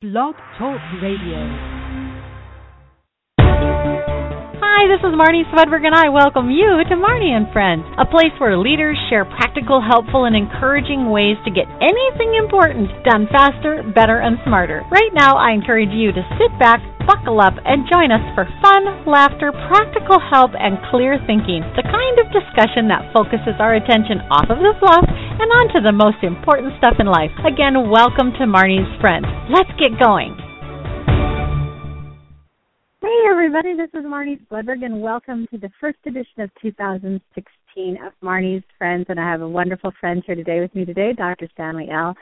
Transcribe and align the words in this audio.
Blog 0.00 0.32
Talk 0.56 0.80
Radio. 1.04 1.36
Hi, 4.56 4.88
this 4.88 5.04
is 5.04 5.12
Marnie 5.12 5.44
Swedberg, 5.52 5.84
and 5.84 5.92
I 5.92 6.08
welcome 6.08 6.48
you 6.48 6.80
to 6.88 6.96
Marnie 6.96 7.36
and 7.36 7.44
Friends, 7.52 7.84
a 8.00 8.08
place 8.08 8.32
where 8.40 8.56
leaders 8.56 8.96
share 9.10 9.26
practical, 9.28 9.84
helpful, 9.84 10.24
and 10.24 10.32
encouraging 10.32 11.12
ways 11.12 11.36
to 11.44 11.52
get 11.52 11.68
anything 11.84 12.32
important 12.40 12.88
done 13.04 13.28
faster, 13.28 13.84
better, 13.92 14.24
and 14.24 14.40
smarter. 14.48 14.80
Right 14.88 15.12
now, 15.12 15.36
I 15.36 15.52
encourage 15.52 15.92
you 15.92 16.16
to 16.16 16.24
sit 16.40 16.48
back, 16.56 16.80
buckle 17.10 17.42
up, 17.42 17.58
and 17.66 17.90
join 17.90 18.14
us 18.14 18.22
for 18.38 18.46
fun, 18.62 18.86
laughter, 19.02 19.50
practical 19.66 20.22
help, 20.30 20.54
and 20.54 20.78
clear 20.94 21.18
thinking. 21.26 21.58
The 21.74 21.82
kind 21.82 22.16
of 22.22 22.30
discussion 22.30 22.86
that 22.86 23.10
focuses 23.10 23.58
our 23.58 23.74
attention 23.74 24.22
off 24.30 24.46
of 24.46 24.62
the 24.62 24.78
fluff 24.78 25.02
and 25.10 25.50
onto 25.58 25.82
the 25.82 25.90
most 25.90 26.22
important 26.22 26.70
stuff 26.78 27.02
in 27.02 27.10
life. 27.10 27.34
Again, 27.42 27.90
welcome 27.90 28.30
to 28.38 28.46
Marnie's 28.46 28.86
Friends. 29.02 29.26
Let's 29.50 29.74
get 29.74 29.98
going. 29.98 30.38
Hey 33.02 33.18
everybody, 33.26 33.74
this 33.74 33.90
is 33.90 34.06
Marnie 34.06 34.38
Swedberg 34.46 34.84
and 34.84 35.02
welcome 35.02 35.48
to 35.50 35.58
the 35.58 35.70
first 35.80 35.98
edition 36.06 36.46
of 36.46 36.50
2016 36.62 37.98
of 38.06 38.12
Marnie's 38.22 38.62
Friends 38.78 39.06
and 39.08 39.18
I 39.18 39.28
have 39.28 39.40
a 39.40 39.48
wonderful 39.48 39.90
friend 39.98 40.22
here 40.26 40.36
today 40.36 40.60
with 40.60 40.72
me 40.76 40.84
today, 40.84 41.12
Dr. 41.16 41.48
Stanley 41.54 41.88
El. 41.90 42.14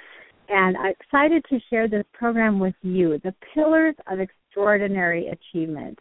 And 0.48 0.78
I'm 0.78 0.92
excited 0.98 1.44
to 1.50 1.58
share 1.68 1.88
this 1.88 2.04
program 2.14 2.58
with 2.58 2.74
you, 2.82 3.20
the 3.22 3.34
Pillars 3.52 3.96
of 4.10 4.18
Extraordinary 4.58 5.28
Achievement. 5.28 5.96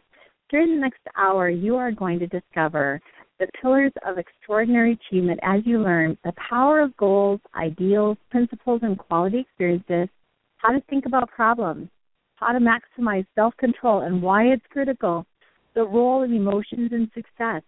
During 0.50 0.74
the 0.74 0.80
next 0.80 0.98
hour, 1.16 1.48
you 1.48 1.76
are 1.76 1.92
going 1.92 2.18
to 2.18 2.26
discover 2.26 3.00
the 3.38 3.46
pillars 3.62 3.92
of 4.04 4.18
extraordinary 4.18 4.98
achievement 4.98 5.38
as 5.44 5.60
you 5.64 5.78
learn 5.80 6.18
the 6.24 6.32
power 6.50 6.80
of 6.80 6.96
goals, 6.96 7.38
ideals, 7.54 8.18
principles, 8.32 8.80
and 8.82 8.98
quality 8.98 9.38
experiences, 9.38 10.08
how 10.56 10.72
to 10.72 10.80
think 10.90 11.06
about 11.06 11.30
problems, 11.30 11.88
how 12.34 12.48
to 12.48 12.58
maximize 12.58 13.24
self 13.36 13.56
control 13.58 14.00
and 14.00 14.20
why 14.20 14.46
it's 14.46 14.66
critical, 14.72 15.24
the 15.76 15.84
role 15.84 16.24
of 16.24 16.32
emotions 16.32 16.90
in 16.90 17.08
success, 17.14 17.62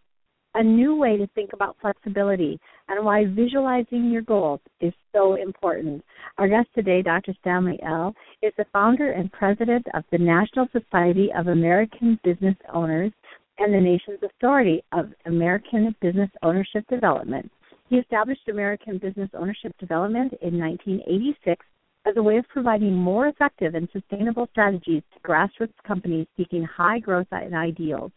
a 0.55 0.63
new 0.63 0.97
way 0.97 1.17
to 1.17 1.27
think 1.29 1.53
about 1.53 1.77
flexibility, 1.81 2.59
and 2.89 3.05
why 3.05 3.25
visualizing 3.27 4.11
your 4.11 4.23
goals 4.23 4.61
is 4.81 4.93
so 5.13 5.35
important. 5.35 6.05
Our 6.39 6.49
guest 6.49 6.69
today, 6.75 7.03
Dr. 7.03 7.35
Stanley 7.41 7.79
El., 7.83 8.15
is 8.43 8.53
the 8.57 8.65
founder 8.73 9.13
and 9.13 9.31
president 9.33 9.87
of 9.95 10.05
the 10.11 10.19
National 10.19 10.67
Society 10.73 11.31
of 11.37 11.47
American 11.47 12.19
Business 12.25 12.57
Owners 12.73 13.13
and 13.59 13.73
the 13.73 13.81
nation's 13.81 14.21
authority 14.23 14.83
of 14.93 15.13
American 15.27 15.95
Business 16.01 16.31
Ownership 16.43 16.85
Development. 16.89 17.51
He 17.89 17.97
established 17.97 18.49
American 18.49 18.99
Business 18.99 19.31
Ownership 19.35 19.77
Development 19.79 20.33
in 20.43 20.59
1986 20.59 21.65
as 22.07 22.17
a 22.17 22.23
way 22.23 22.39
of 22.39 22.49
providing 22.49 22.95
more 22.95 23.29
effective 23.29 23.75
and 23.75 23.89
sustainable 23.93 24.49
strategies 24.53 25.03
to 25.13 25.21
grassroots 25.29 25.75
companies 25.87 26.27
seeking 26.37 26.65
high 26.65 26.99
growth 26.99 27.27
and 27.31 27.55
ideals. 27.55 28.11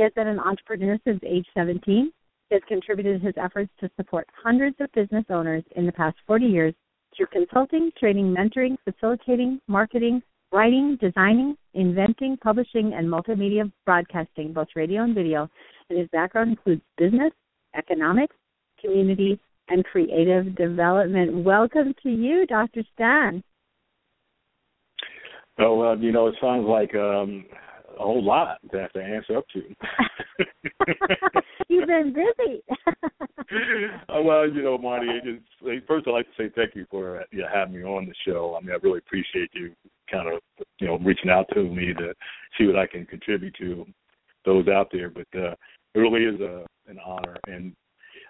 He 0.00 0.04
has 0.04 0.14
been 0.14 0.28
an 0.28 0.40
entrepreneur 0.40 0.96
since 1.04 1.20
age 1.26 1.44
17. 1.52 2.10
He 2.48 2.54
has 2.54 2.62
contributed 2.66 3.20
his 3.20 3.34
efforts 3.36 3.70
to 3.80 3.90
support 3.98 4.26
hundreds 4.34 4.76
of 4.80 4.90
business 4.92 5.26
owners 5.28 5.62
in 5.76 5.84
the 5.84 5.92
past 5.92 6.16
40 6.26 6.46
years 6.46 6.74
through 7.14 7.26
consulting, 7.26 7.90
training, 8.00 8.34
mentoring, 8.34 8.78
facilitating, 8.82 9.60
marketing, 9.68 10.22
writing, 10.52 10.96
designing, 11.02 11.54
inventing, 11.74 12.38
publishing, 12.42 12.94
and 12.94 13.06
multimedia 13.06 13.70
broadcasting, 13.84 14.54
both 14.54 14.68
radio 14.74 15.02
and 15.02 15.14
video. 15.14 15.50
And 15.90 15.98
his 15.98 16.08
background 16.12 16.52
includes 16.52 16.80
business, 16.96 17.32
economics, 17.76 18.36
community, 18.80 19.38
and 19.68 19.84
creative 19.84 20.56
development. 20.56 21.44
Welcome 21.44 21.94
to 22.04 22.08
you, 22.08 22.46
Dr. 22.46 22.84
Stan. 22.94 23.44
Oh 25.58 25.76
well, 25.76 25.98
you 25.98 26.10
know, 26.10 26.28
it 26.28 26.36
sounds 26.40 26.66
like 26.66 26.94
um, 26.94 27.44
a 28.00 28.02
whole 28.02 28.24
lot 28.24 28.58
to 28.72 28.80
have 28.80 28.92
to 28.92 29.02
answer 29.02 29.36
up 29.36 29.44
to. 29.52 29.62
You've 31.68 31.86
been 31.86 32.14
busy. 32.14 32.62
uh, 34.08 34.22
well, 34.22 34.48
you 34.48 34.62
know, 34.62 34.78
Marty, 34.78 35.06
it's, 35.22 35.86
first 35.86 36.08
I'd 36.08 36.12
like 36.12 36.26
to 36.26 36.32
say 36.42 36.50
thank 36.56 36.74
you 36.74 36.86
for 36.90 37.22
you 37.30 37.40
know, 37.40 37.48
having 37.52 37.74
me 37.74 37.82
on 37.84 38.06
the 38.06 38.14
show. 38.26 38.56
I 38.56 38.64
mean, 38.64 38.72
I 38.72 38.78
really 38.82 38.98
appreciate 38.98 39.50
you 39.52 39.72
kind 40.10 40.28
of, 40.28 40.40
you 40.78 40.86
know, 40.86 40.98
reaching 40.98 41.30
out 41.30 41.46
to 41.52 41.62
me 41.62 41.92
to 41.94 42.14
see 42.58 42.66
what 42.66 42.76
I 42.76 42.86
can 42.86 43.04
contribute 43.04 43.54
to 43.60 43.86
those 44.46 44.66
out 44.68 44.88
there. 44.90 45.10
But 45.10 45.28
uh, 45.34 45.54
it 45.94 45.98
really 45.98 46.24
is 46.24 46.40
a, 46.40 46.64
an 46.88 46.98
honor, 47.04 47.36
and 47.46 47.74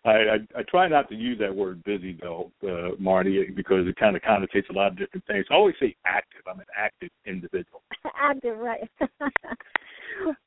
I, 0.05 0.11
I 0.11 0.37
I 0.59 0.63
try 0.69 0.89
not 0.89 1.09
to 1.11 1.15
use 1.15 1.39
that 1.41 1.55
word 1.55 1.83
busy 1.85 2.19
though, 2.21 2.51
uh, 2.67 2.97
Marty, 2.99 3.45
because 3.55 3.87
it 3.87 3.97
kind 3.97 4.17
of 4.17 4.23
connotates 4.23 4.69
a 4.71 4.73
lot 4.73 4.89
of 4.89 4.99
different 4.99 5.27
things. 5.27 5.47
I 5.51 5.55
always 5.55 5.75
say 5.81 5.95
active. 6.07 6.41
I'm 6.47 6.61
an 6.61 6.67
active 6.77 7.11
individual. 7.27 7.83
active, 8.21 8.59
right? 8.59 8.89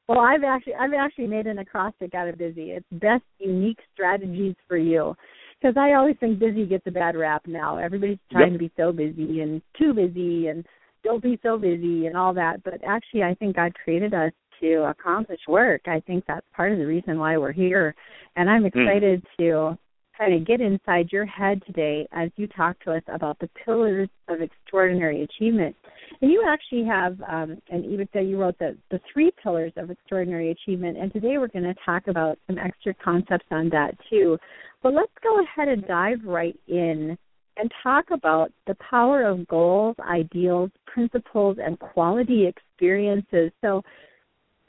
well, 0.08 0.19
I've 0.19 0.44
actually 0.44 0.75
I've 0.75 0.94
actually 0.94 1.28
made 1.28 1.47
an 1.47 1.59
acrostic 1.59 2.16
out 2.16 2.28
of 2.28 2.38
busy. 2.38 2.72
It's 2.72 2.86
best 2.94 3.24
unique 3.40 3.80
strategies 3.94 4.56
for 4.68 4.78
you. 4.78 5.16
Because 5.62 5.78
I 5.78 5.94
always 5.94 6.18
think 6.19 6.40
busy 6.40 6.66
gets 6.66 6.86
a 6.88 6.92
bad 6.92 7.16
rap 7.16 7.44
now. 7.47 7.78
Everybody's 7.78 8.18
trying 8.30 8.52
yep. 8.52 8.53
to 8.53 8.59
be 8.59 8.72
so 8.75 8.92
busy 8.92 9.40
and 9.40 9.62
too 9.78 9.94
busy 9.94 10.47
and 10.47 10.66
don't 11.06 11.24
be 11.24 11.40
so 11.42 11.58
busy 11.58 12.08
and 12.08 12.18
all 12.18 12.34
that. 12.34 12.63
But 12.63 12.81
actually, 12.86 13.24
I 13.24 13.34
think 13.36 13.56
God 13.56 13.74
created 13.81 14.13
us 14.13 14.34
to 14.62 14.90
accomplish 14.90 15.40
work. 15.47 15.81
I 15.88 16.00
think 16.02 16.25
that's 16.28 16.46
part 16.56 16.72
of 16.72 16.78
the 16.78 16.86
reason 16.86 17.19
why 17.19 17.38
we're 17.38 17.52
here. 17.52 17.96
And 18.36 18.50
I'm 18.50 18.62
hmm. 18.62 18.68
excited 18.68 19.24
mm. 19.24 19.38
to 19.38 19.78
kind 20.18 20.34
of 20.34 20.46
get 20.46 20.62
inside 20.62 21.12
your 21.12 21.25
head 21.25 21.62
today 21.66 22.08
as 22.12 22.30
you 22.36 22.47
talk 22.47 22.80
to 22.84 22.94
us 22.94 23.02
about 23.08 23.40
the 23.40 23.50
pillars 23.66 24.09
of 24.28 24.42
extraordinary 24.42 25.24
achievement. 25.24 25.75
And 26.22 26.31
you 26.31 26.44
actually 26.47 26.86
have 26.86 27.19
um, 27.28 27.58
an 27.69 27.84
ebook 27.84 28.09
that 28.13 28.25
you 28.25 28.38
wrote 28.38 28.58
the, 28.59 28.78
the 28.92 29.00
three 29.12 29.31
pillars 29.42 29.74
of 29.75 29.90
extraordinary 29.90 30.52
achievement. 30.52 30.97
And 30.97 31.12
today 31.12 31.38
we're 31.38 31.47
going 31.47 31.63
to 31.63 31.75
talk 31.86 32.08
about 32.08 32.38
some 32.47 32.58
extra 32.58 32.94
concepts 32.94 33.46
on 33.52 33.69
that 33.69 33.96
too. 34.09 34.38
But 34.81 34.94
let's 34.94 35.12
go 35.24 35.42
ahead 35.42 35.68
and 35.68 35.86
dive 35.88 36.19
right 36.24 36.58
in 36.68 37.18
and 37.58 37.72
talk 37.81 38.06
about 38.12 38.52
the 38.68 38.75
power 38.90 39.24
of 39.24 39.47
goals, 39.47 39.96
ideals, 40.00 40.72
principles, 40.86 41.58
and 41.63 41.78
quality 41.80 42.47
experiences. 42.47 43.52
So, 43.62 43.84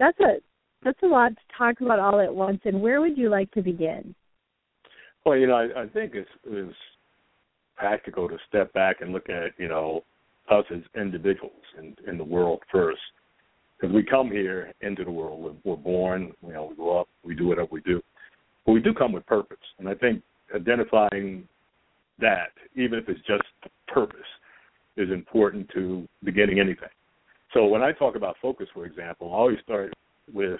that's 0.04 0.20
a 0.20 0.34
that's 0.84 1.03
a 1.03 1.06
lot 1.06 1.31
to 1.31 1.56
talk 1.56 1.81
about 1.81 1.98
all 1.98 2.20
at 2.20 2.34
once. 2.34 2.60
And 2.65 2.82
where 2.82 3.00
would 3.00 3.16
you 3.16 3.31
like 3.31 3.50
to 3.53 3.62
begin? 3.62 4.15
Well, 5.25 5.38
you 5.38 5.47
know, 5.47 5.54
I, 5.54 5.84
I 5.84 5.87
think 5.88 6.12
it's, 6.15 6.28
it's 6.44 6.75
practical 7.76 8.28
to 8.28 8.37
step 8.47 8.70
back 8.75 9.00
and 9.00 9.12
look 9.12 9.31
at 9.31 9.53
you 9.56 9.69
know 9.69 10.04
us 10.50 10.64
as 10.70 10.81
individuals 10.94 11.53
in, 11.78 11.97
in 12.06 12.19
the 12.19 12.25
world 12.25 12.60
first, 12.70 13.00
because 13.81 13.94
we 13.94 14.03
come 14.03 14.31
here 14.31 14.72
into 14.82 15.04
the 15.04 15.10
world. 15.10 15.41
We're, 15.43 15.72
we're 15.72 15.82
born, 15.82 16.34
you 16.47 16.53
know, 16.53 16.66
we 16.66 16.76
grow 16.76 17.00
up, 17.00 17.09
we 17.25 17.34
do 17.34 17.47
whatever 17.47 17.69
we 17.70 17.81
do, 17.81 18.03
but 18.66 18.72
we 18.72 18.81
do 18.81 18.93
come 18.93 19.12
with 19.12 19.25
purpose. 19.26 19.56
And 19.78 19.88
I 19.88 19.94
think 19.94 20.22
identifying 20.54 21.48
that, 22.19 22.53
even 22.76 22.98
if 22.98 23.09
it's 23.09 23.26
just 23.26 23.43
purpose, 23.88 24.20
is 24.98 25.10
important 25.10 25.70
to 25.75 26.06
beginning 26.22 26.60
anything. 26.60 26.91
So 27.54 27.66
when 27.66 27.82
I 27.82 27.92
talk 27.92 28.16
about 28.16 28.37
focus, 28.42 28.66
for 28.75 28.84
example, 28.84 29.32
I 29.32 29.37
always 29.37 29.59
start 29.62 29.94
with 30.32 30.59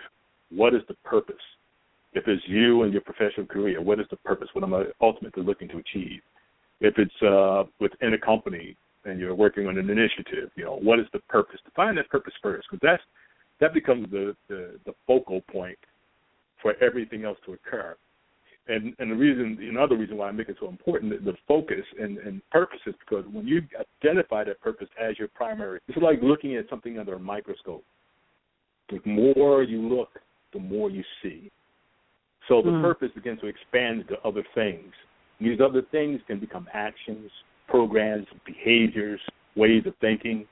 what 0.51 0.75
is 0.75 0.83
the 0.89 0.95
purpose? 1.05 1.35
If 2.13 2.29
it's 2.29 2.43
you 2.47 2.85
and 2.85 2.93
your 2.93 3.03
professional 3.03 3.47
career, 3.47 3.83
what 3.83 3.99
is 3.99 4.07
the 4.11 4.17
purpose? 4.17 4.49
What 4.53 4.63
am 4.63 4.73
I 4.73 4.85
ultimately 5.01 5.43
looking 5.43 5.69
to 5.71 5.79
achieve? 5.79 6.21
If 6.81 6.95
it's 6.97 7.23
uh, 7.23 7.65
within 7.81 8.15
a 8.15 8.19
company 8.19 8.77
and 9.05 9.19
you're 9.19 9.35
working 9.35 9.67
on 9.67 9.77
an 9.77 9.91
initiative, 9.91 10.51
you 10.55 10.65
know, 10.65 10.77
what 10.77 11.01
is 11.01 11.07
the 11.13 11.19
purpose? 11.21 11.59
Define 11.65 11.97
that 11.97 12.09
purpose 12.09 12.33
first, 12.41 12.69
because 12.71 12.81
that's 12.83 13.03
that 13.61 13.75
becomes 13.75 14.09
the, 14.11 14.37
the 14.49 14.79
the 14.87 14.93
focal 15.07 15.41
point 15.53 15.79
for 16.63 16.75
everything 16.81 17.25
else 17.25 17.39
to 17.47 17.53
occur 17.55 17.97
and 18.69 18.95
and 18.99 19.11
the 19.11 19.15
reason 19.15 19.59
another 19.61 19.97
reason 19.97 20.17
why 20.17 20.29
I 20.29 20.33
make 20.33 20.49
it 20.49 20.57
so 20.59 20.69
important 20.69 21.25
the 21.25 21.35
focus 21.47 21.85
and 22.01 22.19
and 22.19 22.41
purpose 22.51 22.81
is 22.87 22.95
because 22.99 23.25
when 23.31 23.47
you 23.47 23.63
identify 24.03 24.45
that 24.45 24.61
purpose 24.61 24.89
as 25.01 25.19
your 25.19 25.29
primary, 25.29 25.81
it's 25.89 25.99
like 25.99 26.21
looking 26.23 26.57
at 26.57 26.69
something 26.71 26.99
under 26.99 27.15
a 27.15 27.19
microscope. 27.19 27.85
The 28.91 29.01
more 29.05 29.63
you 29.63 29.81
look, 29.89 30.11
the 30.53 30.61
more 30.61 30.91
you 30.91 31.03
see. 31.23 31.51
So 32.49 32.61
the 32.63 32.71
mm. 32.71 32.83
purpose 32.83 33.11
begins 33.15 33.41
to 33.41 33.47
expand 33.47 34.05
to 34.09 34.17
other 34.27 34.45
things. 34.55 34.93
These 35.41 35.61
other 35.61 35.83
things 35.91 36.21
can 36.27 36.39
become 36.39 36.69
actions, 36.73 37.31
programs, 37.69 38.27
behaviors, 38.45 39.21
ways 39.57 39.83
of 39.87 39.95
thinking, 40.01 40.47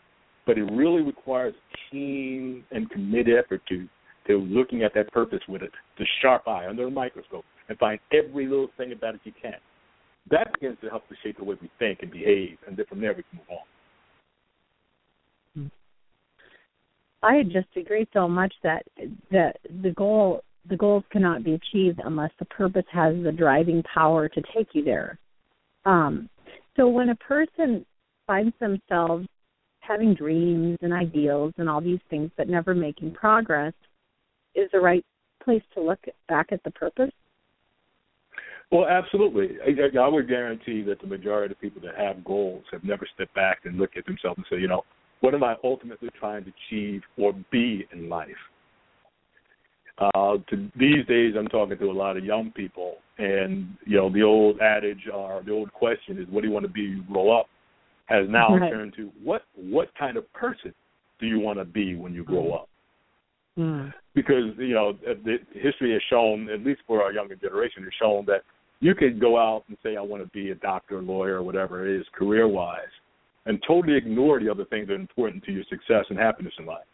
but 0.46 0.58
it 0.58 0.64
really 0.64 1.02
requires 1.02 1.54
keen 1.90 2.64
and 2.70 2.90
committed 2.90 3.36
effort 3.38 3.62
to 3.68 3.88
to 4.26 4.38
looking 4.38 4.84
at 4.84 4.94
that 4.94 5.10
purpose 5.12 5.40
with 5.48 5.62
a 5.62 5.68
the 5.98 6.06
sharp 6.20 6.46
eye 6.46 6.66
under 6.68 6.86
a 6.86 6.90
microscope 6.90 7.44
and 7.72 7.78
find 7.78 7.98
every 8.12 8.46
little 8.46 8.68
thing 8.76 8.92
about 8.92 9.14
it 9.14 9.22
you 9.24 9.32
can. 9.40 9.54
That 10.30 10.52
begins 10.52 10.76
to 10.82 10.88
help 10.88 11.08
to 11.08 11.14
shape 11.22 11.38
the 11.38 11.44
way 11.44 11.56
we 11.60 11.70
think 11.78 12.00
and 12.02 12.10
behave, 12.10 12.58
and 12.66 12.76
then 12.76 12.86
from 12.86 13.00
there 13.00 13.14
we 13.14 13.24
can 13.24 13.38
move 13.38 13.46
on. 13.50 13.58
I 17.24 17.44
just 17.44 17.68
agree 17.76 18.06
so 18.12 18.28
much 18.28 18.52
that 18.62 18.84
that 19.30 19.56
the 19.82 19.90
goal 19.90 20.42
the 20.68 20.76
goals 20.76 21.04
cannot 21.10 21.44
be 21.44 21.54
achieved 21.54 22.00
unless 22.04 22.30
the 22.38 22.44
purpose 22.46 22.84
has 22.92 23.14
the 23.22 23.32
driving 23.32 23.82
power 23.82 24.28
to 24.28 24.42
take 24.54 24.68
you 24.74 24.84
there. 24.84 25.18
Um, 25.84 26.28
so 26.76 26.88
when 26.88 27.08
a 27.08 27.16
person 27.16 27.84
finds 28.26 28.54
themselves 28.60 29.26
having 29.80 30.14
dreams 30.14 30.78
and 30.82 30.92
ideals 30.92 31.52
and 31.58 31.68
all 31.68 31.80
these 31.80 32.00
things, 32.10 32.30
but 32.36 32.48
never 32.48 32.74
making 32.74 33.12
progress, 33.14 33.72
is 34.54 34.70
the 34.72 34.78
right 34.78 35.04
place 35.42 35.62
to 35.74 35.80
look 35.80 35.98
back 36.28 36.52
at 36.52 36.62
the 36.62 36.70
purpose? 36.70 37.10
Well, 38.72 38.86
absolutely. 38.86 39.58
I, 39.64 39.98
I 39.98 40.08
would 40.08 40.28
guarantee 40.28 40.82
that 40.84 41.00
the 41.00 41.06
majority 41.06 41.52
of 41.52 41.60
people 41.60 41.82
that 41.82 41.94
have 41.94 42.24
goals 42.24 42.64
have 42.72 42.82
never 42.82 43.06
stepped 43.14 43.34
back 43.34 43.60
and 43.64 43.76
looked 43.76 43.98
at 43.98 44.06
themselves 44.06 44.38
and 44.38 44.46
said, 44.48 44.60
you 44.62 44.68
know, 44.68 44.82
what 45.20 45.34
am 45.34 45.44
I 45.44 45.56
ultimately 45.62 46.08
trying 46.18 46.44
to 46.44 46.52
achieve 46.68 47.02
or 47.18 47.34
be 47.52 47.86
in 47.92 48.08
life? 48.08 48.28
Uh, 49.98 50.38
to 50.48 50.70
these 50.74 51.04
days, 51.06 51.34
I'm 51.38 51.48
talking 51.48 51.76
to 51.78 51.90
a 51.90 51.92
lot 51.92 52.16
of 52.16 52.24
young 52.24 52.50
people, 52.50 52.96
and 53.18 53.76
you 53.84 53.98
know, 53.98 54.10
the 54.10 54.22
old 54.22 54.58
adage 54.60 55.06
or 55.12 55.42
the 55.44 55.52
old 55.52 55.70
question 55.72 56.18
is, 56.18 56.26
"What 56.30 56.40
do 56.40 56.48
you 56.48 56.52
want 56.52 56.64
to 56.64 56.72
be 56.72 56.88
when 56.88 56.96
you 56.96 57.04
grow 57.12 57.38
up?" 57.38 57.46
has 58.06 58.26
now 58.28 58.56
right. 58.56 58.70
turned 58.70 58.94
to 58.96 59.12
what 59.22 59.42
what 59.54 59.88
kind 59.98 60.16
of 60.16 60.32
person 60.32 60.74
do 61.20 61.26
you 61.26 61.38
want 61.38 61.58
to 61.58 61.64
be 61.64 61.94
when 61.94 62.14
you 62.14 62.24
grow 62.24 62.52
up? 62.52 62.68
Mm. 63.58 63.92
Because 64.14 64.56
you 64.56 64.74
know, 64.74 64.94
the 65.04 65.38
history 65.52 65.92
has 65.92 66.02
shown, 66.08 66.48
at 66.48 66.64
least 66.64 66.80
for 66.86 67.02
our 67.02 67.12
younger 67.12 67.36
generation, 67.36 67.82
has 67.84 67.92
shown 68.00 68.24
that 68.26 68.42
you 68.82 68.94
could 68.94 69.18
go 69.20 69.38
out 69.38 69.64
and 69.68 69.78
say, 69.82 69.96
"I 69.96 70.02
want 70.02 70.22
to 70.22 70.28
be 70.30 70.50
a 70.50 70.56
doctor, 70.56 71.00
lawyer, 71.00 71.36
or 71.36 71.42
whatever 71.42 71.86
it 71.86 71.98
is, 71.98 72.06
career-wise," 72.12 72.92
and 73.46 73.62
totally 73.66 73.96
ignore 73.96 74.40
the 74.40 74.50
other 74.50 74.64
things 74.66 74.88
that 74.88 74.94
are 74.94 74.96
important 74.96 75.42
to 75.44 75.52
your 75.52 75.64
success 75.70 76.04
and 76.10 76.18
happiness 76.18 76.52
in 76.58 76.66
life. 76.66 76.84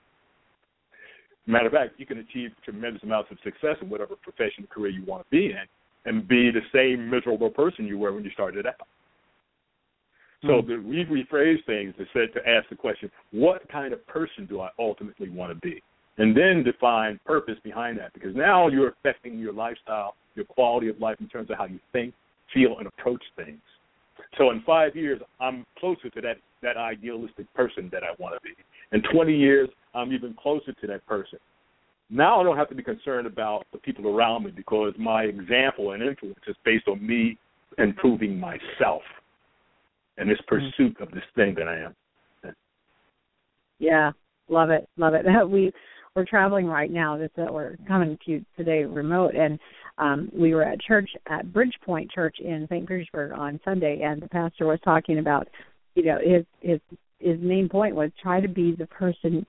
Matter 1.46 1.66
of 1.66 1.72
fact, 1.72 1.94
you 1.98 2.04
can 2.04 2.18
achieve 2.18 2.50
tremendous 2.62 3.02
amounts 3.02 3.30
of 3.30 3.38
success 3.42 3.76
in 3.80 3.88
whatever 3.88 4.16
profession 4.16 4.64
or 4.64 4.66
career 4.66 4.90
you 4.90 5.04
want 5.04 5.24
to 5.24 5.30
be 5.30 5.46
in 5.46 5.64
and 6.04 6.28
be 6.28 6.50
the 6.50 6.60
same 6.72 7.08
miserable 7.08 7.50
person 7.50 7.86
you 7.86 7.98
were 7.98 8.12
when 8.12 8.22
you 8.22 8.30
started 8.30 8.66
out. 8.66 8.86
So 10.42 10.48
mm-hmm. 10.48 10.68
the, 10.68 10.88
we 10.88 11.24
rephrase 11.24 11.64
things 11.64 11.94
to 11.96 12.04
say 12.12 12.26
to 12.32 12.48
ask 12.48 12.68
the 12.68 12.76
question, 12.76 13.10
what 13.30 13.66
kind 13.70 13.94
of 13.94 14.06
person 14.06 14.46
do 14.46 14.60
I 14.60 14.68
ultimately 14.78 15.30
want 15.30 15.52
to 15.52 15.58
be? 15.66 15.82
And 16.18 16.36
then 16.36 16.64
define 16.64 17.18
purpose 17.24 17.56
behind 17.64 17.98
that 17.98 18.12
because 18.12 18.36
now 18.36 18.68
you're 18.68 18.88
affecting 18.88 19.38
your 19.38 19.52
lifestyle, 19.52 20.16
your 20.38 20.46
quality 20.46 20.88
of 20.88 20.98
life 21.00 21.16
in 21.20 21.28
terms 21.28 21.50
of 21.50 21.58
how 21.58 21.66
you 21.66 21.78
think, 21.92 22.14
feel, 22.54 22.78
and 22.78 22.86
approach 22.86 23.22
things. 23.36 23.60
So 24.36 24.50
in 24.50 24.62
five 24.64 24.96
years, 24.96 25.20
I'm 25.40 25.66
closer 25.78 26.08
to 26.10 26.20
that 26.22 26.36
that 26.62 26.76
idealistic 26.76 27.52
person 27.54 27.88
that 27.92 28.02
I 28.02 28.20
want 28.20 28.34
to 28.34 28.40
be. 28.42 28.50
In 28.90 29.02
20 29.12 29.36
years, 29.36 29.68
I'm 29.94 30.12
even 30.12 30.34
closer 30.34 30.72
to 30.72 30.86
that 30.88 31.06
person. 31.06 31.38
Now 32.10 32.40
I 32.40 32.42
don't 32.42 32.56
have 32.56 32.68
to 32.70 32.74
be 32.74 32.82
concerned 32.82 33.26
about 33.26 33.64
the 33.72 33.78
people 33.78 34.08
around 34.08 34.44
me 34.44 34.50
because 34.50 34.92
my 34.98 35.22
example 35.22 35.92
and 35.92 36.02
influence 36.02 36.40
is 36.48 36.56
based 36.64 36.88
on 36.88 37.06
me 37.06 37.38
improving 37.76 38.40
myself 38.40 39.02
and 40.16 40.28
this 40.28 40.38
mm-hmm. 40.50 40.66
pursuit 40.66 41.00
of 41.00 41.10
this 41.12 41.22
thing 41.36 41.54
that 41.56 41.68
I 41.68 41.78
am. 41.78 41.94
Yeah, 43.78 44.10
love 44.48 44.70
it, 44.70 44.88
love 44.96 45.14
it. 45.14 45.24
That 45.24 45.48
we 45.50 45.72
we're 46.14 46.24
traveling 46.24 46.66
right 46.66 46.90
now. 46.90 47.16
This 47.16 47.30
uh, 47.38 47.46
we're 47.50 47.76
coming 47.86 48.18
to 48.24 48.30
you 48.30 48.44
today 48.56 48.84
remote, 48.84 49.34
and 49.34 49.58
um, 49.98 50.30
we 50.32 50.54
were 50.54 50.62
at 50.62 50.80
church 50.80 51.10
at 51.28 51.46
Bridgepoint 51.46 52.10
Church 52.12 52.36
in 52.40 52.66
St. 52.70 52.86
Petersburg 52.86 53.32
on 53.32 53.60
Sunday, 53.64 54.00
and 54.02 54.22
the 54.22 54.28
pastor 54.28 54.66
was 54.66 54.78
talking 54.84 55.18
about, 55.18 55.48
you 55.94 56.04
know, 56.04 56.18
his 56.22 56.44
his 56.60 56.80
his 57.18 57.38
main 57.40 57.68
point 57.68 57.94
was 57.94 58.10
try 58.22 58.40
to 58.40 58.48
be 58.48 58.74
the 58.74 58.86
person 58.86 59.44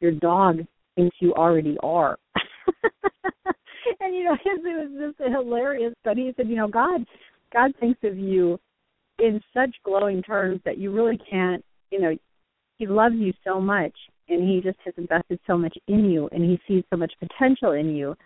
your 0.00 0.12
dog 0.12 0.60
thinks 0.96 1.16
you 1.20 1.32
already 1.34 1.76
are. 1.82 2.18
and 4.00 4.14
you 4.14 4.24
know, 4.24 4.34
his 4.34 4.60
it 4.64 4.90
was 4.90 5.14
just 5.16 5.30
hilarious. 5.30 5.94
But 6.04 6.16
he 6.16 6.32
said, 6.36 6.48
you 6.48 6.56
know, 6.56 6.68
God, 6.68 7.06
God 7.52 7.72
thinks 7.80 8.00
of 8.04 8.18
you 8.18 8.58
in 9.18 9.40
such 9.54 9.74
glowing 9.84 10.22
terms 10.22 10.60
that 10.64 10.78
you 10.78 10.90
really 10.90 11.18
can't, 11.30 11.64
you 11.90 12.00
know, 12.00 12.16
He 12.78 12.86
loves 12.86 13.14
you 13.16 13.32
so 13.44 13.60
much, 13.60 13.92
and 14.28 14.48
He 14.48 14.60
just 14.60 14.78
has 14.84 14.94
invested 14.96 15.38
so 15.46 15.56
much 15.56 15.76
in 15.88 16.10
you, 16.10 16.28
and 16.32 16.42
He 16.42 16.58
sees 16.66 16.84
so 16.90 16.96
much 16.96 17.12
potential 17.20 17.72
in 17.72 17.94
you. 17.94 18.16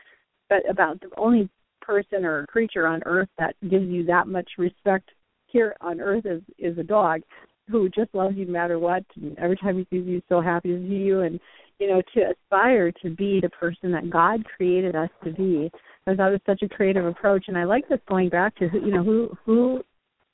But 0.49 0.69
about 0.69 1.01
the 1.01 1.11
only 1.17 1.49
person 1.89 2.25
or 2.25 2.47
creature 2.47 2.87
on 2.87 3.03
earth 3.07 3.29
that 3.39 3.57
gives 3.71 3.87
you 3.87 4.05
that 4.05 4.29
much 4.29 4.51
respect 4.59 5.11
here 5.47 5.75
on 5.81 6.01
earth 6.01 6.27
is 6.27 6.43
is 6.59 6.77
a 6.77 6.83
dog 6.83 7.23
who 7.71 7.89
just 7.89 8.15
loves 8.15 8.37
you 8.37 8.45
no 8.47 8.53
matter 8.53 8.79
what. 8.79 9.05
And 9.17 9.39
every 9.39 9.57
time 9.57 9.79
he 9.79 9.87
sees 9.91 10.07
you 10.07 10.23
so 10.29 10.41
happy 10.41 10.69
to 10.69 10.89
see 10.89 10.95
you. 10.95 11.21
And 11.23 11.41
you 11.79 11.89
know 11.89 12.03
to 12.15 12.33
aspire 12.33 12.93
to 13.03 13.11
be 13.11 13.41
the 13.41 13.49
person 13.51 13.93
that 13.93 14.11
god 14.11 14.45
created 14.57 14.97
us 14.97 15.11
to 15.23 15.31
be 15.31 15.71
because 16.05 16.19
that 16.19 16.31
was 16.31 16.41
such 16.45 16.63
a 16.63 16.69
creative 16.69 17.07
approach. 17.07 17.45
And 17.49 17.57
i 17.57 17.65
like 17.65 17.89
this 17.89 18.01
going 18.09 18.29
back 18.29 18.55
to 18.57 18.69
you 18.73 18.93
know 18.93 19.03
who 19.03 19.37
who 19.45 19.83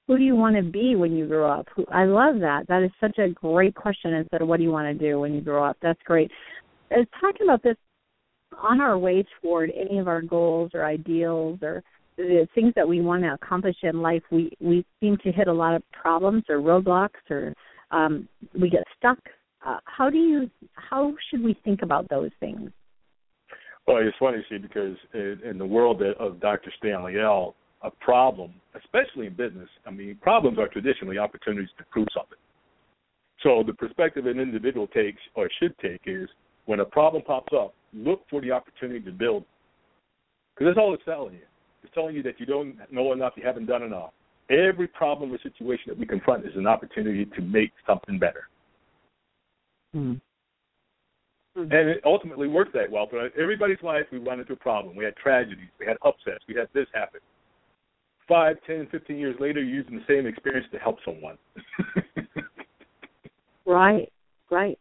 who 0.06 0.18
do 0.18 0.24
you 0.24 0.36
want 0.36 0.56
to 0.56 0.62
be 0.62 0.96
when 0.96 1.16
you 1.16 1.26
grow 1.26 1.50
up? 1.50 1.66
I 1.90 2.04
love 2.04 2.38
that. 2.40 2.66
That 2.68 2.82
is 2.82 2.90
such 3.00 3.16
a 3.18 3.30
great 3.30 3.74
question. 3.74 4.12
Instead 4.12 4.42
of 4.42 4.48
what 4.48 4.58
do 4.58 4.62
you 4.62 4.70
want 4.70 4.86
to 4.86 5.06
do 5.08 5.20
when 5.20 5.32
you 5.32 5.40
grow 5.40 5.64
up? 5.64 5.78
That's 5.80 6.00
great. 6.04 6.30
As 6.90 7.06
talking 7.20 7.46
about 7.46 7.62
this 7.62 7.76
on 8.62 8.80
our 8.80 8.98
way 8.98 9.24
toward 9.40 9.70
any 9.70 9.98
of 9.98 10.08
our 10.08 10.22
goals 10.22 10.70
or 10.74 10.84
ideals 10.84 11.58
or 11.62 11.82
the 12.16 12.46
things 12.54 12.72
that 12.76 12.86
we 12.86 13.00
want 13.00 13.22
to 13.22 13.32
accomplish 13.32 13.76
in 13.82 14.00
life, 14.00 14.22
we 14.30 14.52
we 14.60 14.84
seem 15.00 15.16
to 15.24 15.32
hit 15.32 15.48
a 15.48 15.52
lot 15.52 15.74
of 15.74 15.82
problems 15.90 16.44
or 16.48 16.56
roadblocks, 16.56 17.30
or 17.30 17.52
um, 17.90 18.28
we 18.58 18.70
get 18.70 18.84
stuck. 18.96 19.18
Uh, 19.66 19.78
how 19.84 20.10
do 20.10 20.18
you? 20.18 20.50
How 20.74 21.14
should 21.30 21.42
we 21.42 21.58
think 21.64 21.82
about 21.82 22.08
those 22.08 22.30
things? 22.38 22.70
Well, 23.86 23.98
it's 23.98 24.16
funny, 24.18 24.44
see, 24.48 24.58
because 24.58 24.96
in, 25.12 25.58
the 25.58 25.66
world 25.66 26.02
of 26.02 26.40
Dr. 26.40 26.72
Stanley 26.78 27.20
El., 27.20 27.54
a 27.82 27.90
problem, 27.90 28.54
especially 28.74 29.26
in 29.26 29.34
business, 29.34 29.68
I 29.86 29.90
mean, 29.90 30.16
problems 30.22 30.58
are 30.58 30.68
traditionally 30.68 31.18
opportunities 31.18 31.68
to 31.76 31.84
prove 31.90 32.08
something. 32.16 32.38
So 33.42 33.62
the 33.66 33.74
perspective 33.74 34.24
an 34.24 34.40
individual 34.40 34.86
takes 34.86 35.20
or 35.34 35.50
should 35.60 35.76
take 35.78 36.00
is 36.06 36.30
when 36.66 36.80
a 36.80 36.84
problem 36.84 37.22
pops 37.22 37.52
up, 37.52 37.74
look 37.92 38.22
for 38.30 38.40
the 38.40 38.50
opportunity 38.50 39.00
to 39.00 39.12
build. 39.12 39.44
Because 40.54 40.70
that's 40.70 40.78
all 40.78 40.94
it's 40.94 41.04
telling 41.04 41.34
you. 41.34 41.40
It's 41.82 41.92
telling 41.94 42.14
you 42.14 42.22
that 42.22 42.40
you 42.40 42.46
don't 42.46 42.76
know 42.90 43.12
enough, 43.12 43.34
you 43.36 43.44
haven't 43.44 43.66
done 43.66 43.82
enough. 43.82 44.10
Every 44.50 44.88
problem 44.88 45.32
or 45.32 45.38
situation 45.42 45.84
that 45.88 45.98
we 45.98 46.06
confront 46.06 46.46
is 46.46 46.52
an 46.56 46.66
opportunity 46.66 47.24
to 47.24 47.42
make 47.42 47.72
something 47.86 48.18
better. 48.18 48.48
Mm. 49.94 50.20
And 51.56 51.72
it 51.72 52.00
ultimately 52.04 52.48
works 52.48 52.70
that 52.74 52.90
well. 52.90 53.06
But 53.10 53.32
everybody's 53.40 53.82
life, 53.82 54.04
we 54.10 54.18
run 54.18 54.40
into 54.40 54.54
a 54.54 54.56
problem. 54.56 54.96
We 54.96 55.04
had 55.04 55.14
tragedies, 55.16 55.68
we 55.78 55.86
had 55.86 55.96
upsets, 56.04 56.44
we 56.48 56.54
had 56.54 56.68
this 56.74 56.86
happen. 56.92 57.20
Five, 58.28 58.56
ten, 58.66 58.88
fifteen 58.90 59.18
years 59.18 59.36
later, 59.38 59.62
you're 59.62 59.82
using 59.82 59.96
the 59.96 60.04
same 60.08 60.26
experience 60.26 60.66
to 60.72 60.78
help 60.78 60.96
someone. 61.04 61.36
right, 63.66 64.10
right. 64.50 64.78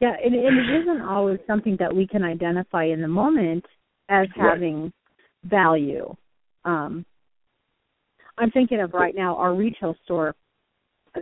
Yeah, 0.00 0.14
and, 0.24 0.34
and 0.34 0.58
it 0.58 0.82
isn't 0.82 1.02
always 1.02 1.38
something 1.46 1.76
that 1.78 1.94
we 1.94 2.06
can 2.06 2.24
identify 2.24 2.84
in 2.84 3.02
the 3.02 3.08
moment 3.08 3.64
as 4.08 4.26
having 4.34 4.82
right 4.84 4.92
value. 5.44 6.14
Um, 6.64 7.04
I'm 8.38 8.50
thinking 8.50 8.80
of 8.80 8.94
right 8.94 9.14
now 9.14 9.36
our 9.36 9.54
retail 9.54 9.94
store 10.04 10.34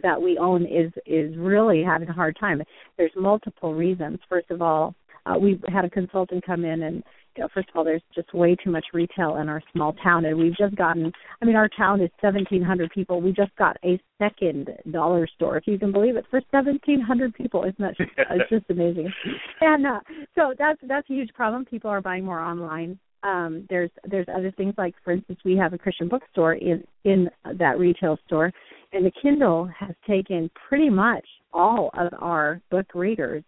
that 0.02 0.20
we 0.20 0.38
own 0.38 0.64
is 0.64 0.92
is 1.06 1.36
really 1.36 1.82
having 1.82 2.08
a 2.08 2.12
hard 2.12 2.36
time. 2.38 2.62
There's 2.96 3.12
multiple 3.16 3.74
reasons. 3.74 4.18
First 4.28 4.50
of 4.50 4.62
all, 4.62 4.94
uh, 5.26 5.38
we 5.38 5.60
had 5.68 5.84
a 5.84 5.90
consultant 5.90 6.44
come 6.44 6.64
in 6.64 6.82
and 6.82 7.02
first 7.52 7.68
of 7.68 7.76
all, 7.76 7.84
there's 7.84 8.02
just 8.14 8.32
way 8.34 8.56
too 8.56 8.70
much 8.70 8.86
retail 8.92 9.36
in 9.36 9.48
our 9.48 9.62
small 9.72 9.92
town, 9.94 10.24
and 10.24 10.38
we've 10.38 10.56
just 10.56 10.74
gotten. 10.76 11.12
I 11.40 11.44
mean, 11.44 11.56
our 11.56 11.68
town 11.68 12.00
is 12.00 12.10
1,700 12.20 12.90
people. 12.90 13.20
We 13.20 13.32
just 13.32 13.54
got 13.56 13.76
a 13.84 14.00
second 14.18 14.70
dollar 14.90 15.26
store, 15.36 15.56
if 15.56 15.66
you 15.66 15.78
can 15.78 15.92
believe 15.92 16.16
it, 16.16 16.24
for 16.30 16.40
1,700 16.50 17.34
people. 17.34 17.64
Isn't 17.64 17.78
that? 17.78 17.96
Just, 17.98 18.10
it's 18.16 18.50
just 18.50 18.64
amazing. 18.70 19.12
And 19.60 19.86
uh, 19.86 20.00
so 20.34 20.54
that's 20.58 20.78
that's 20.82 21.08
a 21.10 21.12
huge 21.12 21.32
problem. 21.34 21.64
People 21.64 21.90
are 21.90 22.00
buying 22.00 22.24
more 22.24 22.40
online 22.40 22.98
um, 23.22 23.66
there's 23.68 23.90
there's 24.08 24.26
other 24.34 24.52
things 24.52 24.74
like, 24.78 24.94
for 25.04 25.12
instance, 25.12 25.40
we 25.44 25.56
have 25.56 25.72
a 25.72 25.78
Christian 25.78 26.08
bookstore 26.08 26.54
in 26.54 26.84
in 27.04 27.28
that 27.56 27.78
retail 27.78 28.18
store, 28.26 28.52
and 28.92 29.04
the 29.04 29.12
Kindle 29.22 29.68
has 29.78 29.94
taken 30.06 30.50
pretty 30.68 30.90
much 30.90 31.26
all 31.52 31.90
of 31.94 32.12
our 32.20 32.60
book 32.70 32.86
readers. 32.94 33.42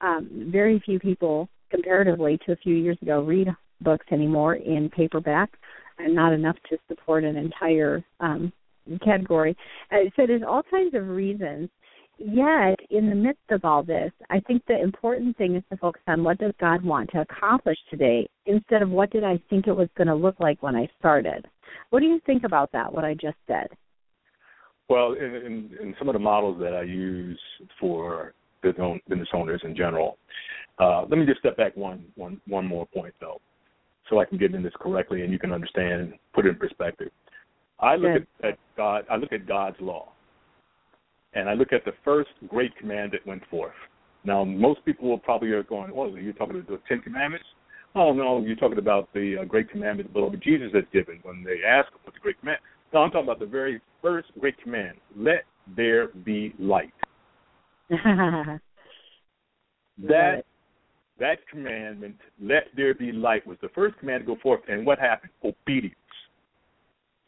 Um, 0.00 0.48
very 0.50 0.80
few 0.84 0.98
people, 0.98 1.48
comparatively 1.70 2.38
to 2.46 2.52
a 2.52 2.56
few 2.56 2.74
years 2.74 2.98
ago, 3.02 3.22
read 3.22 3.48
books 3.80 4.06
anymore 4.12 4.56
in 4.56 4.90
paperback, 4.90 5.50
and 5.98 6.14
not 6.14 6.32
enough 6.32 6.56
to 6.68 6.78
support 6.88 7.24
an 7.24 7.36
entire 7.36 8.04
um, 8.20 8.52
category. 9.04 9.56
Uh, 9.92 10.08
so 10.16 10.26
there's 10.26 10.42
all 10.46 10.62
kinds 10.70 10.94
of 10.94 11.08
reasons. 11.08 11.68
Yet 12.18 12.78
in 12.90 13.08
the 13.08 13.14
midst 13.14 13.50
of 13.50 13.64
all 13.64 13.82
this 13.82 14.12
i 14.28 14.40
think 14.40 14.62
the 14.66 14.78
important 14.78 15.38
thing 15.38 15.56
is 15.56 15.62
to 15.70 15.78
focus 15.78 16.02
on 16.06 16.22
what 16.22 16.36
does 16.36 16.52
god 16.60 16.84
want 16.84 17.08
to 17.12 17.22
accomplish 17.22 17.78
today 17.88 18.28
instead 18.44 18.82
of 18.82 18.90
what 18.90 19.10
did 19.10 19.24
i 19.24 19.40
think 19.48 19.66
it 19.66 19.72
was 19.72 19.88
going 19.96 20.06
to 20.06 20.14
look 20.14 20.38
like 20.38 20.62
when 20.62 20.76
i 20.76 20.86
started. 20.98 21.46
What 21.88 22.00
do 22.00 22.06
you 22.06 22.20
think 22.26 22.44
about 22.44 22.72
that 22.72 22.92
what 22.92 23.06
i 23.06 23.14
just 23.14 23.38
said? 23.46 23.68
Well 24.90 25.14
in, 25.14 25.34
in, 25.34 25.70
in 25.80 25.94
some 25.98 26.10
of 26.10 26.12
the 26.12 26.18
models 26.18 26.58
that 26.60 26.74
i 26.74 26.82
use 26.82 27.40
for 27.80 28.34
business 28.62 29.28
owners 29.32 29.60
in 29.64 29.76
general 29.76 30.18
uh, 30.78 31.02
let 31.02 31.18
me 31.18 31.26
just 31.26 31.40
step 31.40 31.56
back 31.56 31.76
one, 31.76 32.04
one, 32.14 32.40
one 32.46 32.66
more 32.66 32.86
point 32.86 33.14
though 33.20 33.40
so 34.08 34.20
i 34.20 34.24
can 34.24 34.38
get 34.38 34.54
in 34.54 34.62
this 34.62 34.72
correctly 34.80 35.22
and 35.22 35.32
you 35.32 35.38
can 35.38 35.52
understand 35.52 36.12
put 36.34 36.46
it 36.46 36.50
in 36.50 36.56
perspective 36.56 37.10
i 37.80 37.96
look 37.96 38.22
at, 38.42 38.48
at 38.48 38.58
god 38.76 39.04
i 39.10 39.16
look 39.16 39.32
at 39.32 39.46
god's 39.46 39.76
law 39.80 40.12
and 41.34 41.48
I 41.48 41.54
look 41.54 41.72
at 41.72 41.84
the 41.84 41.92
first 42.04 42.30
great 42.48 42.76
command 42.76 43.12
that 43.12 43.26
went 43.26 43.42
forth. 43.50 43.74
Now, 44.24 44.44
most 44.44 44.84
people 44.84 45.08
will 45.08 45.18
probably 45.18 45.50
are 45.50 45.62
going, 45.62 45.92
"Oh, 45.94 46.14
you're 46.14 46.32
talking 46.32 46.56
about 46.56 46.68
the 46.68 46.80
Ten 46.88 47.00
Commandments?" 47.00 47.46
Oh 47.94 48.12
no, 48.12 48.40
you're 48.40 48.56
talking 48.56 48.78
about 48.78 49.12
the 49.14 49.38
uh, 49.38 49.44
great 49.44 49.68
commandment 49.68 50.12
the 50.12 50.20
Lord 50.20 50.40
Jesus 50.42 50.72
has 50.74 50.84
given 50.92 51.18
when 51.22 51.42
they 51.42 51.64
ask 51.66 51.90
him 51.92 51.98
what's 52.04 52.16
the 52.16 52.20
great 52.20 52.38
command. 52.38 52.58
No, 52.92 53.00
I'm 53.00 53.10
talking 53.10 53.26
about 53.26 53.40
the 53.40 53.46
very 53.46 53.80
first 54.02 54.28
great 54.38 54.60
command: 54.62 54.96
"Let 55.16 55.44
there 55.76 56.08
be 56.08 56.54
light." 56.58 56.92
that 59.98 60.44
that 61.18 61.38
commandment, 61.50 62.16
"Let 62.40 62.68
there 62.76 62.94
be 62.94 63.10
light," 63.10 63.46
was 63.46 63.58
the 63.60 63.68
first 63.70 63.98
command 63.98 64.22
to 64.22 64.34
go 64.34 64.40
forth, 64.40 64.60
and 64.68 64.86
what 64.86 64.98
happened? 64.98 65.32
Obedience. 65.44 65.96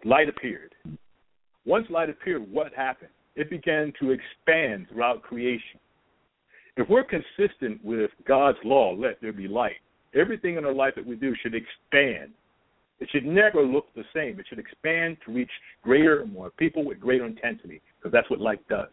Light 0.04 0.28
appeared. 0.28 0.74
Once 1.64 1.86
light 1.90 2.10
appeared, 2.10 2.50
what 2.50 2.72
happened? 2.74 3.10
It 3.34 3.50
began 3.50 3.92
to 4.00 4.10
expand 4.10 4.86
throughout 4.88 5.22
creation. 5.22 5.80
If 6.76 6.88
we're 6.88 7.04
consistent 7.04 7.84
with 7.84 8.10
God's 8.26 8.58
law, 8.64 8.94
let 8.94 9.20
there 9.20 9.32
be 9.32 9.46
light, 9.48 9.76
everything 10.14 10.56
in 10.56 10.64
our 10.64 10.74
life 10.74 10.94
that 10.96 11.06
we 11.06 11.16
do 11.16 11.34
should 11.42 11.54
expand. 11.54 12.32
It 13.00 13.08
should 13.10 13.24
never 13.24 13.62
look 13.62 13.86
the 13.94 14.04
same. 14.14 14.38
It 14.38 14.46
should 14.48 14.58
expand 14.58 15.16
to 15.26 15.32
reach 15.32 15.50
greater 15.82 16.20
and 16.20 16.32
more 16.32 16.50
people 16.50 16.84
with 16.84 17.00
greater 17.00 17.26
intensity, 17.26 17.80
because 17.98 18.12
that's 18.12 18.30
what 18.30 18.40
light 18.40 18.66
does. 18.68 18.88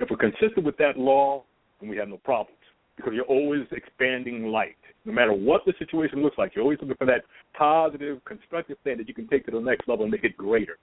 If 0.00 0.08
we're 0.10 0.16
consistent 0.16 0.64
with 0.64 0.76
that 0.78 0.98
law, 0.98 1.44
then 1.80 1.90
we 1.90 1.96
have 1.98 2.08
no 2.08 2.16
problems, 2.16 2.58
because 2.96 3.12
you're 3.14 3.24
always 3.24 3.66
expanding 3.70 4.46
light. 4.46 4.76
No 5.04 5.12
matter 5.12 5.32
what 5.32 5.62
the 5.66 5.74
situation 5.78 6.22
looks 6.22 6.38
like, 6.38 6.54
you're 6.54 6.62
always 6.62 6.78
looking 6.80 6.96
for 6.96 7.06
that 7.06 7.22
positive, 7.56 8.24
constructive 8.24 8.78
thing 8.82 8.96
that 8.98 9.08
you 9.08 9.14
can 9.14 9.28
take 9.28 9.44
to 9.46 9.50
the 9.52 9.60
next 9.60 9.88
level 9.88 10.04
and 10.04 10.12
make 10.12 10.24
it 10.24 10.36
greater. 10.36 10.78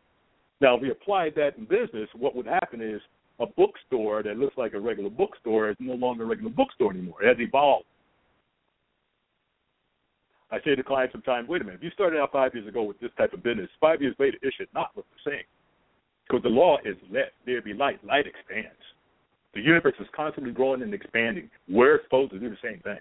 Now, 0.61 0.75
if 0.75 0.81
we 0.81 0.91
apply 0.91 1.31
that 1.35 1.57
in 1.57 1.65
business, 1.65 2.09
what 2.15 2.35
would 2.35 2.45
happen 2.45 2.81
is 2.81 3.01
a 3.39 3.45
bookstore 3.45 4.23
that 4.23 4.37
looks 4.37 4.57
like 4.57 4.73
a 4.73 4.79
regular 4.79 5.09
bookstore 5.09 5.69
is 5.69 5.75
no 5.79 5.93
longer 5.93 6.23
a 6.23 6.27
regular 6.27 6.51
bookstore 6.51 6.91
anymore. 6.91 7.23
It 7.23 7.27
has 7.27 7.37
evolved. 7.39 7.85
I 10.51 10.59
say 10.63 10.75
to 10.75 10.83
clients 10.83 11.11
sometimes, 11.11 11.49
wait 11.49 11.61
a 11.61 11.65
minute, 11.65 11.79
if 11.79 11.83
you 11.83 11.91
started 11.91 12.19
out 12.19 12.31
five 12.31 12.55
years 12.55 12.67
ago 12.67 12.83
with 12.83 12.99
this 12.99 13.11
type 13.17 13.33
of 13.33 13.43
business, 13.43 13.69
five 13.81 14.01
years 14.01 14.15
later 14.17 14.37
it 14.41 14.53
should 14.57 14.69
not 14.73 14.91
look 14.95 15.05
the 15.11 15.31
same. 15.31 15.43
Because 16.27 16.43
the 16.43 16.49
law 16.49 16.77
is 16.85 16.95
let 17.11 17.33
there 17.45 17.61
be 17.61 17.73
light. 17.73 18.03
Light 18.05 18.25
expands. 18.25 18.77
The 19.53 19.61
universe 19.61 19.95
is 19.99 20.07
constantly 20.15 20.51
growing 20.51 20.81
and 20.81 20.93
expanding. 20.93 21.49
We're 21.67 22.01
supposed 22.03 22.31
to 22.31 22.39
do 22.39 22.49
the 22.49 22.57
same 22.63 22.79
thing. 22.81 22.99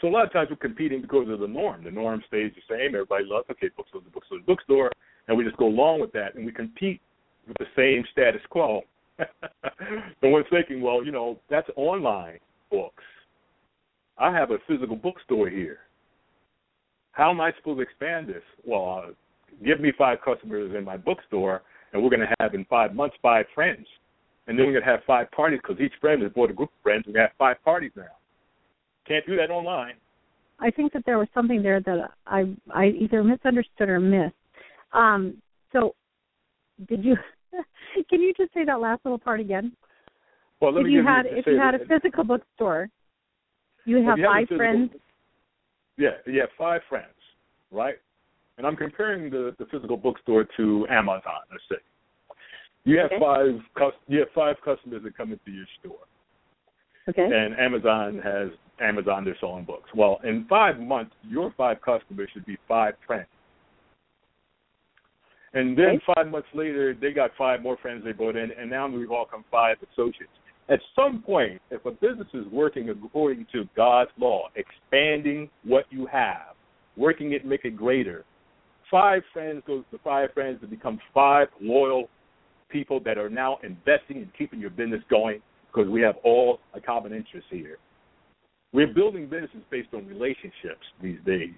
So 0.00 0.08
a 0.08 0.10
lot 0.10 0.24
of 0.24 0.32
times 0.32 0.48
we're 0.50 0.56
competing 0.56 1.02
because 1.02 1.28
of 1.28 1.40
the 1.40 1.46
norm. 1.46 1.84
The 1.84 1.90
norm 1.90 2.22
stays 2.26 2.52
the 2.54 2.74
same. 2.74 2.94
Everybody 2.94 3.24
loves, 3.26 3.46
okay, 3.50 3.68
bookstore, 3.76 4.00
the 4.02 4.10
bookstore, 4.10 4.38
the 4.38 4.44
bookstore, 4.44 4.90
and 5.28 5.36
we 5.36 5.44
just 5.44 5.58
go 5.58 5.66
along 5.66 6.00
with 6.00 6.12
that, 6.12 6.34
and 6.34 6.46
we 6.46 6.52
compete 6.52 7.00
with 7.46 7.56
the 7.58 7.66
same 7.76 8.04
status 8.12 8.40
quo. 8.48 8.82
and 9.18 10.32
we're 10.32 10.48
thinking, 10.48 10.80
well, 10.80 11.04
you 11.04 11.12
know, 11.12 11.38
that's 11.50 11.68
online 11.76 12.38
books. 12.70 13.04
I 14.16 14.32
have 14.32 14.50
a 14.50 14.58
physical 14.66 14.96
bookstore 14.96 15.50
here. 15.50 15.78
How 17.12 17.30
am 17.30 17.40
I 17.40 17.52
supposed 17.58 17.78
to 17.78 17.82
expand 17.82 18.28
this? 18.28 18.42
Well, 18.64 19.04
uh, 19.04 19.12
give 19.64 19.80
me 19.80 19.92
five 19.98 20.18
customers 20.24 20.74
in 20.76 20.84
my 20.84 20.96
bookstore, 20.96 21.62
and 21.92 22.02
we're 22.02 22.10
going 22.10 22.20
to 22.20 22.34
have 22.40 22.54
in 22.54 22.64
five 22.66 22.94
months 22.94 23.16
five 23.20 23.46
friends, 23.54 23.86
and 24.50 24.58
then 24.58 24.66
we're 24.66 24.72
going 24.72 24.84
to 24.84 24.90
have 24.90 25.04
five 25.06 25.30
parties 25.30 25.60
because 25.62 25.80
each 25.80 25.92
friend 26.00 26.20
has 26.22 26.32
bought 26.32 26.50
a 26.50 26.52
group 26.52 26.70
of 26.70 26.82
friends. 26.82 27.04
We're 27.06 27.12
going 27.12 27.26
to 27.26 27.28
have 27.28 27.38
five 27.38 27.62
parties 27.64 27.92
now. 27.94 28.02
Can't 29.06 29.24
do 29.24 29.36
that 29.36 29.48
online. 29.48 29.94
I 30.58 30.72
think 30.72 30.92
that 30.92 31.04
there 31.06 31.18
was 31.18 31.28
something 31.32 31.62
there 31.62 31.80
that 31.80 32.10
I 32.26 32.52
I 32.74 32.86
either 32.86 33.22
misunderstood 33.22 33.88
or 33.88 34.00
missed. 34.00 34.34
Um, 34.92 35.40
so, 35.72 35.94
did 36.88 37.04
you? 37.04 37.16
can 38.10 38.20
you 38.20 38.34
just 38.36 38.52
say 38.52 38.64
that 38.64 38.80
last 38.80 39.04
little 39.04 39.20
part 39.20 39.38
again? 39.38 39.72
Well, 40.60 40.76
if 40.76 40.86
you 40.88 41.06
had 41.06 41.26
if 41.26 41.46
you 41.46 41.56
had 41.56 41.76
a 41.76 41.86
physical 41.86 42.24
bookstore, 42.24 42.90
you 43.84 44.04
have 44.04 44.18
you 44.18 44.26
five 44.26 44.48
friends. 44.48 44.90
Yeah, 45.96 46.10
you 46.26 46.40
have 46.40 46.50
five 46.58 46.80
friends, 46.88 47.06
right? 47.70 47.96
And 48.58 48.66
I'm 48.66 48.76
comparing 48.76 49.30
the, 49.30 49.54
the 49.60 49.66
physical 49.66 49.96
bookstore 49.96 50.44
to 50.56 50.86
Amazon. 50.90 51.40
Let's 51.50 51.62
say 51.70 51.76
you 52.84 52.98
have 52.98 53.12
Okay. 53.12 53.18
five 53.20 53.92
you 54.08 54.20
have 54.20 54.30
five 54.34 54.56
customers 54.62 55.02
that 55.02 55.16
come 55.16 55.32
into 55.32 55.50
your 55.50 55.66
store, 55.80 56.06
Okay. 57.08 57.24
and 57.24 57.58
Amazon 57.58 58.18
has 58.18 58.50
Amazon 58.80 59.24
they're 59.24 59.36
selling 59.40 59.64
books. 59.64 59.90
Well, 59.94 60.20
in 60.24 60.44
five 60.46 60.80
months, 60.80 61.14
your 61.22 61.50
five 61.52 61.80
customers 61.82 62.30
should 62.32 62.46
be 62.46 62.56
five 62.66 62.94
friends. 63.06 63.28
And 65.52 65.76
then 65.76 65.96
Okay. 65.96 66.12
five 66.14 66.28
months 66.28 66.48
later, 66.54 66.94
they 66.94 67.12
got 67.12 67.34
five 67.36 67.60
more 67.60 67.76
friends 67.76 68.04
they 68.04 68.12
brought 68.12 68.36
in, 68.36 68.52
and 68.52 68.70
now 68.70 68.86
we've 68.86 69.10
all 69.10 69.26
come 69.26 69.44
five 69.50 69.82
associates. 69.82 70.32
At 70.68 70.80
some 70.94 71.20
point, 71.22 71.60
if 71.70 71.84
a 71.84 71.90
business 71.90 72.32
is 72.32 72.46
working 72.46 72.88
according 72.90 73.46
to 73.46 73.68
God's 73.74 74.12
law, 74.16 74.48
expanding 74.54 75.50
what 75.64 75.84
you 75.90 76.06
have, 76.06 76.54
working 76.96 77.32
it, 77.32 77.44
make 77.44 77.64
it 77.64 77.76
greater, 77.76 78.24
five 78.88 79.24
friends 79.32 79.64
goes 79.66 79.84
to 79.90 79.98
five 79.98 80.32
friends 80.32 80.60
to 80.60 80.68
become 80.68 81.00
five 81.12 81.48
loyal 81.60 82.08
people 82.70 83.00
that 83.00 83.18
are 83.18 83.28
now 83.28 83.58
investing 83.62 84.18
and 84.18 84.28
keeping 84.36 84.60
your 84.60 84.70
business 84.70 85.02
going 85.10 85.40
because 85.72 85.88
we 85.88 86.00
have 86.00 86.16
all 86.24 86.60
a 86.74 86.80
common 86.80 87.12
interest 87.12 87.46
here. 87.50 87.78
We're 88.72 88.92
building 88.92 89.26
businesses 89.26 89.62
based 89.70 89.88
on 89.94 90.06
relationships 90.06 90.86
these 91.02 91.18
days. 91.26 91.54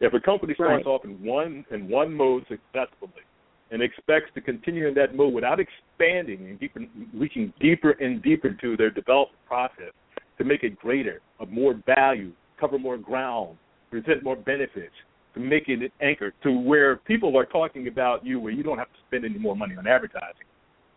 If 0.00 0.12
a 0.12 0.20
company 0.20 0.54
starts 0.54 0.84
Right. 0.84 0.86
off 0.86 1.04
in 1.04 1.22
one 1.22 1.64
in 1.70 1.88
one 1.88 2.12
mode 2.12 2.46
successfully 2.48 3.22
and 3.70 3.82
expects 3.82 4.32
to 4.34 4.40
continue 4.40 4.86
in 4.86 4.94
that 4.94 5.14
mode 5.14 5.32
without 5.32 5.58
expanding 5.60 6.46
and 6.48 6.60
deeper, 6.60 6.80
reaching 7.14 7.52
deeper 7.60 7.92
and 7.92 8.22
deeper 8.22 8.48
into 8.48 8.76
their 8.76 8.90
development 8.90 9.44
process 9.46 9.92
to 10.38 10.44
make 10.44 10.62
it 10.62 10.78
greater, 10.78 11.20
of 11.40 11.50
more 11.50 11.74
value, 11.86 12.32
cover 12.58 12.78
more 12.78 12.98
ground, 12.98 13.56
present 13.90 14.22
more 14.22 14.36
benefits, 14.36 14.94
to 15.36 15.42
make 15.42 15.68
it 15.68 15.82
an 15.82 15.90
anchor 16.00 16.32
to 16.42 16.50
where 16.50 16.96
people 16.96 17.36
are 17.36 17.44
talking 17.44 17.88
about 17.88 18.24
you 18.24 18.40
where 18.40 18.52
you 18.52 18.62
don't 18.62 18.78
have 18.78 18.88
to 18.88 18.98
spend 19.06 19.24
any 19.24 19.38
more 19.38 19.54
money 19.54 19.76
on 19.76 19.86
advertising, 19.86 20.46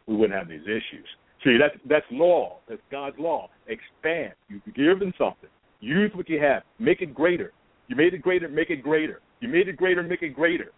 we 0.08 0.16
wouldn't 0.16 0.38
have 0.38 0.48
these 0.48 0.64
issues. 0.64 1.06
See, 1.44 1.58
that's 1.60 1.76
that's 1.88 2.06
law. 2.10 2.58
That's 2.68 2.82
God's 2.90 3.18
law. 3.20 3.50
Expand. 3.68 4.34
You 4.48 4.62
give 4.74 5.00
them 5.00 5.14
something. 5.18 5.50
Use 5.82 6.12
what 6.14 6.30
you 6.30 6.42
have. 6.42 6.64
Make 6.80 7.02
it 7.02 7.14
greater. 7.14 7.52
You 7.88 7.96
made 7.96 8.14
it 8.14 8.22
greater. 8.22 8.48
Make 8.48 8.70
it 8.70 8.82
greater. 8.82 9.22
You 9.42 9.50
made 9.50 9.68
it 9.68 9.78
greater. 9.78 10.04
Make 10.04 10.22
it 10.22 10.36
greater. 10.36 10.72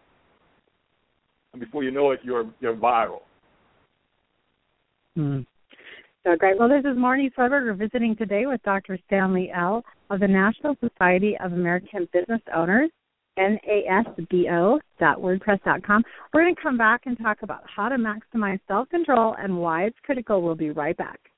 And 1.53 1.59
before 1.59 1.83
you 1.83 1.91
know 1.91 2.11
it, 2.11 2.19
you're 2.23 2.45
you're 2.59 2.75
viral. 2.75 3.21
Hmm. 5.15 5.41
So 6.23 6.35
great. 6.35 6.57
Well, 6.59 6.69
this 6.69 6.81
is 6.81 6.97
Marnie 6.97 7.33
Swedberg. 7.33 7.65
We're 7.65 7.73
visiting 7.73 8.15
today 8.15 8.45
with 8.45 8.61
Dr. 8.63 8.97
Stanley 9.07 9.51
El. 9.55 9.83
of 10.11 10.19
the 10.19 10.27
National 10.27 10.75
Society 10.79 11.35
of 11.43 11.53
American 11.53 12.07
Business 12.13 12.41
Owners, 12.55 12.91
NASBO.wordpress.com. 13.39 16.03
We're 16.33 16.43
going 16.43 16.55
to 16.55 16.61
come 16.61 16.77
back 16.77 17.03
and 17.05 17.17
talk 17.17 17.43
about 17.43 17.63
how 17.73 17.87
to 17.89 17.95
maximize 17.95 18.59
self 18.67 18.89
control 18.89 19.35
and 19.39 19.57
why 19.57 19.85
it's 19.85 19.95
critical. 20.03 20.41
We'll 20.41 20.55
be 20.55 20.71
right 20.71 20.97
back. 20.97 21.30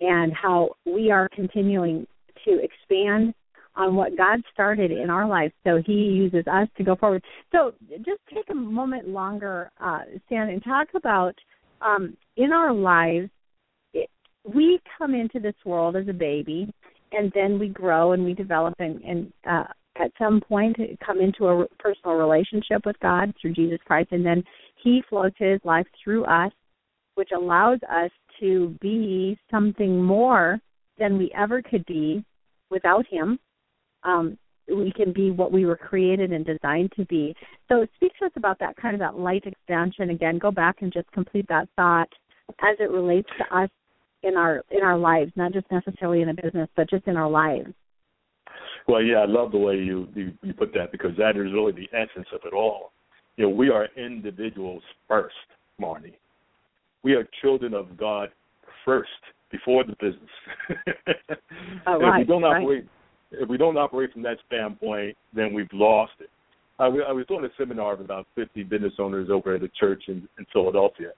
and 0.00 0.32
how 0.32 0.70
we 0.86 1.12
are 1.12 1.28
continuing 1.28 2.04
to 2.44 2.58
expand 2.60 3.32
on 3.74 3.96
what 3.96 4.16
God 4.16 4.40
started 4.52 4.90
in 4.90 5.10
our 5.10 5.26
lives. 5.26 5.52
So 5.64 5.82
He 5.84 5.92
uses 5.92 6.44
us 6.46 6.68
to 6.76 6.84
go 6.84 6.96
forward. 6.96 7.24
So 7.50 7.72
just 7.98 8.20
take 8.32 8.50
a 8.50 8.54
moment 8.54 9.08
longer, 9.08 9.70
uh, 9.80 10.00
Stan, 10.26 10.50
and 10.50 10.62
talk 10.62 10.88
about 10.94 11.34
um, 11.80 12.16
in 12.36 12.52
our 12.52 12.72
lives. 12.72 13.30
We 14.44 14.80
come 14.98 15.14
into 15.14 15.38
this 15.38 15.54
world 15.64 15.96
as 15.96 16.08
a 16.08 16.12
baby, 16.12 16.72
and 17.12 17.30
then 17.34 17.58
we 17.58 17.68
grow 17.68 18.12
and 18.12 18.24
we 18.24 18.34
develop, 18.34 18.74
and, 18.80 19.00
and 19.02 19.32
uh, 19.48 19.64
at 19.96 20.10
some 20.18 20.40
point 20.40 20.76
come 21.04 21.20
into 21.20 21.46
a 21.46 21.66
personal 21.78 22.16
relationship 22.16 22.84
with 22.84 22.98
God 23.00 23.32
through 23.40 23.52
Jesus 23.52 23.78
Christ, 23.84 24.08
and 24.10 24.26
then 24.26 24.42
He 24.82 25.02
flows 25.08 25.32
His 25.38 25.60
life 25.64 25.86
through 26.02 26.24
us, 26.24 26.52
which 27.14 27.30
allows 27.34 27.78
us 27.88 28.10
to 28.40 28.76
be 28.80 29.38
something 29.50 30.02
more 30.02 30.58
than 30.98 31.18
we 31.18 31.30
ever 31.36 31.62
could 31.62 31.86
be 31.86 32.24
without 32.68 33.06
Him 33.06 33.38
um, 34.04 34.38
we 34.68 34.92
can 34.92 35.12
be 35.12 35.30
what 35.30 35.52
we 35.52 35.66
were 35.66 35.76
created 35.76 36.32
and 36.32 36.46
designed 36.46 36.92
to 36.96 37.04
be. 37.06 37.34
So 37.68 37.86
speak 37.96 38.12
to 38.18 38.26
us 38.26 38.32
about 38.36 38.58
that 38.60 38.76
kind 38.76 38.94
of 38.94 39.00
that 39.00 39.18
light 39.18 39.44
expansion 39.46 40.10
again. 40.10 40.38
Go 40.38 40.50
back 40.50 40.76
and 40.80 40.92
just 40.92 41.10
complete 41.12 41.46
that 41.48 41.68
thought 41.76 42.08
as 42.60 42.76
it 42.78 42.90
relates 42.90 43.28
to 43.38 43.56
us 43.56 43.70
in 44.22 44.36
our 44.36 44.62
in 44.70 44.82
our 44.82 44.96
lives, 44.96 45.32
not 45.36 45.52
just 45.52 45.66
necessarily 45.70 46.22
in 46.22 46.28
a 46.28 46.34
business, 46.34 46.68
but 46.76 46.88
just 46.88 47.06
in 47.06 47.16
our 47.16 47.28
lives. 47.28 47.72
Well, 48.88 49.02
yeah, 49.02 49.18
I 49.18 49.26
love 49.26 49.52
the 49.52 49.58
way 49.58 49.74
you, 49.76 50.08
you 50.14 50.32
you 50.42 50.54
put 50.54 50.72
that 50.74 50.92
because 50.92 51.12
that 51.18 51.30
is 51.30 51.52
really 51.52 51.72
the 51.72 51.88
essence 51.96 52.26
of 52.32 52.40
it 52.44 52.52
all. 52.52 52.92
You 53.36 53.44
know, 53.44 53.50
we 53.50 53.70
are 53.70 53.88
individuals 53.96 54.82
first, 55.08 55.34
Marnie. 55.80 56.14
We 57.02 57.14
are 57.14 57.26
children 57.40 57.74
of 57.74 57.96
God 57.96 58.28
first 58.84 59.10
before 59.50 59.84
the 59.84 59.92
business. 60.00 60.30
oh, 61.86 61.98
right, 61.98 62.22
if 62.22 62.28
we 62.28 62.32
don't 62.32 62.42
right. 62.42 62.84
If 63.32 63.48
we 63.48 63.56
don't 63.56 63.76
operate 63.76 64.12
from 64.12 64.22
that 64.22 64.38
standpoint, 64.46 65.16
then 65.34 65.52
we've 65.52 65.72
lost 65.72 66.12
it. 66.20 66.30
I, 66.78 66.86
I 66.86 67.12
was 67.12 67.26
doing 67.26 67.44
a 67.44 67.48
seminar 67.58 67.96
with 67.96 68.04
about 68.04 68.26
50 68.34 68.62
business 68.64 68.94
owners 68.98 69.28
over 69.30 69.54
at 69.54 69.62
a 69.62 69.68
church 69.68 70.04
in, 70.08 70.28
in 70.38 70.46
Philadelphia, 70.52 71.12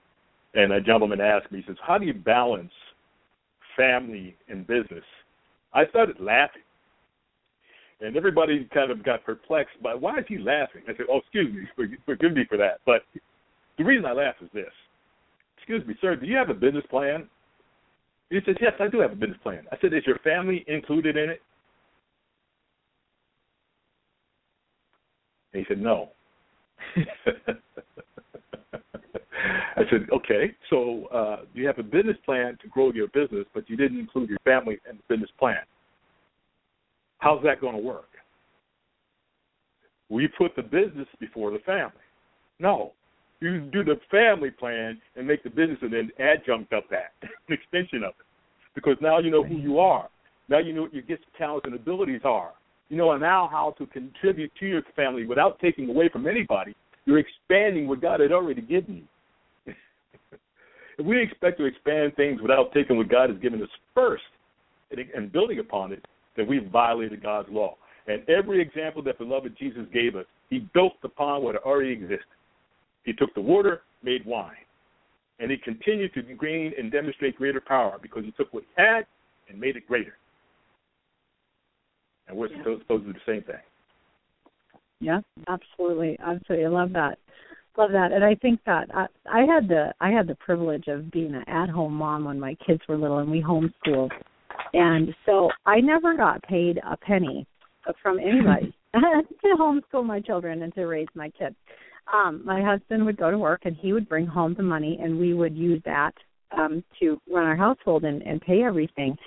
and 0.53 0.71
a 0.73 0.81
gentleman 0.81 1.19
asked 1.19 1.51
me, 1.51 1.59
he 1.59 1.65
says, 1.67 1.77
"How 1.85 1.97
do 1.97 2.05
you 2.05 2.13
balance 2.13 2.71
family 3.75 4.35
and 4.47 4.65
business?" 4.65 5.03
I 5.73 5.87
started 5.87 6.19
laughing, 6.19 6.61
and 7.99 8.15
everybody 8.15 8.69
kind 8.73 8.91
of 8.91 9.03
got 9.03 9.25
perplexed 9.25 9.81
by 9.81 9.93
why 9.93 10.19
is 10.19 10.25
he 10.27 10.37
laughing. 10.37 10.83
I 10.87 10.95
said, 10.95 11.07
"Oh, 11.09 11.17
excuse 11.19 11.53
me, 11.53 11.97
forgive 12.05 12.33
me 12.33 12.45
for 12.47 12.57
that." 12.57 12.79
But 12.85 13.03
the 13.77 13.83
reason 13.83 14.05
I 14.05 14.13
laugh 14.13 14.35
is 14.41 14.49
this: 14.53 14.71
"Excuse 15.57 15.85
me, 15.85 15.95
sir, 15.99 16.15
do 16.15 16.25
you 16.25 16.37
have 16.37 16.49
a 16.49 16.53
business 16.53 16.85
plan?" 16.89 17.27
He 18.29 18.39
says, 18.45 18.55
"Yes, 18.61 18.73
I 18.79 18.87
do 18.87 18.99
have 18.99 19.11
a 19.11 19.15
business 19.15 19.39
plan." 19.43 19.65
I 19.71 19.77
said, 19.81 19.93
"Is 19.93 20.05
your 20.05 20.19
family 20.19 20.63
included 20.67 21.17
in 21.17 21.29
it?" 21.29 21.41
And 25.55 25.65
he 25.65 25.73
said, 25.73 25.81
No. 25.81 26.09
I 29.77 29.83
said, 29.89 30.07
Okay, 30.11 30.53
so 30.69 31.05
uh, 31.05 31.45
you 31.53 31.65
have 31.65 31.79
a 31.79 31.83
business 31.83 32.17
plan 32.25 32.57
to 32.61 32.67
grow 32.67 32.91
your 32.91 33.07
business, 33.07 33.45
but 33.53 33.69
you 33.69 33.77
didn't 33.77 33.99
include 33.99 34.29
your 34.29 34.39
family 34.43 34.79
in 34.89 34.97
the 34.97 35.03
business 35.07 35.29
plan. 35.39 35.59
How's 37.19 37.41
that 37.43 37.61
going 37.61 37.75
to 37.75 37.81
work? 37.81 38.09
We 40.09 40.27
put 40.27 40.57
the 40.57 40.61
business 40.61 41.07
before 41.21 41.51
the 41.51 41.59
family. 41.59 41.93
No. 42.59 42.91
You 43.39 43.61
do 43.61 43.83
the 43.83 43.99
family 44.11 44.51
plan 44.51 44.99
and 45.15 45.25
make 45.25 45.41
the 45.43 45.49
business 45.49 45.77
and 45.81 45.93
then 45.93 46.11
adjunct 46.19 46.73
of 46.73 46.83
that, 46.91 47.13
an 47.21 47.29
extension 47.53 48.03
of 48.03 48.09
it. 48.19 48.25
Because 48.75 48.97
now 49.01 49.19
you 49.19 49.31
know 49.31 49.43
who 49.43 49.55
you 49.55 49.79
are. 49.79 50.09
Now 50.49 50.59
you 50.59 50.73
know 50.73 50.81
what 50.83 50.93
your 50.93 51.03
gifts, 51.03 51.25
talents, 51.37 51.65
and 51.65 51.75
abilities 51.75 52.21
are 52.25 52.51
you 52.89 52.97
know 52.97 53.15
now 53.17 53.49
how 53.51 53.73
to 53.77 53.85
contribute 53.87 54.51
to 54.59 54.65
your 54.65 54.81
family 54.95 55.25
without 55.25 55.59
taking 55.59 55.89
away 55.89 56.09
from 56.09 56.27
anybody. 56.27 56.75
You're 57.05 57.19
expanding 57.19 57.87
what 57.87 58.01
God 58.01 58.19
had 58.19 58.31
already 58.31 58.61
given 58.61 59.07
you. 59.65 59.73
if 60.97 61.05
we 61.05 61.21
expect 61.21 61.57
to 61.59 61.65
expand 61.65 62.15
things 62.15 62.41
without 62.41 62.71
taking 62.73 62.97
what 62.97 63.09
God 63.09 63.29
has 63.29 63.39
given 63.39 63.61
us 63.61 63.69
first 63.93 64.23
and, 64.91 64.99
and 65.15 65.31
building 65.31 65.59
upon 65.59 65.93
it, 65.93 66.05
then 66.35 66.47
we've 66.47 66.69
violated 66.69 67.23
God's 67.23 67.49
law. 67.51 67.75
And 68.07 68.27
every 68.29 68.61
example 68.61 69.01
that 69.03 69.17
beloved 69.17 69.55
Jesus 69.57 69.85
gave 69.91 70.15
us, 70.15 70.25
he 70.49 70.67
built 70.73 70.93
upon 71.03 71.43
what 71.43 71.55
already 71.63 71.91
existed. 71.91 72.19
He 73.03 73.13
took 73.13 73.33
the 73.33 73.41
water, 73.41 73.81
made 74.03 74.25
wine. 74.25 74.53
And 75.39 75.51
he 75.51 75.57
continued 75.57 76.13
to 76.13 76.21
gain 76.21 76.73
and 76.77 76.91
demonstrate 76.91 77.35
greater 77.35 77.61
power 77.61 77.97
because 78.01 78.23
he 78.23 78.31
took 78.31 78.53
what 78.53 78.63
he 78.63 78.81
had 78.81 79.05
and 79.49 79.59
made 79.59 79.75
it 79.75 79.87
greater 79.87 80.17
and 82.27 82.37
we're 82.37 82.49
yeah. 82.49 82.57
supposed 82.59 82.87
to 82.87 82.99
do 82.99 83.13
the 83.13 83.19
same 83.25 83.43
thing. 83.43 83.55
Yeah, 85.01 85.21
absolutely, 85.47 86.17
absolutely. 86.19 86.65
I 86.65 86.69
love 86.69 86.93
that. 86.93 87.17
Love 87.77 87.91
that, 87.91 88.13
and 88.13 88.23
I 88.23 88.35
think 88.35 88.61
that 88.65 88.87
I, 88.93 89.07
I 89.29 89.41
had 89.41 89.67
the 89.67 89.93
I 89.99 90.09
had 90.09 90.27
the 90.27 90.35
privilege 90.35 90.87
of 90.87 91.11
being 91.11 91.35
an 91.35 91.43
at-home 91.47 91.93
mom 91.93 92.23
when 92.23 92.39
my 92.39 92.55
kids 92.65 92.79
were 92.87 92.97
little, 92.97 93.17
and 93.19 93.29
we 93.29 93.41
homeschooled, 93.41 94.11
and 94.73 95.13
so 95.25 95.49
I 95.65 95.81
never 95.81 96.15
got 96.15 96.41
paid 96.43 96.79
a 96.89 96.95
penny 96.95 97.45
from 98.01 98.17
anybody 98.19 98.73
to 98.93 99.55
homeschool 99.59 100.05
my 100.05 100.21
children 100.21 100.61
and 100.61 100.73
to 100.75 100.85
raise 100.85 101.07
my 101.15 101.29
kids. 101.31 101.55
Um, 102.13 102.41
my 102.45 102.61
husband 102.61 103.05
would 103.05 103.17
go 103.17 103.29
to 103.29 103.37
work, 103.37 103.61
and 103.65 103.75
he 103.75 103.91
would 103.91 104.07
bring 104.07 104.25
home 104.25 104.53
the 104.55 104.63
money, 104.63 104.97
and 105.01 105.19
we 105.19 105.33
would 105.33 105.55
use 105.55 105.81
that 105.85 106.13
um, 106.57 106.83
to 106.99 107.19
run 107.29 107.45
our 107.45 107.55
household 107.55 108.05
and, 108.05 108.21
and 108.21 108.39
pay 108.39 108.63
everything 108.63 109.17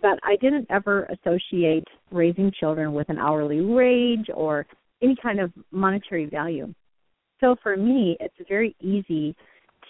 but 0.00 0.18
I 0.22 0.36
didn't 0.36 0.66
ever 0.70 1.04
associate 1.04 1.84
raising 2.10 2.52
children 2.58 2.92
with 2.92 3.08
an 3.08 3.18
hourly 3.18 3.60
wage 3.60 4.26
or 4.34 4.66
any 5.02 5.16
kind 5.22 5.40
of 5.40 5.52
monetary 5.70 6.26
value. 6.26 6.72
So 7.40 7.56
for 7.62 7.76
me, 7.76 8.16
it's 8.20 8.34
very 8.48 8.74
easy 8.80 9.36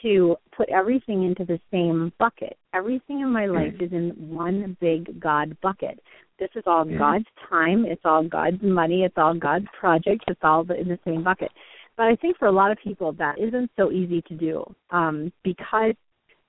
to 0.03 0.37
put 0.57 0.69
everything 0.69 1.25
into 1.25 1.45
the 1.45 1.59
same 1.71 2.13
bucket. 2.19 2.57
Everything 2.75 3.21
in 3.21 3.31
my 3.31 3.47
life 3.47 3.75
is 3.81 3.93
in 3.93 4.11
one 4.19 4.77
big 4.81 5.19
God 5.21 5.57
bucket. 5.63 5.99
This 6.39 6.51
is 6.55 6.65
all 6.67 6.85
God's 6.85 7.25
time. 7.49 7.87
It's 7.87 8.03
all 8.05 8.23
God's 8.23 8.63
money. 8.63 9.05
It's 9.05 9.17
all 9.17 9.35
God's 9.35 9.67
projects. 9.79 10.25
It's 10.29 10.41
all 10.43 10.61
in 10.71 10.89
the 10.89 10.99
same 11.05 11.25
bucket. 11.25 11.51
But 11.97 12.05
I 12.05 12.17
think 12.17 12.37
for 12.37 12.47
a 12.47 12.53
lot 12.53 12.71
of 12.71 12.79
people 12.85 13.13
that 13.15 13.39
isn't 13.39 13.71
so 13.77 13.91
easy 13.91 14.21
to 14.29 14.35
do 14.35 14.65
um, 14.91 15.33
because 15.43 15.95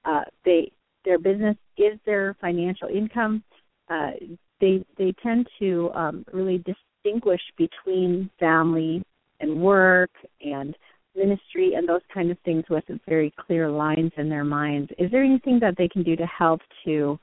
uh, 0.04 0.24
they 0.44 0.72
their 1.06 1.20
business 1.20 1.56
is 1.78 2.00
their 2.06 2.36
financial 2.42 2.88
income. 2.88 3.44
Uh, 3.90 4.12
they 4.60 4.84
they 4.98 5.14
tend 5.24 5.48
to 5.60 5.92
um, 5.94 6.26
really 6.34 6.64
distinguish 6.64 7.42
between 7.58 8.30
family 8.40 9.04
and 9.40 9.62
work 9.62 10.12
and 10.42 10.76
ministry 11.16 11.74
and 11.76 11.88
those 11.88 12.02
kind 12.14 12.32
of 12.32 12.38
things 12.46 12.64
with 12.70 12.84
very 13.08 13.34
clear 13.46 13.70
lines 13.70 14.12
in 14.18 14.30
their 14.30 14.44
minds. 14.44 14.92
Is 14.98 15.12
there 15.12 15.24
anything 15.24 15.60
that 15.62 15.76
they 15.78 15.88
can 15.88 16.04
do 16.04 16.16
to 16.16 16.26
help 16.26 16.62
to 16.86 17.20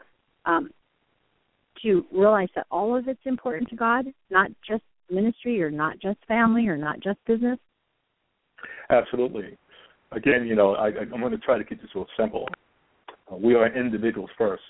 um, 0.47 0.71
to 1.83 2.05
realize 2.13 2.49
that 2.55 2.67
all 2.71 2.97
of 2.97 3.09
it's 3.09 3.21
important 3.25 3.69
to 3.71 3.77
God, 3.77 4.07
not 4.31 4.51
just 4.67 4.83
ministry 5.11 5.63
or 5.63 5.71
not 5.71 5.99
just 6.01 6.19
family 6.27 6.67
or 6.67 6.77
not 6.77 7.01
just 7.01 7.19
business? 7.27 7.59
Absolutely. 8.91 9.57
Again, 10.13 10.47
you 10.47 10.55
know, 10.55 10.75
I, 10.75 10.89
I'm 10.89 11.21
going 11.21 11.33
to 11.33 11.39
try 11.39 11.59
to 11.59 11.65
keep 11.65 11.81
this 11.81 11.91
real 11.95 12.07
simple. 12.19 12.49
Uh, 13.31 13.37
we 13.37 13.55
are 13.55 13.75
individuals 13.75 14.31
first. 14.37 14.63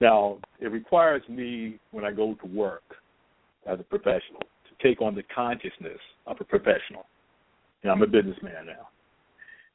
Now, 0.00 0.38
it 0.60 0.66
requires 0.66 1.22
me, 1.28 1.78
when 1.92 2.04
I 2.04 2.10
go 2.10 2.34
to 2.34 2.46
work 2.46 2.82
as 3.66 3.78
a 3.78 3.84
professional, 3.84 4.40
to 4.40 4.88
take 4.88 5.00
on 5.00 5.14
the 5.14 5.22
consciousness 5.34 5.98
of 6.26 6.36
a 6.40 6.44
professional. 6.44 7.06
Know, 7.84 7.92
I'm 7.92 8.02
a 8.02 8.06
businessman 8.06 8.66
now. 8.66 8.88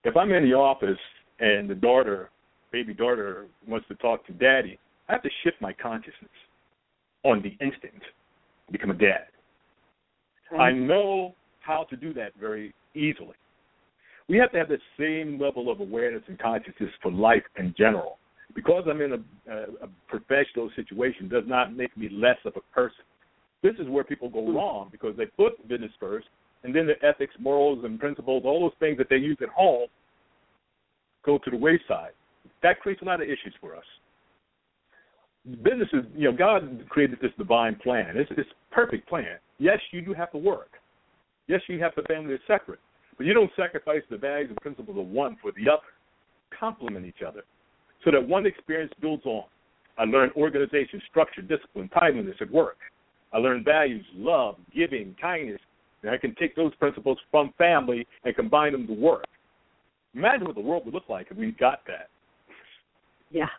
If 0.04 0.16
I'm 0.16 0.32
in 0.32 0.44
the 0.44 0.54
office 0.54 1.00
and 1.40 1.70
the 1.70 1.76
daughter, 1.76 2.30
baby 2.72 2.94
daughter, 2.94 3.48
wants 3.68 3.88
to 3.88 3.96
talk 3.96 4.26
to 4.28 4.34
daddy, 4.34 4.80
I 5.10 5.14
have 5.14 5.24
to 5.24 5.30
shift 5.44 5.58
my 5.62 5.74
consciousness 5.74 6.32
on 7.24 7.42
the 7.42 7.52
instant 7.66 8.02
to 8.68 8.72
become 8.72 8.92
a 8.92 8.94
dad. 8.94 9.28
I 10.58 10.72
know 10.72 11.36
how 11.60 11.86
to 11.90 11.98
do 11.98 12.14
that 12.14 12.32
very 12.40 12.74
easily 12.96 13.36
we 14.30 14.38
have 14.38 14.52
to 14.52 14.58
have 14.58 14.68
the 14.68 14.80
same 15.00 15.40
level 15.40 15.72
of 15.72 15.80
awareness 15.80 16.24
and 16.28 16.38
consciousness 16.40 16.92
for 17.02 17.12
life 17.12 17.44
in 17.58 17.74
general. 17.78 18.18
because 18.56 18.84
I'm 18.90 19.02
in 19.02 19.14
a, 19.14 19.52
a, 19.52 19.64
a 19.86 19.90
professional 20.08 20.70
situation 20.76 21.30
does 21.30 21.44
not 21.46 21.76
make 21.76 21.96
me 21.98 22.10
less 22.12 22.38
of 22.46 22.54
a 22.56 22.74
person. 22.74 23.06
This 23.64 23.74
is 23.80 23.88
where 23.88 24.04
people 24.04 24.30
go 24.30 24.52
wrong 24.52 24.90
because 24.92 25.16
they 25.18 25.26
put 25.26 25.68
business 25.68 25.92
first, 26.00 26.28
and 26.64 26.76
then 26.76 26.88
the 26.88 27.08
ethics, 27.08 27.34
morals, 27.40 27.84
and 27.84 28.00
principles, 28.00 28.44
all 28.46 28.62
those 28.62 28.78
things 28.80 28.98
that 28.98 29.10
they 29.10 29.18
use 29.18 29.38
at 29.42 29.50
home, 29.50 29.88
go 31.26 31.38
to 31.38 31.52
the 31.52 31.58
wayside. 31.58 32.12
That 32.64 32.80
creates 32.80 33.02
a 33.02 33.06
lot 33.06 33.22
of 33.22 33.28
issues 33.28 33.54
for 33.62 33.76
us. 33.76 33.84
Business 35.64 35.88
is, 35.94 36.04
you 36.16 36.30
know, 36.30 36.38
God 36.38 36.86
created 36.90 37.20
this 37.22 37.32
divine 37.38 37.76
plan. 37.76 38.18
It's 38.18 38.30
this 38.36 38.46
perfect 38.72 39.08
plan. 39.08 39.38
Yes, 39.60 39.80
you 39.92 40.02
do 40.02 40.14
have 40.14 40.32
to 40.32 40.38
work. 40.38 40.72
Yes, 41.48 41.62
you 41.68 41.80
have 41.82 41.94
the 41.96 42.02
family 42.04 42.34
is 42.34 42.42
separate, 42.48 42.80
but 43.18 43.26
you 43.26 43.34
don't 43.34 43.52
sacrifice 43.56 44.02
the 44.10 44.18
values 44.18 44.50
and 44.50 44.58
principles 44.58 44.98
of 44.98 45.08
one 45.08 45.38
for 45.42 45.52
the 45.52 45.70
other. 45.72 45.82
Complement 46.60 47.06
each 47.06 47.24
other 47.28 47.44
so 48.08 48.12
that 48.12 48.26
one 48.26 48.46
experience 48.46 48.94
builds 49.02 49.26
on. 49.26 49.44
I 49.98 50.04
learned 50.04 50.32
organization, 50.38 51.02
structure, 51.10 51.42
discipline, 51.42 51.90
timeliness 51.90 52.36
at 52.40 52.52
work. 52.52 52.78
I 53.34 53.38
learned 53.38 53.66
values, 53.66 54.06
love, 54.16 54.56
giving, 54.74 55.16
kindness. 55.20 55.60
And 56.04 56.12
I 56.12 56.18
can 56.18 56.36
take 56.36 56.56
those 56.56 56.74
principles 56.76 57.18
from 57.32 57.54
family 57.58 58.08
and 58.24 58.36
combine 58.36 58.72
them 58.72 58.88
to 58.88 58.94
work. 58.94 59.26
Imagine 60.14 60.46
what 60.46 60.56
the 60.56 60.62
world 60.62 60.86
would 60.86 60.94
look 60.94 61.10
like 61.10 61.28
if 61.32 61.38
we 61.38 61.52
got 61.52 61.80
that. 61.88 62.10
Yeah. 63.32 63.50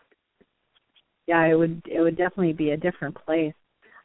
Yeah, 1.27 1.45
it 1.45 1.53
would 1.53 1.81
it 1.85 2.01
would 2.01 2.17
definitely 2.17 2.53
be 2.53 2.71
a 2.71 2.77
different 2.77 3.15
place. 3.23 3.53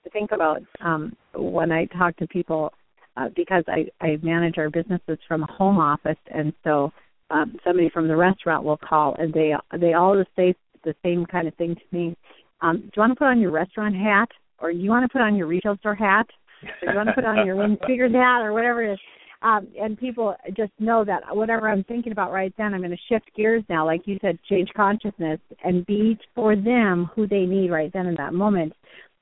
I 0.04 0.10
think 0.10 0.32
about 0.32 0.60
um 0.80 1.16
when 1.34 1.72
I 1.72 1.86
talk 1.86 2.16
to 2.18 2.26
people 2.26 2.70
uh, 3.16 3.28
because 3.34 3.64
I 3.68 3.86
I 4.00 4.18
manage 4.22 4.58
our 4.58 4.70
businesses 4.70 5.18
from 5.26 5.42
a 5.42 5.52
home 5.52 5.78
office 5.78 6.18
and 6.32 6.52
so 6.62 6.92
um 7.30 7.56
somebody 7.64 7.90
from 7.90 8.08
the 8.08 8.16
restaurant 8.16 8.64
will 8.64 8.76
call 8.76 9.14
and 9.18 9.32
they 9.32 9.54
they 9.78 9.94
always 9.94 10.26
say 10.36 10.54
the 10.84 10.94
same 11.02 11.24
kind 11.26 11.48
of 11.48 11.54
thing 11.54 11.74
to 11.74 11.96
me. 11.96 12.16
Um, 12.60 12.80
do 12.80 12.90
you 12.96 13.00
want 13.00 13.12
to 13.12 13.16
put 13.16 13.28
on 13.28 13.40
your 13.40 13.50
restaurant 13.50 13.94
hat 13.94 14.28
or 14.58 14.72
do 14.72 14.78
you 14.78 14.90
want 14.90 15.04
to 15.04 15.12
put 15.12 15.22
on 15.22 15.34
your 15.36 15.46
retail 15.46 15.76
store 15.78 15.94
hat? 15.94 16.26
Or 16.62 16.88
do 16.88 16.92
you 16.92 16.96
want 16.96 17.08
to 17.08 17.14
put 17.14 17.24
on 17.24 17.46
your 17.46 17.76
speakers 17.82 18.12
hat 18.12 18.42
or 18.42 18.52
whatever 18.52 18.82
it 18.84 18.92
is? 18.92 18.98
um, 19.44 19.68
and 19.78 19.98
people 19.98 20.34
just 20.56 20.72
know 20.78 21.04
that 21.04 21.22
whatever 21.30 21.68
I'm 21.68 21.84
thinking 21.84 22.12
about 22.12 22.32
right 22.32 22.52
then, 22.56 22.72
I'm 22.72 22.80
going 22.80 22.90
to 22.90 22.96
shift 23.10 23.30
gears 23.36 23.62
now, 23.68 23.84
like 23.84 24.06
you 24.06 24.18
said, 24.22 24.38
change 24.48 24.70
consciousness 24.74 25.38
and 25.62 25.84
be 25.84 26.18
for 26.34 26.56
them 26.56 27.10
who 27.14 27.28
they 27.28 27.44
need 27.44 27.70
right 27.70 27.92
then 27.92 28.06
in 28.06 28.14
that 28.14 28.32
moment. 28.32 28.72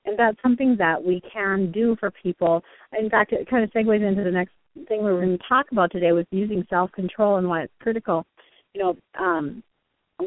And 0.04 0.18
that's 0.18 0.40
something 0.42 0.76
that 0.78 1.02
we 1.02 1.22
can 1.32 1.70
do 1.70 1.96
for 2.00 2.10
people. 2.10 2.62
In 2.98 3.08
fact, 3.08 3.32
it 3.32 3.48
kind 3.48 3.64
of 3.64 3.70
segues 3.70 4.06
into 4.06 4.24
the 4.24 4.30
next 4.30 4.52
thing 4.88 5.04
we 5.04 5.10
are 5.10 5.20
going 5.20 5.38
to 5.38 5.44
talk 5.48 5.66
about 5.70 5.92
today 5.92 6.12
with 6.12 6.26
using 6.30 6.66
self-control 6.68 7.36
and 7.36 7.48
why 7.48 7.62
it's 7.62 7.72
critical. 7.80 8.26
You 8.74 8.82
know, 8.82 8.96
um, 9.18 9.62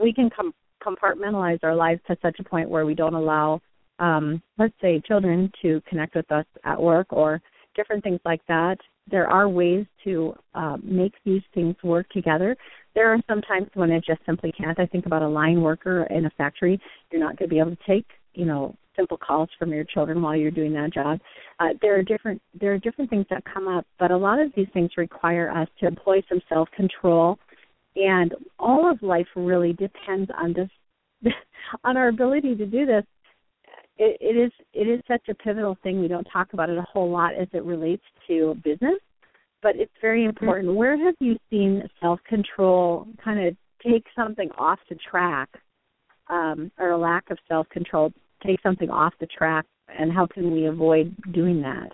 we 0.01 0.13
can 0.13 0.29
com- 0.29 0.53
compartmentalize 0.83 1.59
our 1.63 1.75
lives 1.75 2.01
to 2.07 2.17
such 2.21 2.39
a 2.39 2.43
point 2.43 2.69
where 2.69 2.85
we 2.85 2.93
don't 2.93 3.15
allow, 3.15 3.59
um, 3.99 4.41
let's 4.57 4.75
say, 4.81 5.01
children 5.05 5.51
to 5.61 5.81
connect 5.89 6.15
with 6.15 6.31
us 6.31 6.45
at 6.63 6.81
work 6.81 7.07
or 7.09 7.41
different 7.75 8.03
things 8.03 8.19
like 8.23 8.41
that 8.47 8.77
there 9.09 9.27
are 9.27 9.47
ways 9.47 9.85
to 10.03 10.33
uh, 10.53 10.77
make 10.83 11.13
these 11.23 11.41
things 11.53 11.75
work 11.83 12.09
together. 12.09 12.55
There 12.95 13.11
are 13.11 13.19
some 13.29 13.41
times 13.41 13.67
when 13.73 13.91
it 13.91 14.03
just 14.05 14.21
simply 14.25 14.51
can't. 14.51 14.79
I 14.79 14.85
think 14.85 15.05
about 15.05 15.21
a 15.21 15.27
line 15.27 15.61
worker 15.61 16.05
in 16.09 16.25
a 16.25 16.29
factory. 16.31 16.79
You're 17.11 17.21
not 17.21 17.37
going 17.37 17.49
to 17.49 17.53
be 17.53 17.59
able 17.59 17.75
to 17.75 17.83
take, 17.87 18.07
you 18.33 18.45
know, 18.45 18.75
simple 18.95 19.17
calls 19.17 19.49
from 19.57 19.71
your 19.71 19.83
children 19.83 20.21
while 20.21 20.35
you're 20.35 20.51
doing 20.51 20.73
that 20.73 20.93
job. 20.93 21.19
Uh, 21.59 21.69
there 21.81 21.97
are 21.97 22.03
different 22.03 22.41
there 22.59 22.73
are 22.73 22.79
different 22.79 23.09
things 23.09 23.25
that 23.29 23.43
come 23.51 23.67
up, 23.67 23.85
but 23.99 24.11
a 24.11 24.17
lot 24.17 24.39
of 24.39 24.51
these 24.55 24.67
things 24.73 24.91
require 24.97 25.49
us 25.49 25.67
to 25.79 25.87
employ 25.87 26.21
some 26.29 26.41
self 26.49 26.69
control, 26.75 27.37
and 27.95 28.33
all 28.59 28.89
of 28.89 29.01
life 29.01 29.27
really 29.35 29.73
depends 29.73 30.29
on 30.37 30.53
this 30.53 31.33
on 31.83 31.97
our 31.97 32.09
ability 32.09 32.55
to 32.55 32.65
do 32.65 32.85
this 32.85 33.03
it, 33.97 34.17
it 34.19 34.37
is 34.37 34.51
it 34.73 34.87
is 34.87 35.01
such 35.07 35.27
a 35.29 35.35
pivotal 35.35 35.77
thing. 35.83 36.01
We 36.01 36.07
don't 36.07 36.27
talk 36.31 36.53
about 36.53 36.69
it 36.69 36.77
a 36.77 36.81
whole 36.81 37.09
lot 37.09 37.33
as 37.35 37.47
it 37.53 37.63
relates 37.63 38.03
to 38.27 38.55
business, 38.63 38.99
but 39.61 39.75
it's 39.75 39.91
very 40.01 40.21
mm-hmm. 40.21 40.29
important. 40.29 40.67
Mm-hmm. 40.69 40.77
Where 40.77 41.05
have 41.05 41.15
you 41.19 41.37
seen 41.49 41.83
self 42.01 42.19
control 42.27 43.07
kind 43.23 43.47
of 43.47 43.55
take 43.85 44.05
something 44.15 44.49
off 44.57 44.79
the 44.89 44.97
track, 45.09 45.49
um, 46.29 46.71
or 46.77 46.91
a 46.91 46.97
lack 46.97 47.29
of 47.29 47.37
self 47.47 47.69
control 47.69 48.11
take 48.45 48.61
something 48.61 48.89
off 48.89 49.13
the 49.19 49.27
track, 49.27 49.65
and 49.97 50.11
how 50.11 50.27
can 50.27 50.51
we 50.51 50.65
avoid 50.65 51.15
doing 51.33 51.61
that? 51.61 51.89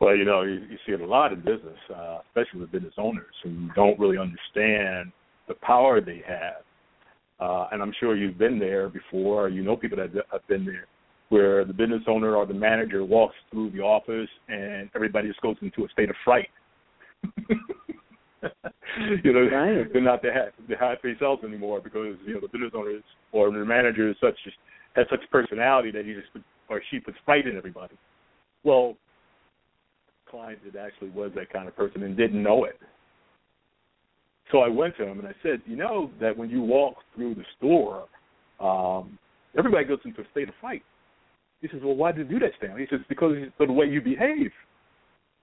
Well, 0.00 0.14
you 0.14 0.24
know, 0.24 0.42
you, 0.42 0.54
you 0.70 0.78
see 0.86 0.92
it 0.92 1.00
a 1.00 1.06
lot 1.06 1.32
in 1.32 1.40
business, 1.40 1.78
uh, 1.94 2.18
especially 2.28 2.60
with 2.60 2.72
business 2.72 2.94
owners 2.98 3.34
who 3.42 3.68
don't 3.74 3.98
really 3.98 4.16
understand 4.16 5.12
the 5.48 5.54
power 5.62 6.00
they 6.00 6.22
have 6.26 6.62
uh, 7.40 7.68
and 7.70 7.80
I'm 7.82 7.92
sure 8.00 8.16
you've 8.16 8.38
been 8.38 8.58
there 8.58 8.88
before, 8.88 9.48
you 9.48 9.62
know 9.62 9.76
people 9.76 9.98
that 9.98 10.10
have 10.32 10.46
been 10.48 10.64
there, 10.64 10.86
where 11.28 11.64
the 11.64 11.72
business 11.72 12.02
owner 12.08 12.34
or 12.34 12.46
the 12.46 12.54
manager 12.54 13.04
walks 13.04 13.36
through 13.50 13.70
the 13.70 13.80
office 13.80 14.28
and 14.48 14.90
everybody 14.94 15.28
just 15.28 15.40
goes 15.40 15.56
into 15.62 15.84
a 15.84 15.88
state 15.90 16.10
of 16.10 16.16
fright. 16.24 16.48
you 19.22 19.32
know, 19.32 19.48
right. 19.52 19.92
they're 19.92 20.02
not 20.02 20.22
the 20.22 20.30
the 20.68 20.76
happy 20.76 21.14
selves 21.18 21.44
anymore 21.44 21.80
because 21.80 22.16
you 22.26 22.34
know 22.34 22.40
the 22.40 22.48
business 22.48 22.72
owner 22.74 22.90
is, 22.90 23.02
or 23.32 23.52
the 23.52 23.64
manager 23.64 24.08
is 24.10 24.16
such 24.20 24.36
has 24.98 25.06
such 25.10 25.20
personality 25.30 25.90
that 25.92 26.04
he 26.04 26.14
just 26.14 26.28
or 26.68 26.82
she 26.90 27.00
puts 27.00 27.16
fright 27.24 27.46
in 27.46 27.56
everybody. 27.56 27.96
Well, 28.64 28.96
client 30.28 30.58
that 30.64 30.78
actually 30.78 31.10
was 31.10 31.30
that 31.34 31.50
kind 31.50 31.68
of 31.68 31.76
person 31.76 32.02
and 32.02 32.16
didn't 32.16 32.42
know 32.42 32.64
it. 32.64 32.78
So 34.52 34.58
I 34.58 34.68
went 34.68 34.96
to 34.98 35.06
him 35.06 35.18
and 35.18 35.28
I 35.28 35.34
said, 35.42 35.62
you 35.66 35.76
know 35.76 36.10
that 36.20 36.36
when 36.36 36.50
you 36.50 36.62
walk 36.62 36.96
through 37.14 37.34
the 37.34 37.44
store, 37.56 38.06
um, 38.60 39.18
everybody 39.56 39.84
goes 39.84 39.98
into 40.04 40.20
a 40.20 40.24
state 40.32 40.48
of 40.48 40.54
fright. 40.60 40.82
He 41.60 41.68
says, 41.68 41.80
well, 41.82 41.96
why 41.96 42.12
did 42.12 42.30
you 42.30 42.38
do 42.38 42.46
that, 42.46 42.52
Stanley? 42.58 42.82
He 42.82 42.94
says, 42.94 43.04
because 43.08 43.36
of 43.58 43.66
the 43.66 43.72
way 43.72 43.86
you 43.86 44.00
behave. 44.00 44.50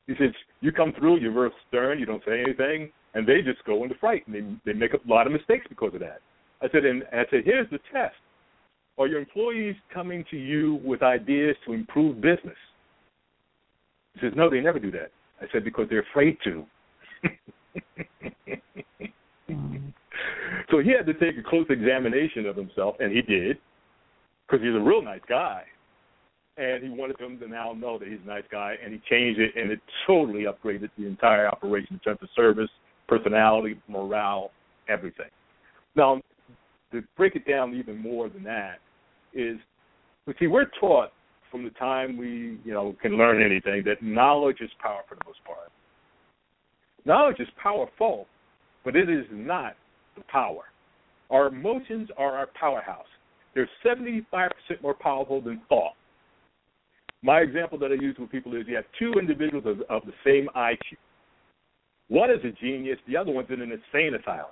He 0.08 0.14
says, 0.20 0.30
you 0.62 0.72
come 0.72 0.94
through, 0.98 1.20
you're 1.20 1.34
very 1.34 1.50
stern, 1.68 2.00
you 2.00 2.06
don't 2.06 2.24
say 2.26 2.42
anything, 2.42 2.92
and 3.16 3.28
they 3.28 3.42
just 3.42 3.64
go 3.66 3.84
into 3.84 3.96
fright, 3.96 4.28
and 4.28 4.36
they 4.64 4.72
they 4.72 4.78
make 4.78 4.94
a 4.94 5.00
lot 5.08 5.26
of 5.26 5.34
mistakes 5.34 5.66
because 5.68 5.94
of 5.94 6.00
that. 6.02 6.20
I 6.62 6.68
said, 6.72 6.86
and 6.86 7.04
I 7.12 7.24
said, 7.32 7.42
here's 7.44 7.70
the 7.72 7.80
test: 7.92 8.16
Are 8.98 9.08
your 9.08 9.20
employees 9.20 9.76
coming 9.94 10.24
to 10.32 10.38
you 10.38 10.80
with 10.84 11.04
ideas 11.04 11.58
to 11.66 11.74
improve 11.74 12.22
business? 12.22 12.56
He 14.14 14.22
says, 14.22 14.32
no, 14.36 14.50
they 14.50 14.62
never 14.62 14.80
do 14.80 14.90
that. 14.92 15.12
I 15.42 15.46
said, 15.52 15.66
because 15.66 15.88
they're 15.90 16.06
afraid 16.12 16.38
to. 16.46 16.66
so 20.72 20.80
he 20.80 20.92
had 20.92 21.06
to 21.08 21.14
take 21.14 21.38
a 21.38 21.44
close 21.48 21.66
examination 21.70 22.46
of 22.46 22.56
himself, 22.56 22.96
and 23.00 23.12
he 23.12 23.22
did, 23.22 23.58
because 24.48 24.66
he's 24.66 24.74
a 24.74 24.80
real 24.80 25.02
nice 25.02 25.20
guy. 25.28 25.64
And 26.56 26.82
he 26.82 26.90
wanted 26.90 27.18
them 27.20 27.38
to 27.40 27.50
now 27.50 27.74
know 27.74 28.00
that 28.00 28.08
he's 28.08 28.20
a 28.24 28.28
nice 28.28 28.46
guy, 28.50 28.76
and 28.82 28.94
he 28.94 29.02
changed 29.10 29.42
it, 29.42 29.52
and 29.58 29.72
it 29.72 29.82
totally 30.08 30.46
upgraded 30.46 30.90
the 30.98 31.06
entire 31.06 31.50
operation 31.50 31.96
in 31.96 32.00
terms 32.00 32.20
of 32.22 32.30
service, 32.34 32.70
personality, 33.10 33.78
morale, 33.90 34.52
everything. 34.88 35.26
Now, 35.98 36.22
to 36.94 37.04
break 37.18 37.36
it 37.36 37.46
down 37.46 37.76
even 37.76 37.98
more 37.98 38.30
than 38.30 38.44
that 38.44 38.80
is, 39.36 39.58
we 40.26 40.34
see, 40.40 40.48
we're 40.48 40.70
taught 40.80 41.12
from 41.52 41.64
the 41.64 41.70
time 41.72 42.18
we, 42.18 42.60
you 42.64 42.74
know, 42.74 42.96
can 43.02 43.18
learn 43.18 43.42
anything 43.42 43.84
that 43.86 44.02
knowledge 44.02 44.58
is 44.62 44.70
power 44.82 45.02
for 45.08 45.16
the 45.16 45.22
most 45.26 45.44
part. 45.46 45.72
Knowledge 47.06 47.40
is 47.40 47.48
powerful, 47.62 48.26
but 48.84 48.96
it 48.96 49.10
is 49.10 49.26
not 49.32 49.76
the 50.16 50.24
power. 50.24 50.64
Our 51.30 51.48
emotions 51.48 52.10
are 52.18 52.38
our 52.38 52.48
powerhouse. 52.60 53.06
They're 53.54 53.70
75% 53.86 54.26
more 54.82 54.94
powerful 54.94 55.42
than 55.42 55.62
thought. 55.70 55.94
My 57.24 57.40
example 57.40 57.80
that 57.80 57.92
I 57.92 57.96
use 57.96 58.16
with 58.20 58.30
people 58.32 58.56
is 58.56 58.66
you 58.68 58.76
have 58.76 58.86
two 59.00 59.14
individuals 59.20 59.66
of, 59.66 59.82
of 59.90 60.06
the 60.06 60.14
same 60.26 60.48
IQ. 60.56 60.98
One 62.08 62.30
is 62.30 62.40
a 62.44 62.52
genius, 62.62 63.00
the 63.08 63.18
other 63.18 63.32
one's 63.32 63.50
in 63.50 63.62
an 63.62 63.72
insane 63.72 64.14
asylum. 64.14 64.52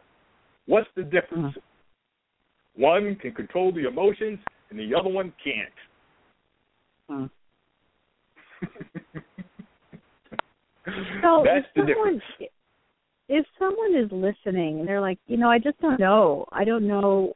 What's 0.65 0.87
the 0.95 1.03
difference? 1.03 1.55
Mm-hmm. 1.55 2.81
One 2.81 3.15
can 3.21 3.33
control 3.33 3.71
the 3.71 3.87
emotions, 3.87 4.39
and 4.73 4.91
the 4.91 4.97
other 4.97 5.09
one 5.09 5.33
can't. 5.43 5.69
Mm. 10.85 11.19
so 11.21 11.43
That's 11.43 11.65
the 11.75 11.81
someone, 11.81 11.87
difference. 11.87 12.23
If 13.27 13.45
someone 13.59 13.93
is 13.93 14.09
listening 14.09 14.79
and 14.79 14.87
they're 14.87 15.01
like, 15.01 15.19
you 15.27 15.35
know, 15.35 15.49
I 15.49 15.59
just 15.59 15.79
don't 15.81 15.99
know. 15.99 16.45
I 16.51 16.63
don't 16.63 16.87
know, 16.87 17.33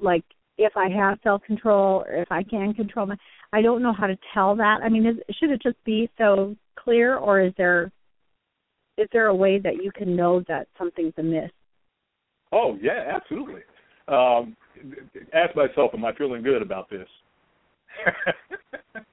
like, 0.00 0.24
if 0.56 0.72
I 0.76 0.88
have 0.88 1.18
self 1.22 1.42
control 1.42 2.04
or 2.06 2.14
if 2.14 2.32
I 2.32 2.42
can 2.42 2.72
control 2.72 3.06
my. 3.06 3.16
I 3.52 3.60
don't 3.60 3.82
know 3.82 3.92
how 3.92 4.06
to 4.06 4.16
tell 4.32 4.56
that. 4.56 4.80
I 4.82 4.88
mean, 4.88 5.06
is, 5.06 5.16
should 5.38 5.50
it 5.50 5.62
just 5.62 5.82
be 5.84 6.10
so 6.16 6.56
clear, 6.78 7.16
or 7.16 7.40
is 7.40 7.52
there 7.58 7.92
is 8.96 9.08
there 9.12 9.26
a 9.26 9.34
way 9.34 9.58
that 9.58 9.82
you 9.82 9.92
can 9.92 10.16
know 10.16 10.42
that 10.48 10.68
something's 10.78 11.14
amiss? 11.18 11.50
Oh 12.52 12.78
yeah, 12.80 13.12
absolutely. 13.14 13.60
Um, 14.08 14.56
ask 15.32 15.54
myself, 15.56 15.90
am 15.94 16.04
I 16.04 16.14
feeling 16.14 16.42
good 16.42 16.62
about 16.62 16.90
this? 16.90 17.08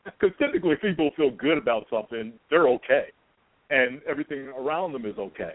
Because 0.05 0.37
typically, 0.39 0.75
people 0.77 1.11
feel 1.17 1.31
good 1.31 1.57
about 1.57 1.85
something, 1.89 2.31
they're 2.49 2.69
okay 2.69 3.07
and 3.69 4.01
everything 4.07 4.47
around 4.49 4.93
them 4.93 5.05
is 5.05 5.17
okay. 5.17 5.53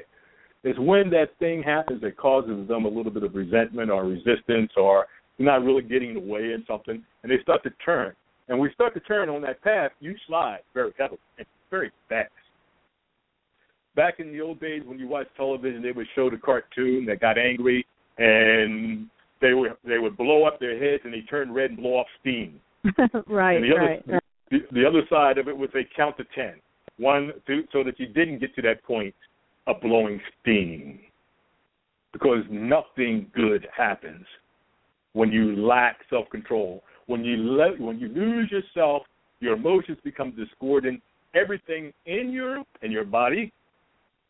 It's 0.64 0.78
when 0.78 1.08
that 1.10 1.38
thing 1.38 1.62
happens 1.62 2.00
that 2.02 2.16
causes 2.16 2.66
them 2.66 2.84
a 2.84 2.88
little 2.88 3.12
bit 3.12 3.22
of 3.22 3.34
resentment 3.34 3.90
or 3.90 4.04
resistance 4.04 4.72
or 4.76 5.06
not 5.38 5.62
really 5.62 5.82
getting 5.82 6.14
the 6.14 6.20
way 6.20 6.52
in 6.52 6.64
something, 6.66 7.02
and 7.22 7.32
they 7.32 7.40
start 7.42 7.62
to 7.62 7.70
turn. 7.84 8.12
And 8.48 8.58
we 8.58 8.72
start 8.72 8.94
to 8.94 9.00
turn 9.00 9.28
on 9.28 9.40
that 9.42 9.62
path, 9.62 9.92
you 10.00 10.16
slide 10.26 10.60
very 10.74 10.92
heavily 10.98 11.20
and 11.38 11.46
very 11.70 11.92
fast. 12.08 12.32
Back 13.94 14.14
in 14.18 14.32
the 14.32 14.40
old 14.40 14.58
days 14.60 14.82
when 14.84 14.98
you 14.98 15.06
watched 15.06 15.36
television, 15.36 15.82
they 15.82 15.92
would 15.92 16.06
show 16.16 16.28
the 16.28 16.38
cartoon 16.38 17.06
that 17.06 17.20
got 17.20 17.38
angry 17.38 17.86
and 18.16 19.06
they 19.40 19.54
would 19.54 19.72
they 19.84 19.98
would 19.98 20.16
blow 20.16 20.44
up 20.44 20.60
their 20.60 20.78
heads 20.78 21.02
and 21.04 21.12
they 21.12 21.20
turn 21.22 21.52
red 21.52 21.70
and 21.70 21.78
blow 21.78 21.98
off 21.98 22.06
steam. 22.20 22.60
right, 23.26 23.56
and 23.56 23.64
the 23.64 23.74
other, 23.74 23.86
right, 23.86 24.02
right. 24.06 24.22
The, 24.50 24.58
the 24.72 24.86
other 24.86 25.02
side 25.10 25.38
of 25.38 25.48
it 25.48 25.56
was 25.56 25.68
they 25.74 25.86
count 25.96 26.16
to 26.16 26.24
ten, 26.34 26.54
one, 26.98 27.32
two, 27.46 27.64
so 27.72 27.82
that 27.84 27.98
you 27.98 28.06
didn't 28.06 28.38
get 28.38 28.54
to 28.56 28.62
that 28.62 28.82
point 28.84 29.14
of 29.66 29.80
blowing 29.80 30.20
steam, 30.40 31.00
because 32.12 32.44
nothing 32.50 33.30
good 33.34 33.66
happens 33.76 34.24
when 35.12 35.30
you 35.30 35.56
lack 35.56 35.98
self 36.10 36.28
control. 36.30 36.82
When 37.06 37.24
you 37.24 37.36
let 37.36 37.80
when 37.80 37.98
you 37.98 38.08
lose 38.08 38.50
yourself, 38.50 39.02
your 39.40 39.54
emotions 39.54 39.98
become 40.04 40.32
discordant. 40.32 41.02
Everything 41.34 41.92
in 42.06 42.30
your 42.30 42.62
in 42.82 42.90
your 42.90 43.04
body, 43.04 43.52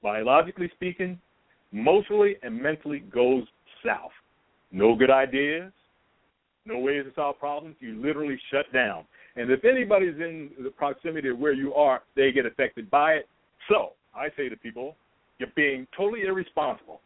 biologically 0.02 0.70
speaking, 0.74 1.18
emotionally 1.72 2.36
and 2.42 2.60
mentally 2.60 3.00
goes 3.00 3.44
south. 3.84 4.10
No 4.70 4.94
good 4.94 5.10
ideas, 5.10 5.72
no 6.66 6.78
ways 6.78 7.04
to 7.04 7.14
solve 7.14 7.38
problems. 7.38 7.76
You 7.80 8.00
literally 8.00 8.38
shut 8.50 8.70
down. 8.72 9.04
And 9.36 9.50
if 9.50 9.64
anybody's 9.64 10.16
in 10.16 10.50
the 10.62 10.70
proximity 10.70 11.28
of 11.28 11.38
where 11.38 11.52
you 11.52 11.74
are, 11.74 12.02
they 12.16 12.32
get 12.32 12.44
affected 12.44 12.90
by 12.90 13.12
it. 13.14 13.28
So 13.68 13.92
I 14.14 14.28
say 14.36 14.48
to 14.48 14.56
people, 14.56 14.96
you're 15.38 15.48
being 15.54 15.86
totally 15.96 16.22
irresponsible 16.22 17.00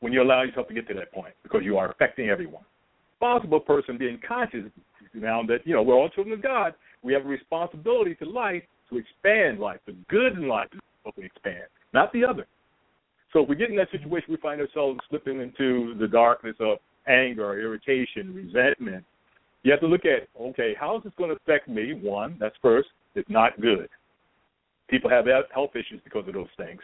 when 0.00 0.12
you 0.12 0.22
allow 0.22 0.42
yourself 0.42 0.68
to 0.68 0.74
get 0.74 0.88
to 0.88 0.94
that 0.94 1.12
point 1.12 1.34
because 1.42 1.62
you 1.64 1.76
are 1.76 1.90
affecting 1.90 2.28
everyone. 2.28 2.62
Responsible 3.14 3.60
person 3.60 3.98
being 3.98 4.18
conscious 4.26 4.64
now 5.14 5.42
that, 5.42 5.58
you 5.64 5.74
know, 5.74 5.82
we're 5.82 5.94
all 5.94 6.08
children 6.08 6.34
of 6.34 6.42
God. 6.42 6.74
We 7.02 7.12
have 7.12 7.24
a 7.24 7.28
responsibility 7.28 8.14
to 8.16 8.24
life 8.28 8.62
to 8.90 8.98
expand 8.98 9.58
life. 9.58 9.80
The 9.86 9.94
good 10.08 10.34
in 10.34 10.48
life 10.48 10.68
to 10.70 11.22
expand, 11.22 11.64
not 11.92 12.12
the 12.12 12.24
other. 12.24 12.46
So 13.32 13.40
if 13.40 13.48
we 13.48 13.56
get 13.56 13.70
in 13.70 13.76
that 13.76 13.90
situation, 13.90 14.28
we 14.30 14.36
find 14.38 14.60
ourselves 14.60 14.98
slipping 15.10 15.40
into 15.40 15.94
the 15.98 16.08
darkness 16.08 16.56
of 16.60 16.78
anger, 17.06 17.60
irritation, 17.60 18.34
resentment. 18.34 19.04
You 19.62 19.72
have 19.72 19.80
to 19.80 19.86
look 19.86 20.04
at, 20.04 20.28
okay, 20.40 20.74
how 20.78 20.96
is 20.96 21.02
this 21.04 21.12
going 21.18 21.30
to 21.30 21.36
affect 21.36 21.68
me? 21.68 21.92
One, 21.92 22.36
that's 22.40 22.56
first. 22.62 22.88
It's 23.14 23.28
not 23.28 23.60
good. 23.60 23.88
People 24.88 25.10
have 25.10 25.26
health 25.52 25.70
issues 25.74 26.00
because 26.04 26.26
of 26.26 26.34
those 26.34 26.46
things. 26.56 26.80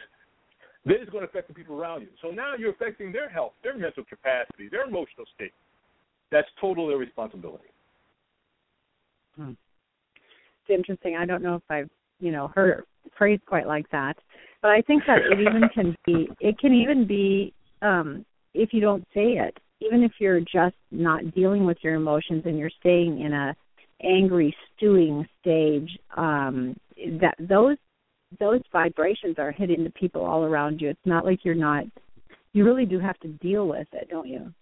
Then 0.85 0.97
it's 0.99 1.09
going 1.09 1.23
to 1.23 1.29
affect 1.29 1.47
the 1.47 1.53
people 1.53 1.79
around 1.79 2.01
you. 2.01 2.09
So 2.21 2.29
now 2.29 2.53
you're 2.57 2.71
affecting 2.71 3.11
their 3.11 3.27
health, 3.27 3.53
their 3.63 3.75
mental 3.75 4.03
capacity, 4.03 4.67
their 4.69 4.83
emotional 4.83 5.25
state. 5.33 5.53
That's 6.31 6.47
total 6.61 6.91
irresponsibility. 6.91 7.65
Hmm. 9.35 9.51
It's 10.67 10.77
interesting. 10.77 11.15
I 11.15 11.25
don't 11.25 11.41
know 11.41 11.55
if 11.55 11.63
I've, 11.69 11.89
you 12.19 12.31
know, 12.31 12.49
heard 12.53 12.83
phrased 13.17 13.45
quite 13.45 13.67
like 13.67 13.89
that. 13.91 14.15
But 14.61 14.71
I 14.71 14.81
think 14.81 15.03
that 15.07 15.19
it 15.19 15.39
even 15.39 15.69
can 15.73 15.95
be 16.05 16.27
it 16.39 16.57
can 16.59 16.73
even 16.73 17.05
be 17.05 17.53
um 17.81 18.25
if 18.53 18.69
you 18.73 18.81
don't 18.81 19.05
say 19.13 19.33
it. 19.33 19.57
Even 19.81 20.03
if 20.03 20.13
you're 20.19 20.39
just 20.39 20.75
not 20.91 21.35
dealing 21.35 21.65
with 21.65 21.77
your 21.81 21.95
emotions 21.95 22.43
and 22.45 22.57
you're 22.57 22.71
staying 22.79 23.21
in 23.21 23.33
a 23.33 23.55
angry 24.01 24.55
stewing 24.75 25.27
stage, 25.41 25.89
um 26.17 26.75
that 27.19 27.35
those 27.39 27.77
those 28.39 28.61
vibrations 28.71 29.35
are 29.37 29.51
hitting 29.51 29.83
the 29.83 29.91
people 29.91 30.25
all 30.25 30.43
around 30.43 30.81
you. 30.81 30.89
It's 30.89 30.99
not 31.05 31.25
like 31.25 31.45
you're 31.45 31.55
not 31.55 31.85
you 32.53 32.63
really 32.63 32.85
do 32.85 32.99
have 32.99 33.19
to 33.19 33.27
deal 33.27 33.67
with 33.67 33.87
it, 33.91 34.07
don't 34.09 34.27
you? 34.27 34.53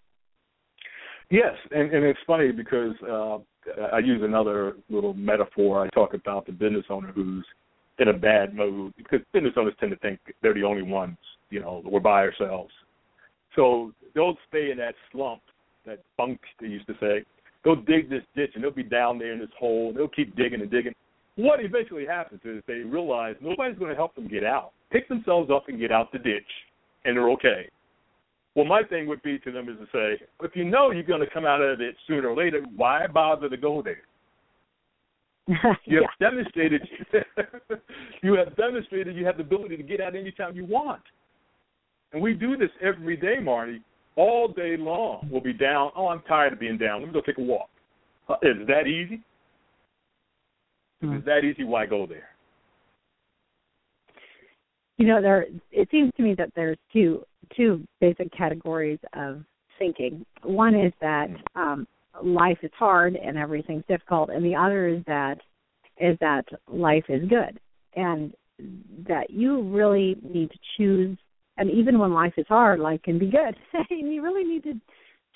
Yes, 1.30 1.54
and, 1.70 1.92
and 1.92 2.04
it's 2.04 2.18
funny 2.26 2.52
because 2.52 2.92
uh, 3.08 3.38
I 3.92 4.00
use 4.00 4.20
another 4.22 4.74
little 4.90 5.14
metaphor. 5.14 5.84
I 5.84 5.88
talk 5.90 6.12
about 6.12 6.44
the 6.44 6.52
business 6.52 6.84
owner 6.90 7.12
who's 7.12 7.46
in 7.98 8.08
a 8.08 8.12
bad 8.12 8.54
mood 8.54 8.92
because 8.96 9.20
business 9.32 9.52
owners 9.56 9.74
tend 9.78 9.92
to 9.92 9.98
think 9.98 10.18
they're 10.42 10.54
the 10.54 10.64
only 10.64 10.82
ones, 10.82 11.16
you 11.50 11.60
know, 11.60 11.82
we're 11.84 12.00
by 12.00 12.22
ourselves. 12.22 12.72
So 13.54 13.92
they'll 14.14 14.36
stay 14.48 14.70
in 14.70 14.78
that 14.78 14.94
slump, 15.12 15.40
that 15.86 16.00
bunk 16.16 16.40
they 16.60 16.66
used 16.66 16.86
to 16.88 16.94
say. 17.00 17.24
They'll 17.64 17.76
dig 17.76 18.10
this 18.10 18.22
ditch 18.34 18.50
and 18.54 18.64
they'll 18.64 18.70
be 18.70 18.82
down 18.82 19.18
there 19.18 19.32
in 19.32 19.38
this 19.38 19.48
hole. 19.58 19.88
And 19.88 19.96
they'll 19.96 20.08
keep 20.08 20.36
digging 20.36 20.60
and 20.60 20.70
digging. 20.70 20.94
What 21.36 21.64
eventually 21.64 22.06
happens 22.06 22.40
is 22.44 22.62
they 22.66 22.80
realize 22.80 23.36
nobody's 23.40 23.78
going 23.78 23.90
to 23.90 23.96
help 23.96 24.14
them 24.14 24.28
get 24.28 24.44
out. 24.44 24.72
Pick 24.90 25.08
themselves 25.08 25.50
up 25.50 25.64
and 25.68 25.80
get 25.80 25.90
out 25.90 26.12
the 26.12 26.18
ditch, 26.18 26.42
and 27.04 27.16
they're 27.16 27.30
okay. 27.30 27.68
Well, 28.54 28.66
my 28.66 28.82
thing 28.84 29.08
would 29.08 29.22
be 29.22 29.40
to 29.40 29.50
them 29.50 29.68
is 29.68 29.76
to 29.78 29.86
say, 29.86 30.24
if 30.42 30.54
you 30.54 30.64
know 30.64 30.92
you're 30.92 31.02
going 31.02 31.20
to 31.20 31.30
come 31.30 31.44
out 31.44 31.60
of 31.60 31.80
it 31.80 31.96
sooner 32.06 32.28
or 32.28 32.36
later, 32.36 32.62
why 32.76 33.08
bother 33.08 33.48
to 33.48 33.56
go 33.56 33.82
there? 33.82 34.02
you 35.48 35.56
have 35.62 35.76
yeah. 35.86 35.98
demonstrated 36.20 36.82
you 38.22 38.34
have 38.34 38.56
demonstrated 38.56 39.14
you 39.14 39.26
have 39.26 39.36
the 39.36 39.42
ability 39.42 39.76
to 39.76 39.82
get 39.82 40.00
out 40.00 40.16
anytime 40.16 40.56
you 40.56 40.64
want. 40.64 41.02
And 42.12 42.22
we 42.22 42.32
do 42.32 42.56
this 42.56 42.70
every 42.80 43.16
day, 43.16 43.36
Marty. 43.42 43.82
All 44.16 44.48
day 44.48 44.76
long, 44.78 45.28
we'll 45.30 45.40
be 45.40 45.52
down. 45.52 45.90
Oh, 45.96 46.06
I'm 46.06 46.22
tired 46.22 46.52
of 46.52 46.60
being 46.60 46.78
down. 46.78 47.00
Let 47.00 47.08
me 47.08 47.12
go 47.12 47.20
take 47.20 47.38
a 47.38 47.42
walk. 47.42 47.68
Uh, 48.28 48.34
is 48.42 48.66
that 48.68 48.86
easy? 48.86 49.20
Mm-hmm. 51.02 51.16
Is 51.16 51.24
that 51.24 51.40
easy? 51.44 51.64
Why 51.64 51.84
go 51.84 52.06
there? 52.06 52.28
You 54.96 55.08
know, 55.08 55.20
there. 55.20 55.46
It 55.72 55.88
seems 55.90 56.12
to 56.16 56.22
me 56.22 56.34
that 56.38 56.50
there's 56.54 56.78
two 56.92 57.24
two 57.56 57.84
basic 58.00 58.32
categories 58.32 59.00
of 59.14 59.44
thinking. 59.78 60.24
One 60.42 60.74
is 60.74 60.92
that 61.00 61.28
um, 61.56 61.86
life 62.22 62.58
is 62.62 62.70
hard 62.78 63.16
and 63.16 63.36
everything's 63.36 63.84
difficult, 63.88 64.30
and 64.30 64.44
the 64.44 64.54
other 64.54 64.88
is 64.88 65.02
that 65.06 65.38
is 65.98 66.16
that 66.20 66.44
life 66.68 67.04
is 67.08 67.28
good, 67.28 67.58
and 67.94 68.34
that 69.06 69.30
you 69.30 69.62
really 69.62 70.16
need 70.22 70.50
to 70.50 70.58
choose. 70.76 71.16
And 71.56 71.70
even 71.70 71.98
when 71.98 72.12
life 72.12 72.34
is 72.36 72.46
hard, 72.48 72.80
life 72.80 73.00
can 73.02 73.18
be 73.18 73.30
good. 73.30 73.56
and 73.90 74.12
you 74.12 74.22
really 74.22 74.44
need 74.44 74.64
to 74.64 74.74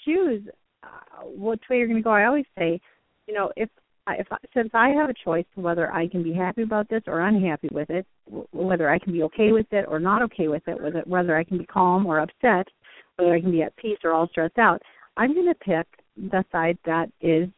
choose 0.04 0.42
uh, 0.82 1.24
which 1.26 1.62
way 1.70 1.78
you're 1.78 1.86
going 1.86 1.98
to 1.98 2.02
go. 2.02 2.10
I 2.10 2.26
always 2.26 2.44
say, 2.58 2.80
you 3.26 3.34
know, 3.34 3.52
if 3.56 3.68
if 4.10 4.26
since 4.54 4.70
I 4.72 4.88
have 4.90 5.10
a 5.10 5.14
choice 5.24 5.44
whether 5.54 5.92
I 5.92 6.08
can 6.08 6.22
be 6.22 6.32
happy 6.32 6.62
about 6.62 6.88
this 6.88 7.02
or 7.06 7.20
unhappy 7.20 7.68
with 7.72 7.90
it, 7.90 8.06
whether 8.52 8.88
I 8.88 8.98
can 8.98 9.12
be 9.12 9.22
okay 9.24 9.52
with 9.52 9.66
it 9.70 9.84
or 9.86 9.98
not 10.00 10.22
okay 10.22 10.48
with 10.48 10.66
it, 10.66 10.80
whether 10.80 11.02
whether 11.06 11.36
I 11.36 11.44
can 11.44 11.58
be 11.58 11.66
calm 11.66 12.06
or 12.06 12.20
upset, 12.20 12.66
whether 13.16 13.34
I 13.34 13.40
can 13.40 13.50
be 13.50 13.62
at 13.62 13.76
peace 13.76 13.98
or 14.04 14.12
all 14.12 14.28
stressed 14.28 14.58
out, 14.58 14.80
I'm 15.16 15.34
going 15.34 15.46
to 15.46 15.54
pick 15.54 15.86
the 16.30 16.44
side 16.52 16.78
that 16.84 17.10
is 17.20 17.48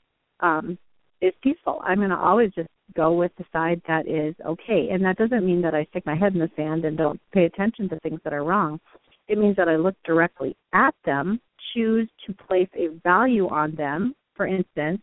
um 0.41 0.79
is 1.21 1.33
peaceful. 1.43 1.81
I'm 1.85 1.99
going 1.99 2.11
to 2.11 2.17
always 2.17 2.51
just 2.55 2.69
go 2.97 3.13
with 3.13 3.33
the 3.37 3.45
side 3.53 3.81
that 3.87 4.09
is 4.09 4.35
okay. 4.45 4.89
And 4.91 5.05
that 5.05 5.17
doesn't 5.17 5.45
mean 5.45 5.61
that 5.63 5.75
I 5.75 5.85
stick 5.91 6.05
my 6.07 6.17
head 6.17 6.33
in 6.33 6.41
the 6.41 6.51
sand 6.57 6.85
and 6.85 6.97
don't 6.97 7.21
pay 7.33 7.45
attention 7.45 7.89
to 7.91 8.01
things 8.01 8.21
that 8.25 8.33
are 8.33 8.45
wrong. 8.45 8.81
It 9.29 9.39
means 9.39 9.57
that 9.57 9.69
I 9.69 9.77
look 9.77 9.95
directly 10.05 10.57
at 10.73 10.95
them, 11.05 11.41
choose 11.75 12.09
to 12.27 12.33
place 12.33 12.69
a 12.75 12.89
value 13.05 13.49
on 13.49 13.75
them. 13.75 14.15
For 14.35 14.47
instance, 14.47 15.01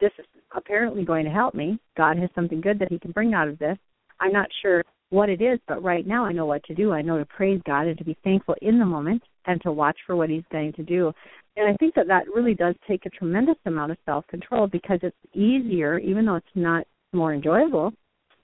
this 0.00 0.10
is 0.18 0.26
apparently 0.54 1.04
going 1.04 1.24
to 1.24 1.30
help 1.30 1.54
me. 1.54 1.78
God 1.96 2.18
has 2.18 2.28
something 2.34 2.60
good 2.60 2.78
that 2.80 2.90
He 2.90 2.98
can 2.98 3.12
bring 3.12 3.34
out 3.34 3.48
of 3.48 3.58
this. 3.58 3.78
I'm 4.20 4.32
not 4.32 4.48
sure 4.60 4.84
what 5.12 5.28
it 5.28 5.42
is, 5.42 5.58
but 5.68 5.82
right 5.82 6.06
now 6.06 6.24
I 6.24 6.32
know 6.32 6.46
what 6.46 6.64
to 6.64 6.74
do. 6.74 6.92
I 6.92 7.02
know 7.02 7.18
to 7.18 7.26
praise 7.26 7.60
God 7.66 7.86
and 7.86 7.98
to 7.98 8.04
be 8.04 8.16
thankful 8.24 8.54
in 8.62 8.78
the 8.78 8.86
moment 8.86 9.22
and 9.46 9.60
to 9.60 9.70
watch 9.70 9.98
for 10.06 10.16
what 10.16 10.30
He's 10.30 10.42
going 10.50 10.72
to 10.72 10.82
do. 10.82 11.12
And 11.56 11.68
I 11.68 11.76
think 11.76 11.94
that 11.96 12.08
that 12.08 12.24
really 12.34 12.54
does 12.54 12.74
take 12.88 13.04
a 13.04 13.10
tremendous 13.10 13.56
amount 13.66 13.92
of 13.92 13.98
self 14.06 14.26
control 14.28 14.66
because 14.66 15.00
it's 15.02 15.16
easier, 15.34 15.98
even 15.98 16.24
though 16.24 16.36
it's 16.36 16.46
not 16.54 16.86
more 17.12 17.34
enjoyable, 17.34 17.92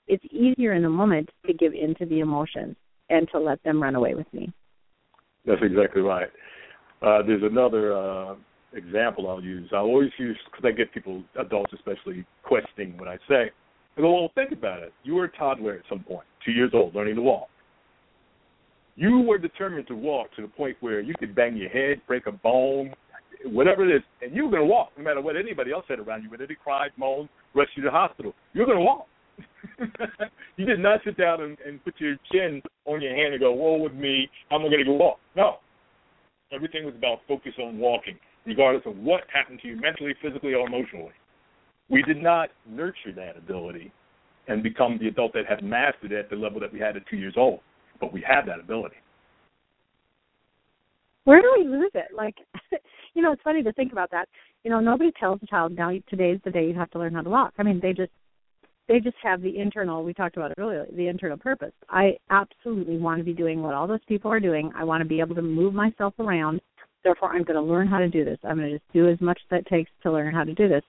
it's 0.07 0.23
easier 0.31 0.73
in 0.73 0.83
the 0.83 0.89
moment 0.89 1.29
to 1.47 1.53
give 1.53 1.73
in 1.73 1.95
to 1.95 2.05
the 2.05 2.19
emotions 2.19 2.75
and 3.09 3.27
to 3.31 3.39
let 3.39 3.61
them 3.63 3.81
run 3.81 3.95
away 3.95 4.13
with 4.13 4.31
me. 4.31 4.53
That's 5.47 5.61
exactly 5.63 6.03
right. 6.03 6.27
Uh, 7.01 7.23
there's 7.25 7.41
another 7.41 7.97
uh, 7.97 8.35
example 8.73 9.27
I'll 9.27 9.43
use. 9.43 9.67
I 9.73 9.77
always 9.77 10.11
use 10.19 10.37
because 10.45 10.69
I 10.71 10.77
get 10.77 10.93
people, 10.93 11.23
adults 11.39 11.73
especially, 11.73 12.27
questioning 12.43 12.95
what 12.95 13.07
I 13.07 13.17
say. 13.27 13.49
I 13.99 14.01
go, 14.01 14.13
well, 14.13 14.31
think 14.33 14.53
about 14.53 14.81
it. 14.81 14.93
You 15.03 15.15
were 15.15 15.25
a 15.25 15.31
toddler 15.31 15.73
at 15.73 15.81
some 15.89 15.99
point, 15.99 16.25
two 16.45 16.53
years 16.53 16.71
old, 16.73 16.95
learning 16.95 17.15
to 17.15 17.21
walk. 17.21 17.49
You 18.95 19.19
were 19.19 19.37
determined 19.37 19.87
to 19.87 19.93
walk 19.95 20.33
to 20.37 20.41
the 20.41 20.47
point 20.47 20.77
where 20.79 21.01
you 21.01 21.13
could 21.19 21.35
bang 21.35 21.57
your 21.57 21.69
head, 21.69 22.01
break 22.07 22.25
a 22.25 22.31
bone, 22.31 22.93
whatever 23.43 23.89
it 23.89 23.93
is, 23.93 24.01
and 24.21 24.33
you 24.33 24.45
were 24.45 24.51
going 24.51 24.63
to 24.63 24.67
walk 24.67 24.91
no 24.97 25.03
matter 25.03 25.19
what 25.19 25.35
anybody 25.35 25.73
else 25.73 25.83
said 25.89 25.99
around 25.99 26.23
you, 26.23 26.29
whether 26.29 26.47
they 26.47 26.55
cried, 26.55 26.91
moaned, 26.97 27.27
rushed 27.53 27.71
you 27.75 27.83
to 27.83 27.87
the 27.87 27.91
hospital. 27.91 28.33
You're 28.53 28.65
going 28.65 28.77
to 28.77 28.83
walk. 28.85 29.07
you 30.57 30.65
did 30.65 30.79
not 30.79 31.01
sit 31.03 31.17
down 31.17 31.41
and, 31.41 31.57
and 31.65 31.83
put 31.83 31.95
your 31.97 32.15
chin 32.31 32.61
on 32.85 33.01
your 33.01 33.15
hand 33.15 33.33
and 33.33 33.39
go, 33.39 33.53
"Woe 33.53 33.77
with 33.77 33.93
me, 33.93 34.29
I'm 34.51 34.61
going 34.61 34.71
to 34.71 34.83
go 34.83 34.93
walk." 34.93 35.19
No, 35.35 35.57
everything 36.53 36.85
was 36.85 36.95
about 36.95 37.19
focus 37.27 37.53
on 37.61 37.77
walking 37.77 38.17
regardless 38.45 38.83
of 38.85 38.97
what 38.97 39.21
happened 39.31 39.59
to 39.61 39.67
you 39.67 39.75
mentally, 39.79 40.13
physically, 40.21 40.53
or 40.53 40.67
emotionally. 40.67 41.13
We 41.89 42.03
did 42.03 42.21
not 42.21 42.49
nurture 42.67 43.11
that 43.15 43.37
ability 43.37 43.91
and 44.47 44.63
become 44.63 44.97
the 44.99 45.07
adult 45.07 45.33
that 45.33 45.45
had 45.47 45.63
mastered 45.63 46.11
it 46.11 46.19
at 46.19 46.29
the 46.29 46.35
level 46.35 46.59
that 46.59 46.71
we 46.71 46.79
had 46.79 46.95
at 46.95 47.05
two 47.07 47.17
years 47.17 47.35
old, 47.37 47.59
but 47.99 48.13
we 48.13 48.23
have 48.27 48.45
that 48.47 48.59
ability. 48.59 48.95
where 51.23 51.41
do 51.41 51.53
we 51.57 51.67
lose 51.67 51.91
it? 51.93 52.07
Like, 52.15 52.35
you 53.13 53.21
know, 53.21 53.31
it's 53.31 53.41
funny 53.43 53.63
to 53.63 53.73
think 53.73 53.91
about 53.91 54.11
that. 54.11 54.27
You 54.63 54.71
know, 54.71 54.79
nobody 54.79 55.11
tells 55.19 55.39
a 55.43 55.47
child 55.47 55.75
now 55.75 55.91
today's 56.09 56.39
the 56.43 56.51
day 56.51 56.67
you 56.67 56.73
have 56.73 56.89
to 56.91 56.99
learn 56.99 57.13
how 57.13 57.21
to 57.21 57.29
walk. 57.29 57.53
I 57.57 57.63
mean, 57.63 57.79
they 57.81 57.93
just 57.93 58.11
they 58.89 58.99
just 58.99 59.15
have 59.21 59.41
the 59.41 59.57
internal 59.57 60.03
we 60.03 60.13
talked 60.13 60.35
about 60.35 60.51
it 60.51 60.59
earlier 60.59 60.85
the 60.97 61.07
internal 61.07 61.37
purpose 61.37 61.71
i 61.89 62.17
absolutely 62.31 62.97
want 62.97 63.19
to 63.19 63.23
be 63.23 63.33
doing 63.33 63.61
what 63.61 63.73
all 63.73 63.87
those 63.87 64.03
people 64.07 64.29
are 64.29 64.39
doing 64.39 64.71
i 64.75 64.83
want 64.83 65.01
to 65.01 65.07
be 65.07 65.19
able 65.21 65.35
to 65.35 65.41
move 65.41 65.73
myself 65.73 66.13
around 66.19 66.59
therefore 67.03 67.31
i'm 67.31 67.43
going 67.43 67.55
to 67.55 67.61
learn 67.61 67.87
how 67.87 67.99
to 67.99 68.09
do 68.09 68.25
this 68.25 68.37
i'm 68.43 68.57
going 68.57 68.69
to 68.69 68.77
just 68.77 68.91
do 68.91 69.07
as 69.07 69.21
much 69.21 69.39
as 69.51 69.59
it 69.59 69.67
takes 69.67 69.91
to 70.01 70.11
learn 70.11 70.33
how 70.33 70.43
to 70.43 70.55
do 70.55 70.67
this 70.67 70.83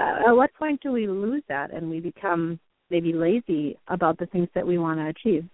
at 0.00 0.32
what 0.32 0.52
point 0.54 0.80
do 0.82 0.92
we 0.92 1.06
lose 1.06 1.42
that 1.48 1.72
and 1.72 1.88
we 1.90 2.00
become 2.00 2.58
maybe 2.90 3.12
lazy 3.12 3.78
about 3.88 4.18
the 4.18 4.26
things 4.26 4.48
that 4.54 4.66
we 4.66 4.78
want 4.78 4.98
to 4.98 5.06
achieve 5.06 5.44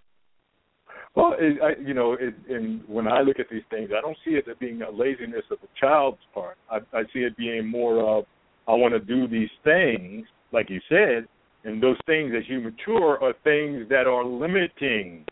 well, 1.16 1.34
it, 1.38 1.58
I, 1.62 1.80
you 1.80 1.94
know, 1.94 2.12
it, 2.12 2.34
and 2.50 2.86
when 2.86 3.08
I 3.08 3.22
look 3.22 3.40
at 3.40 3.46
these 3.50 3.62
things, 3.70 3.88
I 3.96 4.02
don't 4.02 4.18
see 4.22 4.32
it 4.32 4.44
as 4.50 4.56
being 4.60 4.82
a 4.82 4.90
laziness 4.90 5.44
of 5.50 5.58
the 5.62 5.68
child's 5.80 6.18
part. 6.34 6.58
I, 6.70 6.76
I 6.92 7.04
see 7.14 7.20
it 7.20 7.34
being 7.38 7.66
more 7.66 8.18
of, 8.18 8.26
I 8.68 8.74
want 8.74 8.92
to 8.92 9.00
do 9.00 9.26
these 9.26 9.48
things, 9.64 10.26
like 10.52 10.68
you 10.68 10.78
said, 10.90 11.26
and 11.64 11.82
those 11.82 11.96
things 12.04 12.32
as 12.36 12.42
you 12.48 12.60
mature 12.60 13.18
are 13.22 13.32
things 13.44 13.88
that 13.88 14.06
are 14.06 14.24
limiting. 14.26 15.24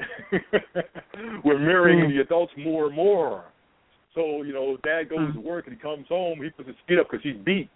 We're 1.44 1.58
mirroring 1.58 2.10
mm. 2.10 2.16
the 2.16 2.22
adults 2.22 2.52
more 2.56 2.86
and 2.86 2.96
more. 2.96 3.44
So, 4.18 4.42
you 4.42 4.52
know, 4.52 4.76
dad 4.82 5.08
goes 5.08 5.30
mm. 5.30 5.34
to 5.34 5.40
work 5.40 5.68
and 5.68 5.76
he 5.76 5.80
comes 5.80 6.06
home, 6.08 6.40
he 6.42 6.50
puts 6.50 6.66
his 6.66 6.76
feet 6.88 6.98
up 6.98 7.06
because 7.08 7.22
he's 7.22 7.36
beat. 7.44 7.70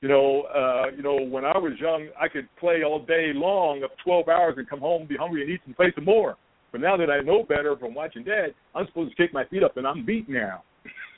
You 0.00 0.08
know, 0.08 0.42
uh, 0.52 0.90
you 0.96 1.00
know, 1.00 1.14
when 1.14 1.44
I 1.44 1.56
was 1.56 1.74
young, 1.80 2.08
I 2.20 2.26
could 2.26 2.48
play 2.58 2.82
all 2.82 2.98
day 2.98 3.30
long 3.32 3.84
up 3.84 3.92
12 4.04 4.28
hours 4.28 4.54
and 4.56 4.68
come 4.68 4.80
home, 4.80 5.06
be 5.06 5.16
hungry, 5.16 5.42
and 5.42 5.50
eat 5.50 5.60
and 5.64 5.76
play 5.76 5.92
some 5.94 6.06
more. 6.06 6.36
But 6.72 6.80
now 6.80 6.96
that 6.96 7.08
I 7.08 7.20
know 7.20 7.44
better 7.44 7.76
from 7.76 7.94
watching 7.94 8.24
Dad, 8.24 8.48
I'm 8.74 8.84
supposed 8.88 9.16
to 9.16 9.22
kick 9.22 9.32
my 9.32 9.44
feet 9.44 9.62
up, 9.62 9.76
and 9.76 9.86
I'm 9.86 10.04
beat 10.04 10.28
now. 10.28 10.64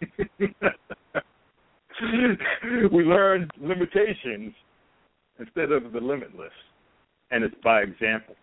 we 2.93 3.05
learn 3.05 3.49
limitations 3.59 4.53
instead 5.39 5.73
of 5.73 5.93
the 5.93 6.01
limitless, 6.01 6.53
and 7.31 7.43
it's 7.43 7.55
by 7.65 7.81
example. 7.81 8.35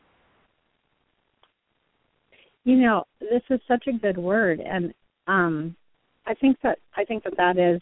You 2.64 2.78
know, 2.78 3.04
this 3.20 3.44
is 3.52 3.60
such 3.68 3.86
a 3.86 3.94
good 3.94 4.18
word, 4.18 4.60
and 4.60 4.92
um, 5.28 5.76
I 6.26 6.34
think 6.36 6.58
that 6.64 6.80
I 6.96 7.04
think 7.04 7.24
that 7.24 7.38
that 7.38 7.58
is 7.58 7.82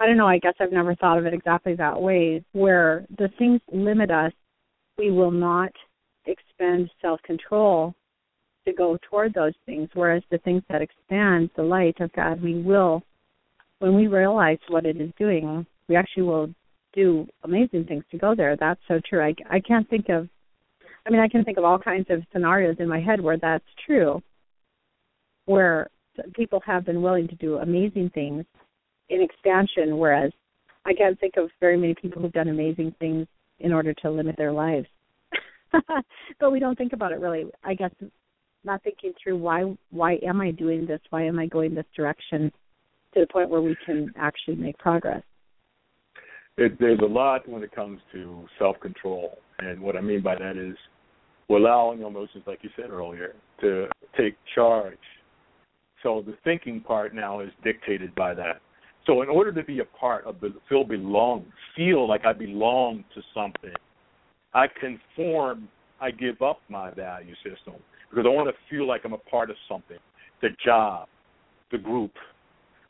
I 0.00 0.06
don't 0.06 0.16
know, 0.16 0.26
I 0.26 0.38
guess 0.38 0.54
I've 0.60 0.72
never 0.72 0.94
thought 0.96 1.18
of 1.18 1.26
it 1.26 1.34
exactly 1.34 1.74
that 1.76 2.00
way, 2.00 2.44
where 2.52 3.06
the 3.16 3.28
things 3.38 3.60
limit 3.72 4.10
us, 4.10 4.32
we 4.98 5.10
will 5.10 5.30
not 5.30 5.72
expend 6.26 6.90
self 7.00 7.20
control 7.22 7.94
to 8.66 8.72
go 8.72 8.98
toward 9.08 9.34
those 9.34 9.52
things, 9.66 9.88
whereas 9.94 10.22
the 10.30 10.38
things 10.38 10.62
that 10.68 10.82
expand 10.82 11.50
the 11.56 11.62
light 11.62 12.00
of 12.00 12.12
God, 12.12 12.42
we 12.42 12.62
will, 12.62 13.02
when 13.78 13.94
we 13.94 14.06
realize 14.06 14.58
what 14.68 14.86
it 14.86 15.00
is 15.00 15.10
doing, 15.18 15.66
we 15.88 15.96
actually 15.96 16.22
will 16.22 16.48
do 16.94 17.26
amazing 17.42 17.84
things 17.84 18.04
to 18.10 18.18
go 18.18 18.34
there. 18.34 18.56
That's 18.56 18.80
so 18.88 19.00
true. 19.08 19.22
I, 19.22 19.34
I 19.50 19.60
can't 19.60 19.88
think 19.90 20.08
of, 20.08 20.28
I 21.06 21.10
mean, 21.10 21.20
I 21.20 21.28
can 21.28 21.44
think 21.44 21.58
of 21.58 21.64
all 21.64 21.78
kinds 21.78 22.06
of 22.08 22.22
scenarios 22.32 22.76
in 22.78 22.88
my 22.88 23.00
head 23.00 23.20
where 23.20 23.36
that's 23.36 23.64
true, 23.84 24.22
where 25.44 25.88
people 26.34 26.60
have 26.66 26.84
been 26.84 27.02
willing 27.02 27.28
to 27.28 27.34
do 27.36 27.56
amazing 27.56 28.10
things 28.14 28.44
in 29.08 29.22
expansion, 29.22 29.98
whereas 29.98 30.32
I 30.84 30.94
can't 30.94 31.18
think 31.18 31.36
of 31.36 31.50
very 31.60 31.76
many 31.76 31.94
people 31.94 32.22
who've 32.22 32.32
done 32.32 32.48
amazing 32.48 32.94
things 32.98 33.26
in 33.60 33.72
order 33.72 33.94
to 33.94 34.10
limit 34.10 34.36
their 34.36 34.52
lives. 34.52 34.86
but 36.40 36.52
we 36.52 36.60
don't 36.60 36.76
think 36.76 36.92
about 36.92 37.12
it 37.12 37.20
really. 37.20 37.46
I 37.62 37.74
guess 37.74 37.90
not 38.64 38.82
thinking 38.82 39.12
through 39.22 39.38
why 39.38 39.74
why 39.90 40.18
am 40.26 40.40
I 40.40 40.50
doing 40.50 40.86
this? 40.86 41.00
Why 41.10 41.24
am 41.24 41.38
I 41.38 41.46
going 41.46 41.74
this 41.74 41.86
direction 41.96 42.52
to 43.14 43.20
the 43.20 43.26
point 43.26 43.50
where 43.50 43.60
we 43.60 43.76
can 43.84 44.12
actually 44.16 44.56
make 44.56 44.78
progress? 44.78 45.22
It, 46.56 46.78
there's 46.78 47.00
a 47.00 47.06
lot 47.06 47.48
when 47.48 47.62
it 47.62 47.74
comes 47.74 48.00
to 48.12 48.46
self 48.58 48.78
control, 48.80 49.38
and 49.58 49.80
what 49.80 49.96
I 49.96 50.00
mean 50.00 50.22
by 50.22 50.36
that 50.36 50.56
is 50.56 50.76
allowing 51.50 52.02
emotions, 52.02 52.44
like 52.46 52.60
you 52.62 52.70
said 52.76 52.90
earlier, 52.90 53.34
to 53.60 53.88
take 54.16 54.36
charge. 54.54 54.98
So 56.04 56.22
the 56.24 56.36
thinking 56.44 56.80
part 56.80 57.14
now 57.14 57.40
is 57.40 57.50
dictated 57.64 58.14
by 58.14 58.34
that. 58.34 58.60
So 59.06 59.22
in 59.22 59.28
order 59.28 59.52
to 59.52 59.64
be 59.64 59.80
a 59.80 59.84
part 59.84 60.24
of 60.26 60.40
the 60.40 60.54
feel 60.68 60.84
belong, 60.84 61.46
feel 61.74 62.08
like 62.08 62.24
I 62.24 62.32
belong 62.32 63.04
to 63.14 63.22
something, 63.34 63.74
I 64.54 64.66
conform. 64.68 65.68
I 66.00 66.10
give 66.10 66.42
up 66.42 66.58
my 66.68 66.90
value 66.90 67.34
system 67.36 67.74
because 68.10 68.26
I 68.26 68.28
want 68.28 68.48
to 68.48 68.54
feel 68.68 68.86
like 68.86 69.02
I'm 69.04 69.14
a 69.14 69.18
part 69.18 69.48
of 69.48 69.56
something. 69.68 69.96
The 70.42 70.48
job, 70.62 71.08
the 71.72 71.78
group, 71.78 72.12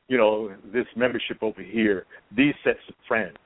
you 0.08 0.18
know, 0.18 0.52
this 0.72 0.86
membership 0.96 1.38
over 1.42 1.62
here, 1.62 2.06
these 2.36 2.54
sets 2.64 2.80
of 2.88 2.94
friends. 3.06 3.36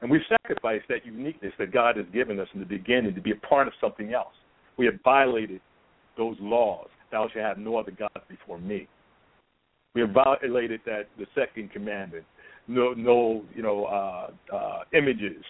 And 0.00 0.10
we've 0.10 0.22
sacrificed 0.42 0.86
that 0.88 1.06
uniqueness 1.06 1.52
that 1.58 1.72
God 1.72 1.96
has 1.96 2.06
given 2.12 2.40
us 2.40 2.48
in 2.54 2.60
the 2.60 2.66
beginning 2.66 3.14
to 3.14 3.20
be 3.20 3.30
a 3.30 3.46
part 3.46 3.66
of 3.68 3.74
something 3.80 4.12
else. 4.12 4.34
We 4.76 4.86
have 4.86 4.94
violated 5.04 5.60
those 6.16 6.36
laws. 6.40 6.88
Thou 7.10 7.28
shalt 7.32 7.44
have 7.44 7.58
no 7.58 7.76
other 7.76 7.92
gods 7.92 8.24
before 8.28 8.58
me. 8.58 8.88
We 9.94 10.02
have 10.02 10.10
violated 10.10 10.80
that 10.86 11.08
the 11.18 11.26
second 11.34 11.72
commandment. 11.72 12.24
No, 12.68 12.92
no, 12.92 13.42
you 13.54 13.62
know, 13.62 13.84
uh, 13.84 14.54
uh, 14.54 14.80
images. 14.92 15.42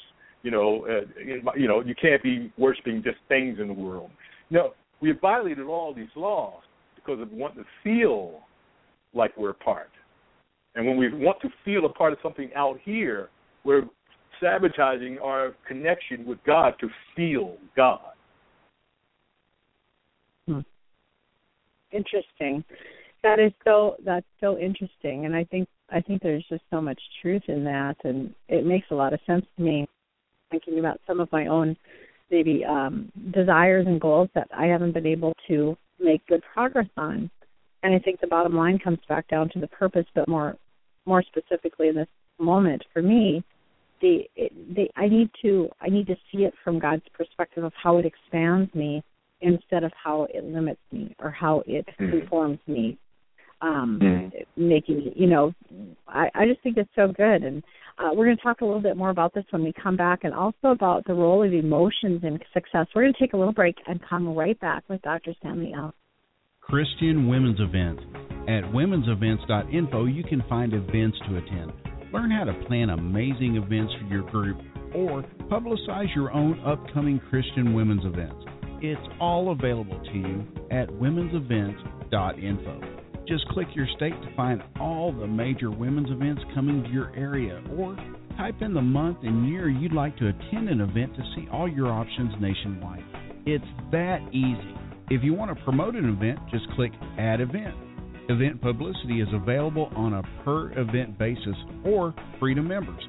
You 0.43 0.51
know, 0.51 0.87
uh, 0.87 1.55
you 1.57 1.67
know, 1.67 1.81
you 1.81 1.95
can't 2.01 2.23
be 2.23 2.53
worshiping 2.57 3.03
just 3.03 3.17
things 3.29 3.59
in 3.61 3.67
the 3.67 3.75
world. 3.75 4.11
No, 4.51 4.75
we 5.01 5.09
have 5.09 5.21
violated 5.21 5.67
all 5.67 5.93
these 5.93 6.09
laws 6.15 6.63
because 6.95 7.21
of 7.21 7.33
wanting 7.33 7.65
to 7.65 7.69
feel 7.83 8.41
like 9.15 9.37
we're 9.37 9.51
a 9.51 9.55
part. 9.55 9.91
And 10.77 10.87
when 10.87 10.97
we 10.97 11.13
want 11.13 11.41
to 11.41 11.49
feel 11.65 11.87
a 11.87 11.89
part 11.89 12.13
of 12.13 12.19
something 12.23 12.51
out 12.55 12.79
here, 12.85 13.31
we're 13.65 13.83
sabotaging 14.41 15.19
our 15.23 15.55
connection 15.67 16.25
with 16.27 16.39
God 16.47 16.75
to 16.81 16.89
feel 17.17 17.57
God. 17.77 18.16
Interesting. 21.93 22.65
That 23.23 23.39
is 23.41 23.53
so 23.65 23.97
that's 24.05 24.27
so 24.41 24.57
interesting 24.59 25.25
and 25.25 25.35
i 25.35 25.43
think 25.45 25.69
i 25.91 26.01
think 26.01 26.23
there's 26.23 26.45
just 26.49 26.63
so 26.71 26.81
much 26.81 27.01
truth 27.21 27.43
in 27.49 27.65
that 27.65 27.97
and 28.05 28.33
it 28.49 28.65
makes 28.65 28.87
a 28.91 28.95
lot 28.95 29.13
of 29.13 29.21
sense 29.27 29.45
to 29.57 29.63
me. 29.63 29.87
Thinking 30.51 30.79
about 30.79 31.01
some 31.09 31.19
of 31.19 31.31
my 31.33 31.47
own 31.47 31.77
maybe 32.31 32.65
um 32.65 33.11
desires 33.33 33.87
and 33.89 34.01
goals 34.01 34.29
that 34.35 34.49
i 34.57 34.67
haven't 34.67 34.93
been 34.93 35.07
able 35.07 35.33
to 35.49 35.77
make 35.99 36.25
good 36.27 36.43
progress 36.53 36.89
on. 36.97 37.31
And 37.83 37.95
i 37.95 37.99
think 37.99 38.21
the 38.21 38.27
bottom 38.29 38.55
line 38.55 38.79
comes 38.79 39.01
back 39.09 39.27
down 39.29 39.49
to 39.51 39.61
the 39.61 39.69
purpose 39.69 40.07
but 40.15 40.29
more 40.29 40.57
more 41.05 41.23
specifically 41.23 41.89
in 41.89 41.97
this 41.97 42.09
moment 42.39 42.85
for 42.93 43.03
me 43.03 43.43
the 44.03 44.29
the 44.75 44.89
i 44.95 45.09
need 45.09 45.31
to 45.43 45.69
i 45.81 45.89
need 45.89 46.07
to 46.07 46.17
see 46.31 46.45
it 46.45 46.55
from 46.63 46.79
god's 46.79 47.03
perspective 47.13 47.65
of 47.65 47.73
how 47.83 47.97
it 47.97 48.07
expands 48.07 48.73
me 48.75 49.03
instead 49.41 49.85
of 49.85 49.93
how 50.03 50.27
it 50.33 50.45
limits 50.45 50.81
me 50.93 51.15
or 51.21 51.31
how 51.31 51.63
it 51.67 51.87
mm-hmm. 52.01 52.73
me 52.73 52.99
um 53.63 53.99
mm. 54.03 54.31
making 54.57 55.13
you 55.15 55.27
know 55.27 55.53
i 56.09 56.29
i 56.35 56.47
just 56.47 56.63
think 56.63 56.77
it's 56.77 56.91
so 56.95 57.09
good. 57.09 57.43
And 57.43 57.63
uh, 57.99 58.11
we're 58.13 58.27
going 58.27 58.37
to 58.37 58.43
talk 58.43 58.61
a 58.61 58.65
little 58.65 58.83
bit 58.83 58.97
more 58.97 59.11
about 59.11 59.33
this 59.33 59.45
when 59.51 59.63
we 59.65 59.73
come 59.83 59.97
back 59.97 60.25
and 60.25 60.35
also 60.35 60.69
about 60.69 61.07
the 61.07 61.15
role 61.15 61.43
of 61.43 61.53
emotions 61.53 62.23
in 62.23 62.39
success. 62.53 62.87
We're 62.95 63.03
going 63.05 63.15
to 63.15 63.19
take 63.19 63.33
a 63.33 63.37
little 63.39 63.55
break 63.55 63.77
and 63.87 64.01
come 64.07 64.35
right 64.35 64.59
back 64.61 64.85
with 64.89 65.01
dr 65.03 65.33
Stanley 65.39 65.73
El. 65.75 65.95
Christian 66.61 67.29
women's 67.29 67.61
event 67.61 68.01
at 68.49 68.65
womensevents.info 68.73 70.05
you 70.07 70.25
can 70.25 70.43
find 70.49 70.75
events 70.75 71.17
to 71.29 71.39
attend. 71.39 71.73
Learn 72.13 72.31
how 72.31 72.45
to 72.45 72.53
plan 72.67 72.91
amazing 72.91 73.57
events 73.57 73.93
for 74.01 74.07
your 74.13 74.31
group 74.31 74.59
or 74.95 75.23
publicize 75.51 76.15
your 76.15 76.33
own 76.33 76.61
upcoming 76.65 77.21
christian 77.29 77.75
women's 77.75 78.05
events 78.05 78.46
it's 78.83 79.01
all 79.21 79.53
available 79.53 80.01
to 80.01 80.13
you 80.13 80.45
at 80.71 80.89
womensevents.info 80.89 82.97
just 83.27 83.49
click 83.49 83.67
your 83.75 83.89
state 83.97 84.15
to 84.23 84.37
find 84.37 84.63
all 84.81 85.13
the 85.13 85.27
major 85.27 85.71
women's 85.71 86.11
events 86.11 86.43
coming 86.55 86.83
to 86.85 86.91
your 86.91 87.15
area, 87.17 87.61
or 87.77 87.97
type 88.37 88.55
in 88.61 88.73
the 88.73 88.83
month 88.83 89.19
and 89.23 89.49
year 89.49 89.69
you'd 89.69 89.93
like 89.93 90.17
to 90.19 90.29
attend 90.29 90.69
an 90.69 90.81
event 90.81 91.15
to 91.17 91.23
see 91.35 91.49
all 91.51 91.69
your 91.69 91.89
options 91.89 92.33
nationwide. 92.41 93.03
It's 93.45 93.65
that 93.91 94.21
easy. 94.33 94.75
If 95.11 95.25
you 95.25 95.35
want 95.35 95.57
to 95.57 95.65
promote 95.65 95.97
an 95.97 96.09
event, 96.09 96.39
just 96.51 96.67
click 96.77 96.93
Add 97.19 97.41
Event. 97.41 97.75
Event 98.29 98.61
publicity 98.61 99.21
is 99.21 99.29
available 99.33 99.91
on 99.97 100.15
a 100.15 100.23
per 100.45 100.73
event 100.79 101.19
basis 101.19 101.57
or 101.85 102.15
free 102.39 102.55
to 102.55 102.63
members. 102.63 103.03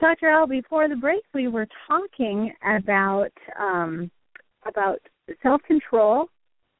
Dr. 0.01 0.29
El, 0.29 0.47
before 0.47 0.89
the 0.89 0.95
break, 0.95 1.21
we 1.33 1.47
were 1.47 1.67
talking 1.87 2.51
about 2.65 3.29
um, 3.59 4.09
about 4.67 4.99
self 5.41 5.61
control 5.63 6.27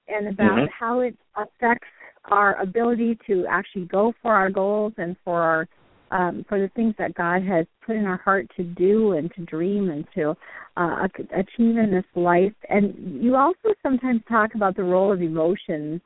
and 0.07 0.28
about 0.28 0.57
Mhm. 0.57 0.67
how 0.78 0.99
it 1.01 1.15
affects 1.36 1.88
our 2.26 2.59
ability 2.61 3.17
to 3.28 3.45
actually 3.49 3.86
go 3.86 4.13
for 4.21 4.34
our 4.34 4.49
goals 4.49 4.93
and 4.97 5.15
for 5.24 5.41
our 5.41 5.67
um, 6.11 6.45
for 6.47 6.59
the 6.59 6.67
things 6.76 6.93
that 6.99 7.15
God 7.15 7.41
has 7.43 7.65
put 7.84 7.95
in 7.95 8.05
our 8.05 8.17
heart 8.17 8.47
to 8.55 8.63
do 8.63 9.13
and 9.13 9.34
to 9.34 9.41
dream 9.45 9.89
and 9.89 10.05
to 10.13 10.36
uh, 10.78 11.05
ac- 11.05 11.28
achieve 11.36 11.78
in 11.78 11.89
this 11.89 12.05
life. 12.13 12.53
And 12.69 13.24
you 13.24 13.36
also 13.36 13.74
sometimes 13.82 14.21
talk 14.30 14.53
about 14.53 14.76
the 14.76 14.84
role 14.84 15.11
of 15.11 15.24
emotions 15.24 16.01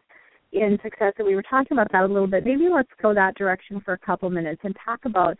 in 0.53 0.77
success. 0.81 1.11
And 1.17 1.27
we 1.27 1.35
were 1.35 1.43
talking 1.43 1.73
about 1.73 1.91
that 1.91 2.03
a 2.03 2.07
little 2.07 2.27
bit. 2.27 2.45
Maybe 2.45 2.69
let's 2.73 2.89
go 3.01 3.13
that 3.13 3.35
direction 3.35 3.81
for 3.83 3.93
a 3.93 3.97
couple 3.97 4.29
minutes 4.29 4.61
and 4.63 4.73
talk 4.83 5.01
about 5.03 5.37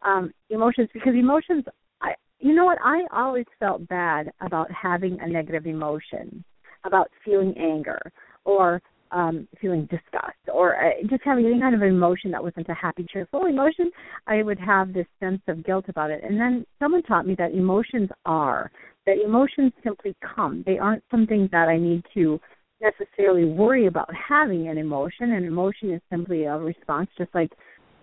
um, 0.00 0.32
emotions 0.48 0.88
because 0.94 1.14
emotions. 1.14 1.64
I, 2.00 2.14
you 2.38 2.54
know 2.54 2.64
what? 2.64 2.78
I 2.82 3.02
always 3.12 3.44
felt 3.58 3.86
bad 3.88 4.32
about 4.40 4.70
having 4.70 5.18
a 5.20 5.28
negative 5.28 5.66
emotion, 5.66 6.42
about 6.84 7.10
feeling 7.22 7.54
anger 7.58 8.00
or 8.46 8.80
um, 9.12 9.48
feeling 9.60 9.82
disgust 9.82 10.38
or 10.52 10.76
uh, 10.76 10.90
just 11.08 11.22
having 11.24 11.46
any 11.46 11.60
kind 11.60 11.74
of 11.74 11.82
emotion 11.82 12.30
that 12.30 12.42
wasn't 12.42 12.68
a 12.68 12.74
happy, 12.74 13.06
cheerful 13.10 13.46
emotion, 13.46 13.90
I 14.26 14.42
would 14.42 14.58
have 14.58 14.92
this 14.92 15.06
sense 15.18 15.40
of 15.48 15.64
guilt 15.64 15.86
about 15.88 16.10
it. 16.10 16.22
And 16.22 16.40
then 16.40 16.64
someone 16.78 17.02
taught 17.02 17.26
me 17.26 17.34
that 17.38 17.52
emotions 17.52 18.10
are, 18.24 18.70
that 19.06 19.16
emotions 19.24 19.72
simply 19.82 20.16
come. 20.34 20.62
They 20.66 20.78
aren't 20.78 21.04
something 21.10 21.48
that 21.52 21.68
I 21.68 21.78
need 21.78 22.04
to 22.14 22.40
necessarily 22.80 23.44
worry 23.44 23.86
about 23.86 24.10
having 24.14 24.68
an 24.68 24.78
emotion. 24.78 25.32
An 25.32 25.44
emotion 25.44 25.92
is 25.92 26.00
simply 26.10 26.44
a 26.44 26.56
response, 26.56 27.10
just 27.18 27.34
like 27.34 27.52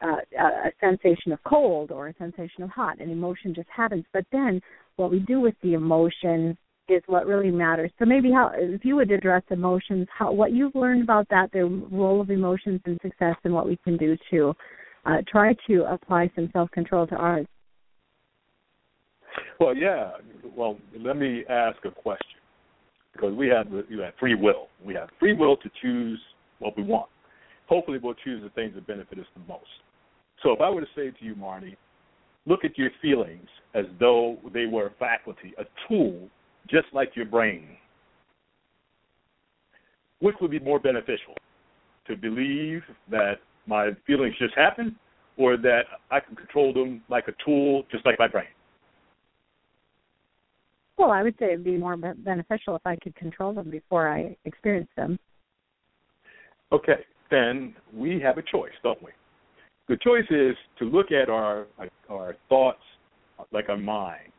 uh, 0.02 0.18
a 0.40 0.68
a 0.68 0.72
sensation 0.80 1.32
of 1.32 1.40
cold 1.44 1.92
or 1.92 2.08
a 2.08 2.14
sensation 2.18 2.64
of 2.64 2.70
hot. 2.70 3.00
An 3.00 3.10
emotion 3.10 3.54
just 3.54 3.70
happens. 3.76 4.06
But 4.14 4.26
then 4.32 4.62
what 4.98 5.12
we 5.12 5.20
do 5.20 5.40
with 5.40 5.56
the 5.64 5.74
emotion 5.74 6.58
is 6.90 7.04
what 7.08 7.26
really 7.26 7.52
matters. 7.52 7.92
So 8.00 8.06
maybe 8.06 8.32
how 8.32 8.52
if 8.54 8.84
you 8.86 8.96
would 8.96 9.12
address 9.12 9.44
emotions, 9.50 10.08
how 10.16 10.32
what 10.32 10.52
you've 10.52 10.76
learned 10.76 11.04
about 11.04 11.28
that, 11.30 11.52
the 11.52 11.66
role 11.92 12.22
of 12.22 12.30
emotions 12.30 12.82
in 12.86 12.98
success, 13.02 13.36
and 13.44 13.54
what 13.54 13.68
we 13.68 13.78
can 13.84 13.98
do 13.98 14.18
to 14.32 14.54
uh, 15.06 15.18
try 15.30 15.54
to 15.68 15.84
apply 15.92 16.32
some 16.36 16.50
self 16.54 16.72
control 16.72 17.08
to 17.08 17.16
ours. 17.16 17.46
Well, 19.60 19.76
yeah. 19.76 20.12
Well, 20.56 20.78
let 20.98 21.18
me 21.18 21.44
ask 21.50 21.78
a 21.86 21.92
question 21.92 22.40
because 23.14 23.34
we 23.34 23.48
have 23.48 23.68
you 23.90 24.00
have 24.00 24.14
free 24.20 24.36
will. 24.36 24.68
We 24.84 24.94
have 24.94 25.10
free 25.20 25.34
will 25.34 25.58
to 25.58 25.70
choose 25.82 26.20
what 26.60 26.78
we 26.78 26.84
want. 26.84 27.10
Hopefully, 27.68 28.00
we'll 28.02 28.16
choose 28.24 28.42
the 28.44 28.50
things 28.50 28.76
that 28.76 28.88
benefit 28.88 29.20
us 29.20 29.26
the 29.34 29.42
most. 29.48 29.66
So, 30.44 30.52
if 30.52 30.62
I 30.62 30.70
were 30.70 30.82
to 30.82 30.88
say 30.96 31.12
to 31.12 31.26
you, 31.26 31.36
Marnie, 31.36 31.76
look 32.46 32.64
at 32.64 32.78
your 32.78 32.92
feelings 33.02 33.48
as 33.74 33.86
though 34.00 34.38
they 34.54 34.66
were 34.66 34.88
a 34.88 34.92
faculty, 35.00 35.54
a 35.58 35.64
tool, 35.88 36.30
just 36.70 36.88
like 36.94 37.16
your 37.16 37.26
brain. 37.26 37.68
Which 40.20 40.36
would 40.42 40.52
be 40.52 40.60
more 40.60 40.80
beneficial? 40.80 41.36
To 42.08 42.16
believe 42.16 42.82
that 43.12 43.36
my 43.66 43.92
feelings 44.06 44.36
just 44.40 44.56
happen, 44.56 44.96
or 45.38 45.58
that 45.58 45.82
I 46.10 46.20
can 46.20 46.36
control 46.36 46.74
them 46.74 47.02
like 47.10 47.28
a 47.28 47.34
tool, 47.44 47.84
just 47.92 48.06
like 48.06 48.18
my 48.18 48.28
brain? 48.28 48.48
Well, 50.98 51.12
I 51.12 51.22
would 51.22 51.36
say 51.38 51.48
it'd 51.48 51.64
be 51.64 51.78
more 51.78 51.96
beneficial 51.96 52.76
if 52.76 52.82
I 52.86 52.96
could 52.96 53.16
control 53.16 53.54
them 53.54 53.70
before 53.70 54.10
I 54.10 54.36
experience 54.46 54.90
them. 54.98 55.20
Okay, 56.72 57.06
then 57.30 57.76
we 57.94 58.20
have 58.20 58.38
a 58.38 58.42
choice, 58.42 58.72
don't 58.82 59.02
we? 59.04 59.12
The 59.88 59.98
choice 59.98 60.26
is 60.30 60.56
to 60.80 60.86
look 60.86 61.12
at 61.12 61.30
our 61.30 61.68
our 62.10 62.36
thoughts 62.50 62.82
like 63.52 63.70
our 63.70 63.78
mind, 63.78 64.32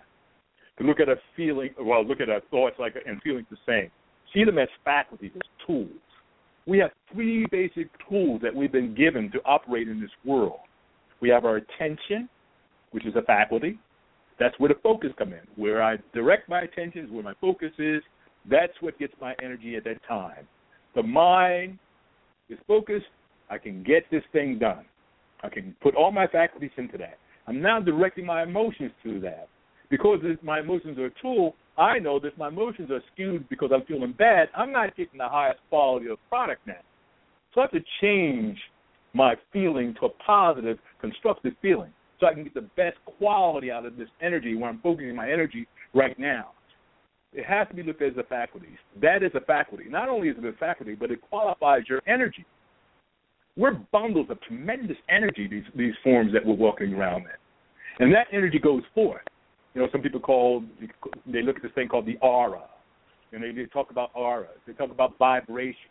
look 0.87 1.01
at 1.01 1.09
our 1.09 1.19
feeling, 1.37 1.71
well, 1.81 2.05
look 2.05 2.21
at 2.21 2.29
our 2.29 2.41
thoughts 2.51 2.77
like 2.79 2.95
and 3.07 3.21
feelings 3.23 3.47
the 3.51 3.57
same. 3.67 3.91
See 4.35 4.45
them 4.45 4.59
as 4.59 4.69
faculties, 4.85 5.33
as 5.35 5.67
tools. 5.67 5.89
We 6.67 6.79
have 6.79 6.91
three 7.13 7.47
basic 7.51 7.89
tools 8.09 8.41
that 8.43 8.55
we've 8.55 8.71
been 8.71 8.95
given 8.95 9.31
to 9.33 9.39
operate 9.45 9.89
in 9.89 10.01
this 10.01 10.11
world. 10.25 10.61
We 11.21 11.31
have 11.31 11.45
our 11.45 11.57
attention, 11.57 12.29
which 12.91 13.07
is 13.07 13.17
a 13.17 13.23
faculty. 13.23 13.79
That's 14.39 14.55
where 14.59 14.69
the 14.69 14.79
focus 14.83 15.11
come 15.19 15.33
in. 15.33 15.41
Where 15.57 15.83
I 15.83 15.97
direct 16.15 16.49
my 16.49 16.61
attention 16.61 17.05
is 17.07 17.11
where 17.11 17.23
my 17.25 17.35
focus 17.41 17.73
is. 17.79 18.03
That's 18.49 18.73
what 18.81 18.99
gets 18.99 19.15
my 19.21 19.35
energy 19.43 19.77
at 19.77 19.85
that 19.85 20.01
time. 20.07 20.47
The 20.95 21.03
mind 21.03 21.79
is 22.49 22.59
focused. 22.67 23.07
I 23.51 23.59
can 23.59 23.83
get 23.83 24.05
this 24.11 24.23
thing 24.33 24.59
done. 24.59 24.85
I 25.43 25.49
can 25.49 25.75
put 25.83 25.95
all 25.95 26.13
my 26.13 26.27
faculties 26.27 26.71
into 26.77 26.99
that. 26.99 27.19
I'm 27.47 27.63
now 27.63 27.81
directing 27.81 28.27
my 28.27 28.43
emotions 28.43 28.93
to 29.05 29.21
that. 29.21 29.49
Because 29.91 30.21
my 30.43 30.61
emotions 30.61 30.99
are 30.99 31.07
a 31.07 31.23
tool, 31.23 31.55
I 31.79 31.99
know 31.99 32.19
that 32.21 32.37
my 32.37 32.49
emotions 32.49 32.91
are 32.91 33.01
skewed 33.13 33.49
because 33.49 33.71
I'm 33.73 33.85
feeling 33.87 34.15
bad, 34.19 34.49
I'm 34.57 34.73
not 34.73 34.97
getting 34.97 35.19
the 35.19 35.29
highest 35.29 35.61
quality 35.71 36.09
of 36.09 36.19
product 36.29 36.67
now. 36.67 36.81
So 37.55 37.61
I 37.61 37.65
have 37.65 37.71
to 37.71 37.81
change 38.01 38.59
my 39.15 39.35
feeling 39.53 39.95
to 40.01 40.07
a 40.07 40.11
positive, 40.11 40.79
constructive 41.01 41.55
feeling 41.63 41.93
so 42.21 42.27
I 42.27 42.35
can 42.35 42.45
get 42.45 42.55
the 42.55 42.69
best 42.77 42.97
quality 43.19 43.71
out 43.71 43.87
of 43.87 43.97
this 43.97 44.09
energy 44.21 44.55
where 44.55 44.69
I'm 44.69 44.81
focusing 44.81 45.15
my 45.15 45.31
energy 45.31 45.67
right 45.95 46.19
now. 46.19 46.51
It 47.33 47.45
has 47.45 47.69
to 47.69 47.75
be 47.75 47.83
looked 47.83 48.03
at 48.03 48.13
as 48.13 48.17
a 48.19 48.23
faculty. 48.25 48.69
That 49.01 49.23
is 49.23 49.31
a 49.35 49.41
faculty. 49.41 49.85
Not 49.89 50.09
only 50.09 50.29
is 50.29 50.37
it 50.39 50.45
a 50.45 50.53
faculty, 50.53 50.95
but 50.95 51.11
it 51.11 51.21
qualifies 51.21 51.83
your 51.89 52.03
energy. 52.07 52.45
We're 53.57 53.75
bundles 53.93 54.29
of 54.31 54.41
tremendous 54.43 54.97
energy, 55.09 55.47
these, 55.49 55.65
these 55.77 55.95
forms 56.03 56.33
that 56.33 56.45
we're 56.45 56.55
walking 56.55 56.95
around 56.95 57.23
in. 57.23 58.05
And 58.05 58.15
that 58.15 58.29
energy 58.33 58.59
goes 58.59 58.83
forth. 58.95 59.23
You 59.79 59.85
know, 59.85 59.91
some 59.93 60.03
people 60.03 60.19
call, 60.19 60.65
they 61.25 61.41
look 61.41 61.55
at 61.55 61.63
this 61.63 61.71
thing 61.77 61.87
called 61.87 62.05
the 62.05 62.17
aura. 62.21 62.65
And 63.31 63.41
they, 63.41 63.53
they 63.53 63.67
talk 63.67 63.93
about 63.93 64.11
auras. 64.13 64.59
They 64.67 64.73
talk 64.73 64.91
about 64.91 65.17
vibration. 65.21 65.89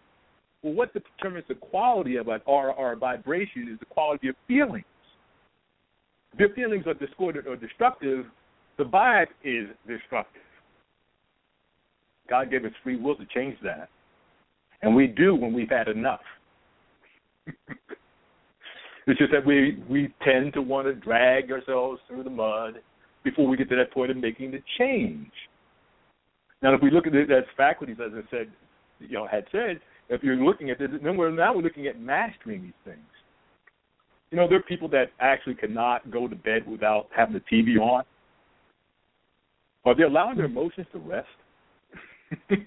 Well, 0.61 0.73
what 0.73 0.91
determines 0.91 1.45
the 1.47 1.55
quality 1.55 2.17
of 2.17 2.27
an 2.27 2.41
aura 2.45 2.73
or 2.73 2.97
vibration 2.97 3.69
is 3.71 3.79
the 3.79 3.85
quality 3.85 4.27
of 4.27 4.35
feelings. 4.45 4.83
If 6.33 6.39
your 6.41 6.49
feelings 6.49 6.85
are 6.85 6.95
discordant 6.95 7.47
or 7.47 7.55
destructive, 7.55 8.25
the 8.77 8.83
vibe 8.83 9.27
is 9.45 9.69
destructive. 9.88 10.41
God 12.29 12.51
gave 12.51 12.65
us 12.65 12.71
free 12.83 12.97
will 12.97 13.15
to 13.15 13.25
change 13.33 13.55
that. 13.63 13.88
And 14.81 14.93
we 14.97 15.07
do 15.07 15.33
when 15.33 15.53
we've 15.53 15.69
had 15.69 15.88
enough. 15.88 16.19
it's 19.07 19.17
just 19.17 19.31
that 19.31 19.45
we 19.45 19.81
we 19.89 20.13
tend 20.25 20.51
to 20.55 20.61
want 20.61 20.88
to 20.88 20.93
drag 20.93 21.53
ourselves 21.53 22.01
through 22.09 22.23
the 22.23 22.29
mud 22.29 22.81
before 23.30 23.47
we 23.47 23.57
get 23.57 23.69
to 23.69 23.75
that 23.75 23.91
point 23.91 24.11
of 24.11 24.17
making 24.17 24.51
the 24.51 24.61
change. 24.78 25.32
Now, 26.61 26.73
if 26.73 26.82
we 26.82 26.89
look 26.89 27.07
at 27.07 27.13
it 27.13 27.30
as 27.30 27.43
faculties, 27.55 27.97
as 28.03 28.11
I 28.15 28.21
said, 28.32 28.51
you 28.99 29.13
know, 29.13 29.28
had 29.28 29.45
said, 29.51 29.80
if 30.09 30.23
you're 30.23 30.38
looking 30.38 30.69
at 30.69 30.80
this, 30.80 30.89
then 31.03 31.17
we're 31.17 31.32
now 31.32 31.53
we're 31.53 31.61
looking 31.61 31.88
at 31.88 31.99
mastering 31.99 32.63
these 32.63 32.71
things. 32.86 33.05
You 34.32 34.38
know, 34.38 34.47
there 34.47 34.57
are 34.57 34.63
people 34.63 34.88
that 34.89 35.07
actually 35.19 35.55
cannot 35.55 36.09
go 36.09 36.28
to 36.28 36.36
bed 36.36 36.65
without 36.67 37.07
having 37.15 37.34
the 37.34 37.41
TV 37.51 37.78
on. 37.80 38.03
Are 39.86 39.95
they 39.95 40.03
allowing 40.03 40.38
their 40.38 40.45
emotions 40.45 40.88
to 40.93 40.99
rest? 40.99 41.28
Yeah. 42.49 42.57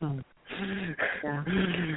Hmm. 0.00 0.18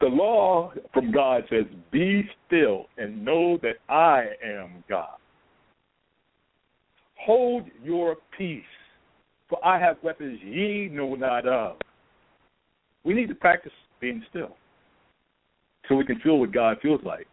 The 0.00 0.08
law 0.08 0.72
from 0.92 1.12
God 1.12 1.44
says, 1.48 1.64
Be 1.92 2.28
still 2.46 2.86
and 2.98 3.24
know 3.24 3.56
that 3.62 3.76
I 3.88 4.24
am 4.44 4.82
God. 4.88 5.16
Hold 7.24 7.64
your 7.82 8.16
peace, 8.36 8.62
For 9.48 9.64
I 9.64 9.78
have 9.78 9.96
weapons 10.02 10.40
ye 10.42 10.88
know 10.90 11.14
not 11.14 11.46
of. 11.46 11.76
We 13.04 13.14
need 13.14 13.28
to 13.28 13.34
practice 13.34 13.72
being 14.00 14.24
still 14.28 14.56
so 15.88 15.94
we 15.94 16.04
can 16.04 16.18
feel 16.20 16.38
what 16.38 16.52
God 16.52 16.78
feels 16.82 17.00
like. 17.04 17.28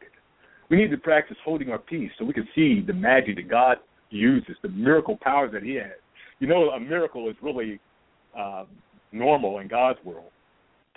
We 0.70 0.78
need 0.78 0.92
to 0.92 0.98
practice 0.98 1.38
holding 1.44 1.70
our 1.70 1.80
peace 1.80 2.12
so 2.18 2.26
we 2.26 2.34
can 2.34 2.48
see 2.54 2.82
the 2.86 2.94
magic 2.94 3.38
that 3.38 3.50
God 3.50 3.78
uses, 4.12 4.56
the 4.62 4.70
miracle 4.70 5.18
powers 5.22 5.52
that 5.54 5.64
He 5.64 5.76
has. 5.76 5.98
You 6.40 6.48
know, 6.48 6.70
a 6.70 6.80
miracle 6.80 7.28
is 7.30 7.36
really 7.42 7.80
uh, 8.38 8.66
normal 9.12 9.60
in 9.60 9.68
God's 9.68 10.00
world. 10.04 10.30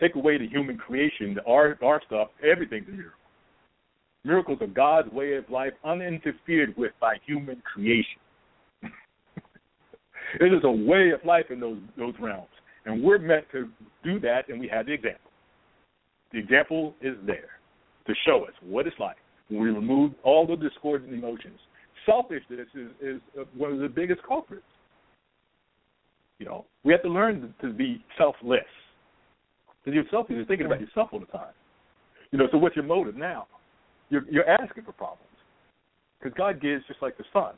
Take 0.00 0.16
away 0.16 0.36
the 0.36 0.48
human 0.48 0.76
creation, 0.76 1.38
our 1.46 1.78
our 1.82 2.02
stuff, 2.06 2.28
everything's 2.44 2.88
a 2.88 2.92
miracle. 2.92 3.18
Miracles 4.24 4.58
are 4.60 4.66
God's 4.66 5.10
way 5.12 5.34
of 5.36 5.48
life, 5.50 5.72
uninterfered 5.84 6.76
with 6.76 6.92
by 7.00 7.16
human 7.26 7.62
creation. 7.62 8.21
It 10.40 10.52
is 10.52 10.60
a 10.64 10.70
way 10.70 11.10
of 11.10 11.24
life 11.24 11.46
in 11.50 11.60
those 11.60 11.78
those 11.96 12.14
realms, 12.20 12.48
and 12.86 13.02
we're 13.02 13.18
meant 13.18 13.44
to 13.52 13.68
do 14.02 14.18
that, 14.20 14.48
and 14.48 14.58
we 14.60 14.68
have 14.68 14.86
the 14.86 14.92
example. 14.92 15.30
The 16.32 16.38
example 16.38 16.94
is 17.00 17.14
there 17.26 17.50
to 18.06 18.14
show 18.26 18.44
us 18.44 18.52
what 18.62 18.86
it's 18.86 18.98
like 18.98 19.16
when 19.48 19.60
we 19.60 19.70
remove 19.70 20.12
all 20.22 20.46
the 20.46 20.56
discordant 20.56 21.12
emotions. 21.12 21.58
Selfishness 22.06 22.66
is, 22.74 22.88
is 23.00 23.20
one 23.56 23.72
of 23.72 23.78
the 23.78 23.88
biggest 23.88 24.20
culprits. 24.26 24.64
You 26.38 26.46
know, 26.46 26.64
we 26.82 26.92
have 26.92 27.02
to 27.02 27.08
learn 27.08 27.54
to 27.60 27.72
be 27.72 28.04
selfless. 28.18 28.60
Because 29.84 29.94
you're 29.94 30.04
selfish, 30.10 30.34
you're 30.36 30.46
thinking 30.46 30.66
about 30.66 30.80
yourself 30.80 31.10
all 31.12 31.20
the 31.20 31.26
time. 31.26 31.52
You 32.30 32.38
know, 32.38 32.46
so 32.50 32.58
what's 32.58 32.74
your 32.74 32.84
motive 32.84 33.16
now? 33.16 33.46
You're, 34.10 34.24
you're 34.30 34.48
asking 34.48 34.84
for 34.84 34.92
problems. 34.92 35.28
Because 36.18 36.36
God 36.36 36.60
gives 36.60 36.84
just 36.86 37.02
like 37.02 37.16
the 37.18 37.24
sun. 37.32 37.52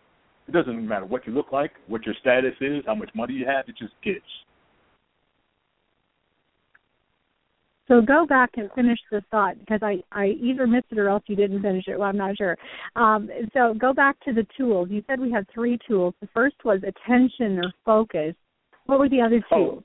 It 0.47 0.53
doesn't 0.53 0.87
matter 0.87 1.07
what 1.07 1.27
you 1.27 1.33
look 1.33 1.53
like, 1.53 1.73
what 1.87 2.05
your 2.05 2.15
status 2.21 2.55
is, 2.61 2.85
how 2.87 2.95
much 2.95 3.11
money 3.15 3.35
you 3.35 3.47
have, 3.47 3.69
it 3.69 3.77
just 3.79 3.95
gives. 4.03 4.21
So 7.87 8.01
go 8.01 8.27
back 8.27 8.53
and 8.57 8.71
finish 8.75 8.99
the 9.11 9.23
thought 9.31 9.59
because 9.59 9.81
I, 9.83 10.03
I 10.11 10.29
either 10.41 10.67
missed 10.67 10.87
it 10.91 10.99
or 10.99 11.09
else 11.09 11.23
you 11.27 11.37
didn't 11.37 11.61
finish 11.61 11.85
it. 11.87 11.99
Well, 11.99 12.09
I'm 12.09 12.17
not 12.17 12.37
sure. 12.37 12.57
Um, 12.97 13.29
so 13.53 13.75
go 13.75 13.93
back 13.93 14.19
to 14.25 14.33
the 14.33 14.47
tools. 14.57 14.89
You 14.91 15.03
said 15.07 15.21
we 15.21 15.31
had 15.31 15.47
three 15.53 15.79
tools. 15.87 16.15
The 16.21 16.29
first 16.33 16.57
was 16.65 16.81
attention 16.83 17.59
or 17.59 17.73
focus. 17.85 18.35
What 18.87 18.99
were 18.99 19.09
the 19.09 19.21
other 19.21 19.41
two? 19.41 19.45
Oh, 19.53 19.85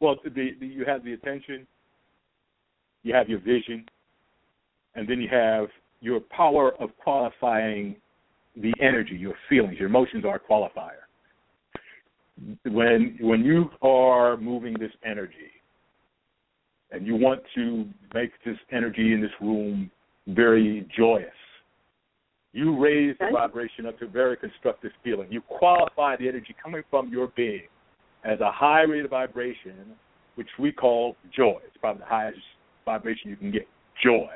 well, 0.00 0.16
the, 0.24 0.30
the, 0.30 0.66
you 0.66 0.84
have 0.84 1.04
the 1.04 1.12
attention, 1.12 1.64
you 3.04 3.14
have 3.14 3.28
your 3.28 3.38
vision, 3.38 3.84
and 4.96 5.08
then 5.08 5.20
you 5.20 5.28
have 5.30 5.68
your 6.00 6.18
power 6.18 6.72
of 6.80 6.90
qualifying 6.98 7.94
the 8.56 8.72
energy, 8.80 9.14
your 9.14 9.34
feelings, 9.48 9.78
your 9.78 9.88
emotions 9.88 10.24
are 10.24 10.36
a 10.36 10.40
qualifier. 10.40 11.02
When 12.64 13.18
when 13.20 13.44
you 13.44 13.70
are 13.82 14.36
moving 14.36 14.74
this 14.78 14.90
energy, 15.04 15.52
and 16.90 17.06
you 17.06 17.16
want 17.16 17.40
to 17.54 17.86
make 18.14 18.30
this 18.44 18.56
energy 18.70 19.12
in 19.12 19.20
this 19.20 19.30
room 19.40 19.90
very 20.28 20.86
joyous, 20.96 21.30
you 22.52 22.78
raise 22.78 23.16
the 23.18 23.28
vibration 23.32 23.86
up 23.86 23.98
to 23.98 24.06
a 24.06 24.08
very 24.08 24.36
constructive 24.36 24.92
feeling. 25.02 25.30
You 25.30 25.40
qualify 25.40 26.16
the 26.16 26.28
energy 26.28 26.54
coming 26.62 26.82
from 26.90 27.10
your 27.10 27.28
being 27.28 27.68
as 28.24 28.40
a 28.40 28.50
high 28.52 28.82
rate 28.82 29.04
of 29.04 29.10
vibration, 29.10 29.96
which 30.34 30.48
we 30.58 30.70
call 30.70 31.16
joy. 31.34 31.58
It's 31.66 31.76
probably 31.80 32.00
the 32.00 32.06
highest 32.06 32.38
vibration 32.84 33.30
you 33.30 33.36
can 33.36 33.50
get. 33.50 33.66
Joy. 34.02 34.28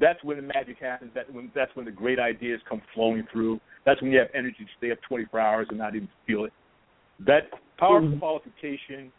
That's 0.00 0.22
when 0.24 0.36
the 0.36 0.42
magic 0.42 0.78
happens. 0.80 1.10
That 1.14 1.32
when 1.32 1.50
that's 1.54 1.74
when 1.74 1.84
the 1.84 1.92
great 1.92 2.18
ideas 2.18 2.60
come 2.68 2.80
flowing 2.94 3.26
through. 3.30 3.60
That's 3.84 4.00
when 4.00 4.10
you 4.10 4.18
have 4.18 4.28
energy 4.34 4.58
to 4.60 4.70
stay 4.78 4.90
up 4.92 4.98
24 5.08 5.38
hours 5.38 5.66
and 5.68 5.78
not 5.78 5.94
even 5.94 6.08
feel 6.26 6.44
it. 6.44 6.52
That 7.26 7.50
powerful 7.78 8.08
mm-hmm. 8.08 8.18
qualification, 8.18 9.12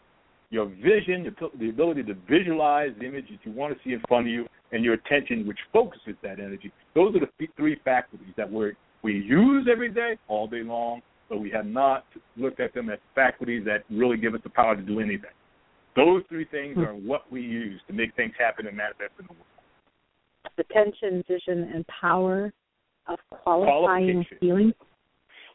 your 0.49 0.65
vision, 0.65 1.33
the 1.59 1.69
ability 1.69 2.03
to 2.03 2.15
visualize 2.29 2.89
the 2.99 3.05
image 3.05 3.25
that 3.29 3.39
you 3.43 3.51
want 3.51 3.75
to 3.75 3.79
see 3.83 3.93
in 3.93 4.01
front 4.07 4.27
of 4.27 4.33
you, 4.33 4.47
and 4.71 4.83
your 4.83 4.95
attention, 4.95 5.47
which 5.47 5.59
focuses 5.71 6.15
that 6.23 6.39
energy. 6.39 6.71
Those 6.95 7.15
are 7.15 7.19
the 7.19 7.47
three 7.57 7.79
faculties 7.83 8.33
that 8.37 8.51
we 8.51 8.73
we 9.03 9.13
use 9.13 9.67
every 9.71 9.89
day, 9.89 10.17
all 10.27 10.47
day 10.47 10.61
long, 10.61 11.01
but 11.27 11.39
we 11.39 11.49
have 11.51 11.65
not 11.65 12.05
looked 12.37 12.59
at 12.59 12.73
them 12.73 12.89
as 12.89 12.99
faculties 13.15 13.63
that 13.65 13.83
really 13.89 14.17
give 14.17 14.35
us 14.35 14.41
the 14.43 14.49
power 14.49 14.75
to 14.75 14.81
do 14.81 14.99
anything. 14.99 15.31
Those 15.95 16.23
three 16.29 16.45
things 16.45 16.75
hmm. 16.75 16.81
are 16.81 16.93
what 16.93 17.31
we 17.31 17.41
use 17.41 17.81
to 17.87 17.93
make 17.93 18.15
things 18.15 18.33
happen 18.37 18.67
and 18.67 18.77
manifest 18.77 19.11
in 19.19 19.25
the 19.27 19.33
world. 19.33 19.45
Attention, 20.61 21.23
vision, 21.27 21.71
and 21.73 21.85
power 21.87 22.53
of 23.07 23.19
qualifying 23.29 24.25
feelings. 24.39 24.73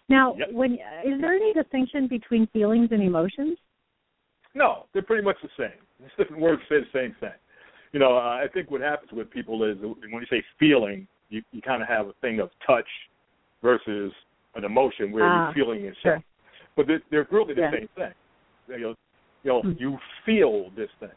Now, 0.08 0.34
yep. 0.36 0.52
when 0.52 0.74
is 0.74 1.20
there 1.20 1.32
any 1.32 1.52
distinction 1.52 2.06
between 2.08 2.46
feelings 2.48 2.88
and 2.92 3.02
emotions? 3.02 3.58
No, 4.54 4.86
they're 4.92 5.02
pretty 5.02 5.24
much 5.24 5.36
the 5.42 5.48
same. 5.56 5.70
It's 6.04 6.12
different 6.18 6.42
words 6.42 6.60
say 6.68 6.76
the 6.80 6.86
same 6.92 7.16
thing. 7.20 7.38
You 7.92 8.00
know, 8.00 8.18
uh, 8.18 8.20
I 8.20 8.46
think 8.52 8.70
what 8.70 8.82
happens 8.82 9.10
with 9.12 9.30
people 9.30 9.64
is 9.64 9.78
when 9.80 9.96
you 10.12 10.26
say 10.28 10.44
feeling, 10.58 11.08
you, 11.30 11.42
you 11.52 11.62
kind 11.62 11.80
of 11.80 11.88
have 11.88 12.08
a 12.08 12.12
thing 12.20 12.38
of 12.38 12.50
touch 12.66 12.84
versus 13.62 14.12
an 14.54 14.64
emotion 14.64 15.10
where 15.10 15.24
you're 15.24 15.48
ah, 15.48 15.52
feeling 15.54 15.80
yourself. 15.80 16.02
Sure. 16.02 16.22
But 16.76 16.86
they're, 16.86 17.02
they're 17.10 17.26
really 17.30 17.54
the 17.54 17.62
yeah. 17.62 17.70
same 17.70 17.88
thing. 17.96 18.12
You 18.68 18.80
know, 18.80 18.94
you 19.42 19.50
know, 19.50 19.62
mm-hmm. 19.62 19.80
you 19.80 19.96
feel 20.26 20.70
this 20.76 20.90
thing. 21.00 21.08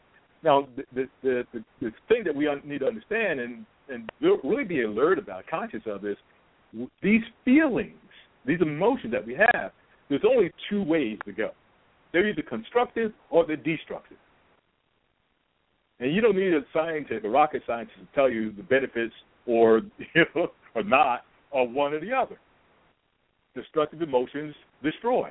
Now, 0.42 0.66
the 0.76 0.84
the 0.94 1.08
the, 1.22 1.46
the, 1.52 1.64
the 1.82 1.92
thing 2.08 2.24
that 2.24 2.34
we 2.34 2.48
need 2.64 2.78
to 2.78 2.86
understand 2.86 3.40
and 3.40 3.66
and 3.90 4.10
really 4.20 4.64
be 4.64 4.82
alert 4.82 5.18
about, 5.18 5.46
conscious 5.46 5.82
of, 5.86 6.04
is 6.04 6.16
these 7.02 7.22
feelings, 7.44 7.94
these 8.46 8.60
emotions 8.60 9.12
that 9.12 9.26
we 9.26 9.34
have. 9.34 9.72
There's 10.08 10.22
only 10.28 10.50
two 10.68 10.82
ways 10.82 11.18
to 11.24 11.32
go. 11.32 11.50
They're 12.12 12.28
either 12.28 12.42
constructive 12.42 13.12
or 13.30 13.46
they're 13.46 13.56
destructive. 13.56 14.16
And 16.00 16.14
you 16.14 16.20
don't 16.20 16.36
need 16.36 16.54
a 16.54 16.62
scientist, 16.72 17.24
a 17.24 17.28
rocket 17.28 17.62
scientist, 17.66 17.98
to 17.98 18.06
tell 18.14 18.30
you 18.30 18.52
the 18.52 18.62
benefits 18.62 19.14
or 19.46 19.82
you 19.98 20.24
know, 20.34 20.48
or 20.74 20.82
not 20.82 21.24
of 21.52 21.70
one 21.70 21.92
or 21.92 22.00
the 22.00 22.12
other. 22.12 22.38
Destructive 23.54 24.02
emotions 24.02 24.54
destroy. 24.82 25.30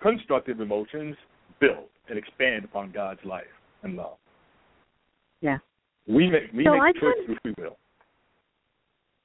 Constructive 0.00 0.60
emotions 0.60 1.16
build 1.60 1.88
and 2.08 2.18
expand 2.18 2.64
upon 2.64 2.90
God's 2.90 3.20
life 3.24 3.44
and 3.82 3.96
love. 3.96 4.16
Yeah. 5.40 5.58
We 6.08 6.30
make 6.30 6.52
we 6.54 6.64
so 6.64 6.72
make 6.72 6.82
I 6.82 6.92
choices 6.92 7.26
kind 7.26 7.30
of, 7.30 7.38
we 7.44 7.62
will. 7.62 7.76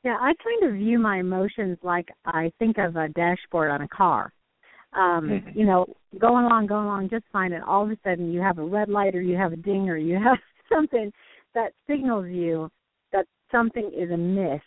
Yeah, 0.04 0.18
I 0.20 0.34
kind 0.44 0.72
of 0.72 0.78
view 0.78 1.00
my 1.00 1.20
emotions 1.20 1.78
like 1.82 2.10
I 2.26 2.52
think 2.60 2.78
of 2.78 2.98
a 2.98 3.08
dashboard 3.10 3.72
on 3.72 3.82
a 3.82 3.88
car. 3.88 4.34
Um, 4.94 5.30
mm-hmm. 5.30 5.58
you 5.58 5.66
know, 5.66 5.88
going 6.20 6.46
along, 6.46 6.68
going 6.68 6.86
along 6.86 7.10
just 7.10 7.24
fine 7.32 7.54
and 7.54 7.64
all 7.64 7.84
of 7.84 7.90
a 7.90 7.98
sudden 8.04 8.32
you 8.32 8.42
have 8.42 8.60
a 8.60 8.64
red 8.64 8.90
light 8.90 9.16
or 9.16 9.22
you 9.22 9.36
have 9.38 9.54
a 9.54 9.58
ding 9.58 9.90
or 9.90 9.98
you 9.98 10.16
have 10.24 10.38
something 10.72 11.12
that 11.56 11.72
signals 11.88 12.28
you 12.30 12.70
that 13.12 13.26
something 13.52 13.92
is 13.96 14.12
amiss 14.12 14.62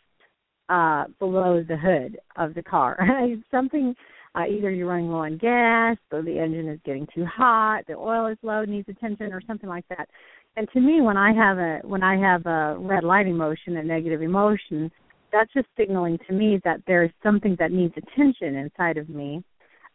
uh 0.69 1.05
below 1.19 1.63
the 1.63 1.77
hood 1.77 2.19
of 2.37 2.55
the 2.55 2.63
car. 2.63 2.99
something 3.51 3.95
uh, 4.37 4.47
either 4.47 4.71
you're 4.71 4.89
running 4.89 5.11
low 5.11 5.19
on 5.19 5.39
gas, 5.39 5.97
or 6.13 6.23
the 6.23 6.39
engine 6.39 6.69
is 6.69 6.79
getting 6.85 7.07
too 7.15 7.25
hot, 7.25 7.83
the 7.89 7.95
oil 7.95 8.27
is 8.27 8.37
low, 8.43 8.65
needs 8.65 8.89
attention, 8.89 9.33
or 9.33 9.41
something 9.47 9.69
like 9.69 9.87
that. 9.89 10.09
And 10.57 10.69
to 10.73 10.81
me, 10.81 11.03
when 11.03 11.17
I 11.19 11.33
have 11.35 11.59
a 11.59 11.81
when 11.85 12.03
I 12.03 12.17
have 12.17 12.47
a 12.47 12.77
red 12.79 13.05
light 13.05 13.27
emotion, 13.27 13.77
a 13.77 13.83
negative 13.83 14.23
emotion, 14.23 14.91
that's 15.33 15.53
just 15.53 15.69
signaling 15.77 16.19
to 16.27 16.33
me 16.33 16.61
that 16.65 16.81
there 16.87 17.05
is 17.05 17.11
something 17.23 17.57
that 17.59 17.73
needs 17.73 17.95
attention 17.97 18.57
inside 18.57 18.97
of 18.97 19.09
me, 19.09 19.45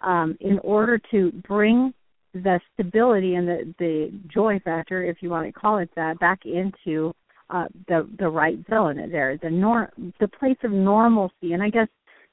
um, 0.01 0.37
in 0.39 0.59
order 0.59 0.99
to 1.09 1.31
bring 1.47 1.93
the 2.33 2.59
stability 2.73 3.35
and 3.35 3.47
the 3.47 3.73
the 3.79 4.11
joy 4.31 4.59
factor, 4.63 5.03
if 5.03 5.17
you 5.21 5.29
want 5.29 5.47
to 5.47 5.51
call 5.51 5.79
it 5.79 5.89
that, 5.95 6.19
back 6.19 6.45
into 6.45 7.13
uh, 7.49 7.65
the 7.87 8.07
the 8.19 8.29
right 8.29 8.57
zone 8.69 8.97
there, 9.11 9.37
the 9.41 9.49
nor 9.49 9.91
the 10.19 10.27
place 10.27 10.57
of 10.63 10.71
normalcy. 10.71 11.53
And 11.53 11.63
I 11.63 11.69
guess 11.69 11.87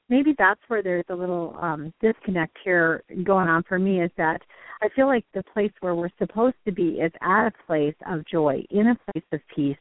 maybe 0.09 0.33
that's 0.37 0.59
where 0.67 0.83
there's 0.83 1.05
a 1.09 1.15
little 1.15 1.55
um, 1.61 1.93
disconnect 2.01 2.57
here 2.63 3.03
going 3.23 3.47
on 3.47 3.63
for 3.63 3.79
me 3.79 4.01
is 4.01 4.11
that 4.17 4.41
I 4.81 4.89
feel 4.95 5.07
like 5.07 5.25
the 5.33 5.43
place 5.53 5.71
where 5.81 5.95
we're 5.95 6.09
supposed 6.17 6.55
to 6.65 6.71
be 6.71 6.99
is 6.99 7.11
at 7.21 7.47
a 7.47 7.51
place 7.67 7.95
of 8.07 8.25
joy, 8.25 8.63
in 8.71 8.87
a 8.87 9.11
place 9.11 9.25
of 9.31 9.39
peace. 9.55 9.77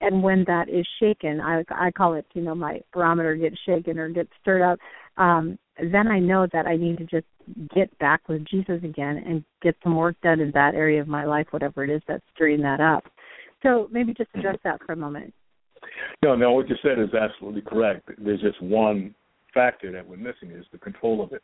And 0.00 0.22
when 0.22 0.44
that 0.46 0.68
is 0.68 0.86
shaken, 1.00 1.40
I, 1.40 1.64
I 1.70 1.90
call 1.90 2.14
it, 2.14 2.26
you 2.34 2.42
know, 2.42 2.54
my 2.54 2.80
barometer 2.92 3.34
gets 3.36 3.56
shaken 3.66 3.98
or 3.98 4.10
gets 4.10 4.30
stirred 4.42 4.62
up. 4.62 4.78
Um, 5.16 5.58
then 5.78 6.08
I 6.08 6.18
know 6.18 6.46
that 6.52 6.66
I 6.66 6.76
need 6.76 6.98
to 6.98 7.04
just 7.04 7.26
get 7.74 7.96
back 7.98 8.28
with 8.28 8.44
Jesus 8.46 8.80
again 8.84 9.22
and 9.26 9.44
get 9.62 9.76
some 9.82 9.96
work 9.96 10.16
done 10.22 10.40
in 10.40 10.50
that 10.52 10.74
area 10.74 11.00
of 11.00 11.08
my 11.08 11.24
life, 11.24 11.46
whatever 11.50 11.84
it 11.84 11.90
is 11.90 12.02
that's 12.06 12.22
stirring 12.34 12.60
that 12.62 12.80
up. 12.80 13.04
So 13.62 13.88
maybe 13.90 14.12
just 14.12 14.30
address 14.34 14.58
that 14.64 14.80
for 14.84 14.92
a 14.92 14.96
moment. 14.96 15.32
No, 16.22 16.34
no, 16.34 16.52
what 16.52 16.68
you 16.68 16.76
said 16.82 16.98
is 16.98 17.14
absolutely 17.14 17.62
correct. 17.62 18.10
There's 18.18 18.40
just 18.40 18.60
one 18.62 19.14
factor 19.54 19.90
that 19.92 20.06
we're 20.06 20.16
missing 20.16 20.50
is 20.50 20.66
the 20.72 20.78
control 20.78 21.22
of 21.22 21.32
it. 21.32 21.42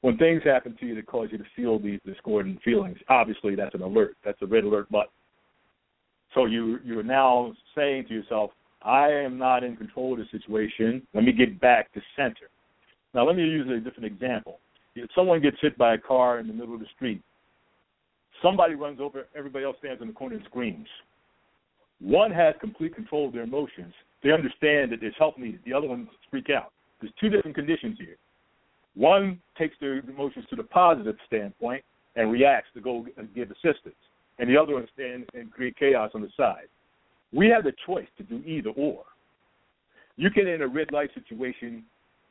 When 0.00 0.16
things 0.16 0.42
happen 0.44 0.76
to 0.78 0.86
you 0.86 0.94
that 0.94 1.06
cause 1.06 1.28
you 1.32 1.38
to 1.38 1.44
feel 1.56 1.78
these 1.78 2.00
discordant 2.06 2.62
feelings, 2.62 2.98
obviously 3.08 3.56
that's 3.56 3.74
an 3.74 3.82
alert. 3.82 4.16
That's 4.24 4.40
a 4.42 4.46
red 4.46 4.64
alert 4.64 4.90
button. 4.90 5.10
So 6.34 6.46
you 6.46 6.78
you're 6.84 7.02
now 7.02 7.52
saying 7.74 8.06
to 8.08 8.14
yourself, 8.14 8.52
I 8.82 9.08
am 9.10 9.38
not 9.38 9.64
in 9.64 9.76
control 9.76 10.12
of 10.12 10.20
the 10.20 10.26
situation. 10.30 11.02
Let 11.14 11.24
me 11.24 11.32
get 11.32 11.60
back 11.60 11.92
to 11.94 12.00
center. 12.16 12.48
Now 13.12 13.26
let 13.26 13.34
me 13.36 13.42
use 13.42 13.68
a 13.68 13.80
different 13.80 14.06
example. 14.06 14.60
If 14.94 15.10
someone 15.14 15.40
gets 15.40 15.56
hit 15.60 15.76
by 15.76 15.94
a 15.94 15.98
car 15.98 16.38
in 16.38 16.46
the 16.46 16.52
middle 16.52 16.74
of 16.74 16.80
the 16.80 16.86
street, 16.94 17.22
somebody 18.42 18.74
runs 18.74 19.00
over, 19.00 19.26
everybody 19.36 19.64
else 19.64 19.76
stands 19.80 20.00
in 20.00 20.08
the 20.08 20.14
corner 20.14 20.36
and 20.36 20.44
screams. 20.44 20.88
One 22.00 22.30
has 22.30 22.54
complete 22.60 22.94
control 22.94 23.26
of 23.26 23.32
their 23.32 23.42
emotions. 23.42 23.92
They 24.22 24.30
understand 24.30 24.92
that 24.92 25.02
it's 25.02 25.16
help 25.18 25.38
needed. 25.38 25.60
The 25.64 25.72
other 25.72 25.88
ones 25.88 26.08
freak 26.30 26.50
out. 26.50 26.72
There's 27.00 27.12
two 27.20 27.28
different 27.28 27.56
conditions 27.56 27.96
here. 27.98 28.16
One 28.94 29.40
takes 29.56 29.76
their 29.80 29.98
emotions 29.98 30.46
to 30.50 30.56
the 30.56 30.64
positive 30.64 31.16
standpoint 31.26 31.84
and 32.16 32.32
reacts 32.32 32.68
to 32.74 32.80
go 32.80 33.06
and 33.16 33.32
give 33.34 33.50
assistance, 33.50 33.94
and 34.38 34.48
the 34.48 34.56
other 34.56 34.74
one 34.74 34.88
stand 34.92 35.26
and 35.34 35.52
create 35.52 35.76
chaos 35.78 36.10
on 36.14 36.22
the 36.22 36.30
side. 36.36 36.66
We 37.32 37.48
have 37.48 37.64
the 37.64 37.72
choice 37.86 38.08
to 38.16 38.24
do 38.24 38.42
either 38.44 38.70
or. 38.70 39.04
You 40.16 40.30
can, 40.30 40.48
in 40.48 40.62
a 40.62 40.66
red 40.66 40.90
light 40.90 41.10
situation, 41.14 41.84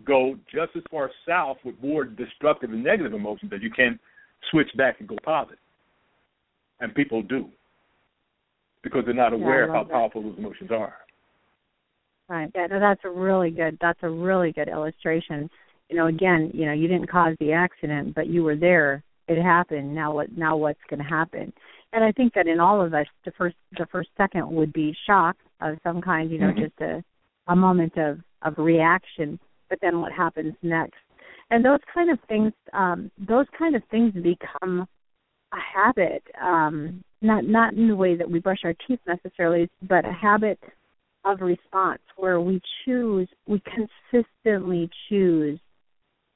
go 0.03 0.37
just 0.53 0.75
as 0.75 0.83
far 0.91 1.09
south 1.25 1.57
with 1.63 1.75
more 1.81 2.03
destructive 2.03 2.71
and 2.71 2.83
negative 2.83 3.13
emotions 3.13 3.51
as 3.55 3.61
you 3.61 3.71
can 3.71 3.97
switch 4.51 4.69
back 4.77 4.99
and 4.99 5.07
go 5.07 5.15
positive. 5.23 5.59
And 6.81 6.93
people 6.93 7.21
do 7.21 7.47
because 8.83 9.03
they're 9.05 9.13
not 9.13 9.33
aware 9.33 9.65
yeah, 9.65 9.69
of 9.69 9.75
how 9.75 9.83
that. 9.83 9.91
powerful 9.91 10.23
those 10.23 10.37
emotions 10.37 10.69
are. 10.71 10.95
Right. 12.29 12.51
Yeah, 12.53 12.67
no, 12.67 12.79
that's 12.79 13.01
a 13.05 13.09
really 13.09 13.51
good 13.51 13.77
that's 13.79 13.99
a 14.01 14.09
really 14.09 14.51
good 14.51 14.67
illustration. 14.67 15.49
You 15.89 15.95
know, 15.95 16.07
again, 16.07 16.51
you 16.53 16.65
know, 16.65 16.73
you 16.73 16.87
didn't 16.87 17.09
cause 17.09 17.35
the 17.39 17.53
accident, 17.53 18.15
but 18.15 18.27
you 18.27 18.43
were 18.43 18.57
there. 18.57 19.03
It 19.29 19.41
happened. 19.41 19.95
Now 19.95 20.13
what 20.13 20.35
now 20.37 20.57
what's 20.57 20.79
going 20.89 21.01
to 21.01 21.09
happen? 21.09 21.53
And 21.93 22.03
I 22.03 22.11
think 22.11 22.33
that 22.33 22.47
in 22.47 22.59
all 22.59 22.81
of 22.81 22.93
us 22.93 23.05
the 23.23 23.31
first 23.37 23.55
the 23.77 23.87
first 23.91 24.09
second 24.17 24.49
would 24.51 24.73
be 24.73 24.95
shock 25.05 25.37
of 25.61 25.77
some 25.83 26.01
kind, 26.01 26.29
you 26.29 26.39
know, 26.39 26.47
mm-hmm. 26.47 26.65
just 26.65 26.81
a 26.81 27.03
a 27.47 27.55
moment 27.55 27.97
of 27.97 28.19
of 28.41 28.57
reaction, 28.57 29.39
but 29.69 29.79
then 29.81 30.01
what 30.01 30.11
happens 30.11 30.53
next? 30.61 30.99
And 31.49 31.63
those 31.63 31.79
kind 31.93 32.11
of 32.11 32.19
things 32.27 32.51
um 32.73 33.09
those 33.17 33.45
kind 33.57 33.75
of 33.75 33.83
things 33.89 34.13
become 34.13 34.85
a 35.53 35.77
habit 35.77 36.23
um 36.41 37.01
not 37.21 37.45
not 37.45 37.73
in 37.73 37.87
the 37.87 37.95
way 37.95 38.17
that 38.17 38.29
we 38.29 38.39
brush 38.39 38.59
our 38.65 38.75
teeth 38.85 38.99
necessarily, 39.07 39.69
but 39.81 40.03
a 40.03 40.11
habit 40.11 40.59
of 41.27 41.41
response 41.41 42.01
where 42.15 42.39
we 42.39 42.61
choose, 42.85 43.27
we 43.47 43.61
consistently 43.61 44.89
choose. 45.09 45.59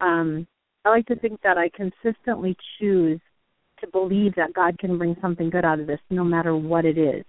Um, 0.02 0.48
I 0.84 0.90
like 0.90 1.06
to 1.08 1.16
think 1.16 1.42
that 1.44 1.58
I 1.58 1.70
consistently 1.70 2.56
choose 2.80 3.20
to 3.80 3.88
believe 3.88 4.36
that 4.36 4.54
God 4.54 4.78
can 4.80 4.98
bring 4.98 5.16
something 5.22 5.50
good 5.50 5.66
out 5.66 5.80
of 5.80 5.88
this, 5.88 6.00
no 6.10 6.24
matter 6.24 6.56
what 6.56 6.86
it 6.86 6.98
is. 6.98 7.24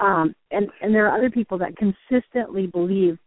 Um, 0.00 0.34
and 0.50 0.68
and 0.80 0.92
there 0.94 1.06
are 1.08 1.16
other 1.16 1.30
people 1.30 1.58
that 1.58 1.76
consistently 1.76 2.66
believe 2.66 3.18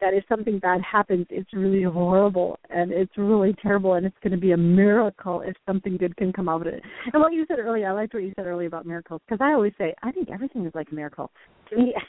that 0.00 0.14
if 0.14 0.24
something 0.28 0.58
bad 0.58 0.80
happens, 0.80 1.26
it's 1.30 1.52
really 1.52 1.82
horrible 1.82 2.58
and 2.70 2.90
it's 2.90 3.16
really 3.16 3.54
terrible, 3.62 3.94
and 3.94 4.06
it's 4.06 4.16
going 4.22 4.32
to 4.32 4.38
be 4.38 4.52
a 4.52 4.56
miracle 4.56 5.42
if 5.42 5.54
something 5.66 5.96
good 5.96 6.16
can 6.16 6.32
come 6.32 6.48
out 6.48 6.66
of 6.66 6.72
it. 6.72 6.82
And 7.12 7.22
what 7.22 7.34
you 7.34 7.44
said 7.46 7.58
earlier, 7.58 7.88
I 7.88 7.92
liked 7.92 8.14
what 8.14 8.22
you 8.22 8.32
said 8.34 8.46
earlier 8.46 8.66
about 8.66 8.86
miracles 8.86 9.20
because 9.26 9.42
I 9.42 9.52
always 9.52 9.72
say 9.78 9.94
I 10.02 10.10
think 10.10 10.30
everything 10.30 10.64
is 10.64 10.74
like 10.74 10.88
a 10.90 10.94
miracle 10.94 11.30
to 11.70 11.76
me. 11.76 11.94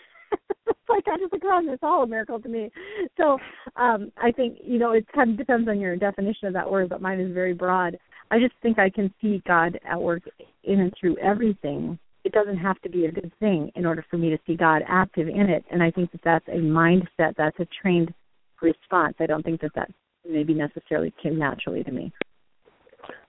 it's 0.67 0.89
like 0.89 1.03
I 1.07 1.17
just 1.17 1.33
look 1.33 1.43
around, 1.43 1.69
it's 1.69 1.83
all 1.83 2.03
a 2.03 2.07
miracle 2.07 2.39
to 2.39 2.49
me. 2.49 2.71
So 3.17 3.37
um 3.75 4.11
I 4.17 4.31
think 4.31 4.57
you 4.63 4.79
know 4.79 4.91
it 4.91 5.05
kind 5.13 5.31
of 5.31 5.37
depends 5.37 5.67
on 5.67 5.79
your 5.79 5.95
definition 5.95 6.47
of 6.47 6.53
that 6.53 6.69
word, 6.69 6.89
but 6.89 7.01
mine 7.01 7.19
is 7.19 7.33
very 7.33 7.53
broad. 7.53 7.97
I 8.31 8.39
just 8.39 8.53
think 8.61 8.79
I 8.79 8.89
can 8.89 9.13
see 9.21 9.43
God 9.47 9.79
at 9.89 10.01
work 10.01 10.23
in 10.63 10.79
and 10.79 10.93
through 10.99 11.17
everything 11.17 11.99
it 12.23 12.31
doesn't 12.31 12.57
have 12.57 12.79
to 12.81 12.89
be 12.89 13.05
a 13.05 13.11
good 13.11 13.31
thing 13.39 13.71
in 13.75 13.85
order 13.85 14.05
for 14.09 14.17
me 14.17 14.29
to 14.29 14.37
see 14.47 14.55
God 14.55 14.81
active 14.87 15.27
in 15.27 15.49
it. 15.49 15.65
And 15.71 15.83
I 15.83 15.91
think 15.91 16.11
that 16.11 16.21
that's 16.23 16.47
a 16.47 16.59
mindset, 16.59 17.35
that's 17.37 17.59
a 17.59 17.67
trained 17.81 18.13
response. 18.61 19.15
I 19.19 19.25
don't 19.25 19.43
think 19.43 19.61
that 19.61 19.71
that 19.75 19.89
maybe 20.27 20.53
necessarily 20.53 21.13
came 21.21 21.37
naturally 21.37 21.83
to 21.83 21.91
me. 21.91 22.13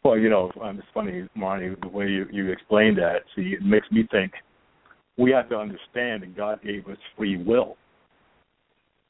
Well, 0.05 0.16
you 0.16 0.28
know, 0.28 0.52
um, 0.62 0.78
it's 0.78 0.86
funny, 0.94 1.28
Marnie, 1.36 1.80
the 1.80 1.88
way 1.88 2.07
you, 2.07 2.26
you 2.30 2.52
explained 2.52 2.98
that. 2.98 3.22
See, 3.34 3.57
it 3.59 3.62
makes 3.62 3.90
me 3.90 4.07
think 4.12 4.32
we 5.16 5.30
have 5.30 5.48
to 5.48 5.56
understand 5.56 6.22
that 6.22 6.36
God 6.36 6.60
gave 6.62 6.86
us 6.88 6.98
free 7.16 7.36
will 7.36 7.76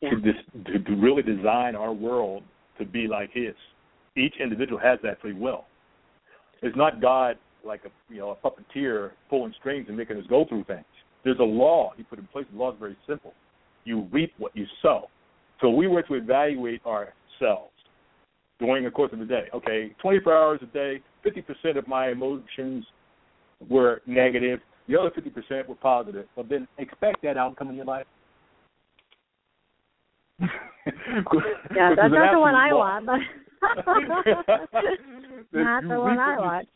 yeah. 0.01 0.11
to, 0.11 0.17
dis, 0.17 0.35
to, 0.67 0.79
to 0.79 0.97
really 0.97 1.23
design 1.23 1.75
our 1.75 1.93
world 1.93 2.43
to 2.79 2.85
be 2.85 3.07
like 3.07 3.31
His. 3.33 3.55
Each 4.17 4.35
individual 4.43 4.79
has 4.79 4.99
that 5.03 5.21
free 5.21 5.33
will. 5.33 5.65
It's 6.63 6.77
not 6.77 7.01
God 7.01 7.37
like 7.65 7.83
a 7.85 8.13
you 8.13 8.21
know 8.21 8.31
a 8.31 8.37
puppeteer 8.37 9.13
pulling 9.31 9.55
strings 9.59 9.87
and 9.89 9.97
making 9.97 10.17
us 10.17 10.25
go 10.29 10.45
through 10.49 10.65
things. 10.65 10.85
There's 11.25 11.39
a 11.39 11.45
law 11.45 11.93
he 11.97 12.03
put 12.03 12.19
in 12.19 12.27
place. 12.27 12.47
The 12.53 12.59
law 12.59 12.73
is 12.73 12.79
very 12.79 12.97
simple. 13.07 13.33
You 13.85 14.07
reap 14.13 14.33
what 14.39 14.55
you 14.55 14.67
sow. 14.83 15.09
So 15.61 15.71
we 15.71 15.87
were 15.87 16.03
to 16.03 16.15
evaluate 16.15 16.83
ourselves 16.85 17.73
during 18.59 18.85
the 18.85 18.91
course 18.91 19.13
of 19.13 19.19
the 19.19 19.25
day. 19.25 19.47
Okay, 19.55 19.95
24 20.01 20.37
hours 20.37 20.61
a 20.63 20.67
day, 20.67 21.01
50% 21.25 21.79
of 21.79 21.89
my 21.89 22.11
emotions 22.11 22.85
were 23.69 24.03
negative. 24.07 24.61
The 24.89 24.99
other 24.99 25.11
50% 25.11 25.69
were 25.69 25.75
positive. 25.77 26.27
Well, 26.37 26.47
then 26.49 26.69
expect 26.79 27.23
that 27.23 27.37
outcome 27.37 27.71
in 27.71 27.77
your 27.77 27.87
life. 27.87 28.07
yeah, 30.41 30.49
that's 30.87 32.13
not 32.13 32.33
the 32.33 32.41
one 32.41 32.55
I 32.55 32.73
want. 32.73 33.07
But 33.07 33.21
Not 35.53 35.85
the 35.85 36.01
one 36.01 36.19
I 36.19 36.39
watch. 36.39 36.67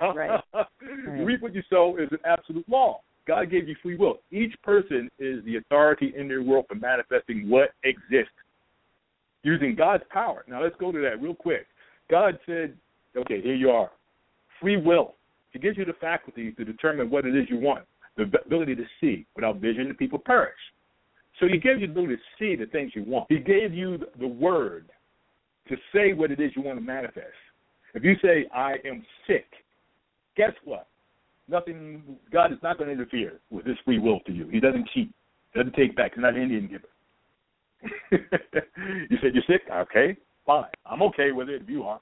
right. 0.00 0.40
right. 0.52 0.66
Reap 1.24 1.42
what 1.42 1.54
you 1.54 1.62
sow 1.70 1.96
is 1.98 2.08
an 2.10 2.18
absolute 2.24 2.68
law. 2.68 3.00
God 3.26 3.50
gave 3.50 3.68
you 3.68 3.76
free 3.82 3.96
will. 3.96 4.18
Each 4.30 4.54
person 4.62 5.08
is 5.18 5.44
the 5.44 5.56
authority 5.56 6.12
in 6.16 6.28
their 6.28 6.42
world 6.42 6.66
for 6.68 6.74
manifesting 6.74 7.48
what 7.48 7.70
exists 7.84 8.32
using 9.42 9.74
God's 9.74 10.04
power. 10.10 10.44
Now 10.48 10.62
let's 10.62 10.76
go 10.78 10.92
to 10.92 11.00
that 11.00 11.22
real 11.22 11.34
quick. 11.34 11.66
God 12.10 12.38
said, 12.44 12.74
okay, 13.16 13.40
here 13.40 13.54
you 13.54 13.70
are. 13.70 13.90
Free 14.60 14.76
will. 14.76 15.14
He 15.54 15.60
gives 15.60 15.78
you 15.78 15.84
the 15.84 15.94
faculty 15.94 16.50
to 16.52 16.64
determine 16.64 17.08
what 17.08 17.24
it 17.24 17.34
is 17.34 17.48
you 17.48 17.58
want, 17.58 17.84
the 18.16 18.24
ability 18.44 18.74
to 18.74 18.84
see. 19.00 19.24
Without 19.36 19.56
vision, 19.56 19.86
the 19.88 19.94
people 19.94 20.18
perish. 20.18 20.52
So 21.38 21.46
he 21.46 21.58
gave 21.58 21.80
you 21.80 21.86
the 21.86 21.92
ability 21.92 22.16
to 22.16 22.22
see 22.38 22.56
the 22.56 22.66
things 22.66 22.90
you 22.94 23.04
want. 23.04 23.26
He 23.28 23.38
gave 23.38 23.72
you 23.72 23.98
the 24.18 24.26
word 24.26 24.90
to 25.68 25.76
say 25.94 26.12
what 26.12 26.32
it 26.32 26.40
is 26.40 26.50
you 26.56 26.62
want 26.62 26.78
to 26.78 26.84
manifest. 26.84 27.26
If 27.94 28.02
you 28.02 28.16
say, 28.20 28.46
I 28.52 28.74
am 28.84 29.06
sick, 29.28 29.46
guess 30.36 30.52
what? 30.64 30.88
Nothing, 31.46 32.02
God 32.32 32.52
is 32.52 32.58
not 32.62 32.76
going 32.76 32.88
to 32.88 32.92
interfere 32.92 33.38
with 33.50 33.64
his 33.64 33.76
free 33.84 34.00
will 34.00 34.18
to 34.26 34.32
you. 34.32 34.48
He 34.48 34.58
doesn't 34.58 34.88
cheat, 34.92 35.12
doesn't 35.54 35.74
take 35.74 35.94
back. 35.94 36.14
He's 36.14 36.22
not 36.22 36.34
an 36.34 36.42
Indian 36.42 36.68
giver. 36.68 36.88
you 38.10 39.18
said, 39.22 39.34
You're 39.34 39.44
sick? 39.46 39.62
Okay, 39.72 40.16
fine. 40.44 40.64
I'm 40.84 41.02
okay 41.02 41.30
with 41.30 41.48
it 41.48 41.62
if 41.62 41.68
you 41.68 41.84
are. 41.84 42.00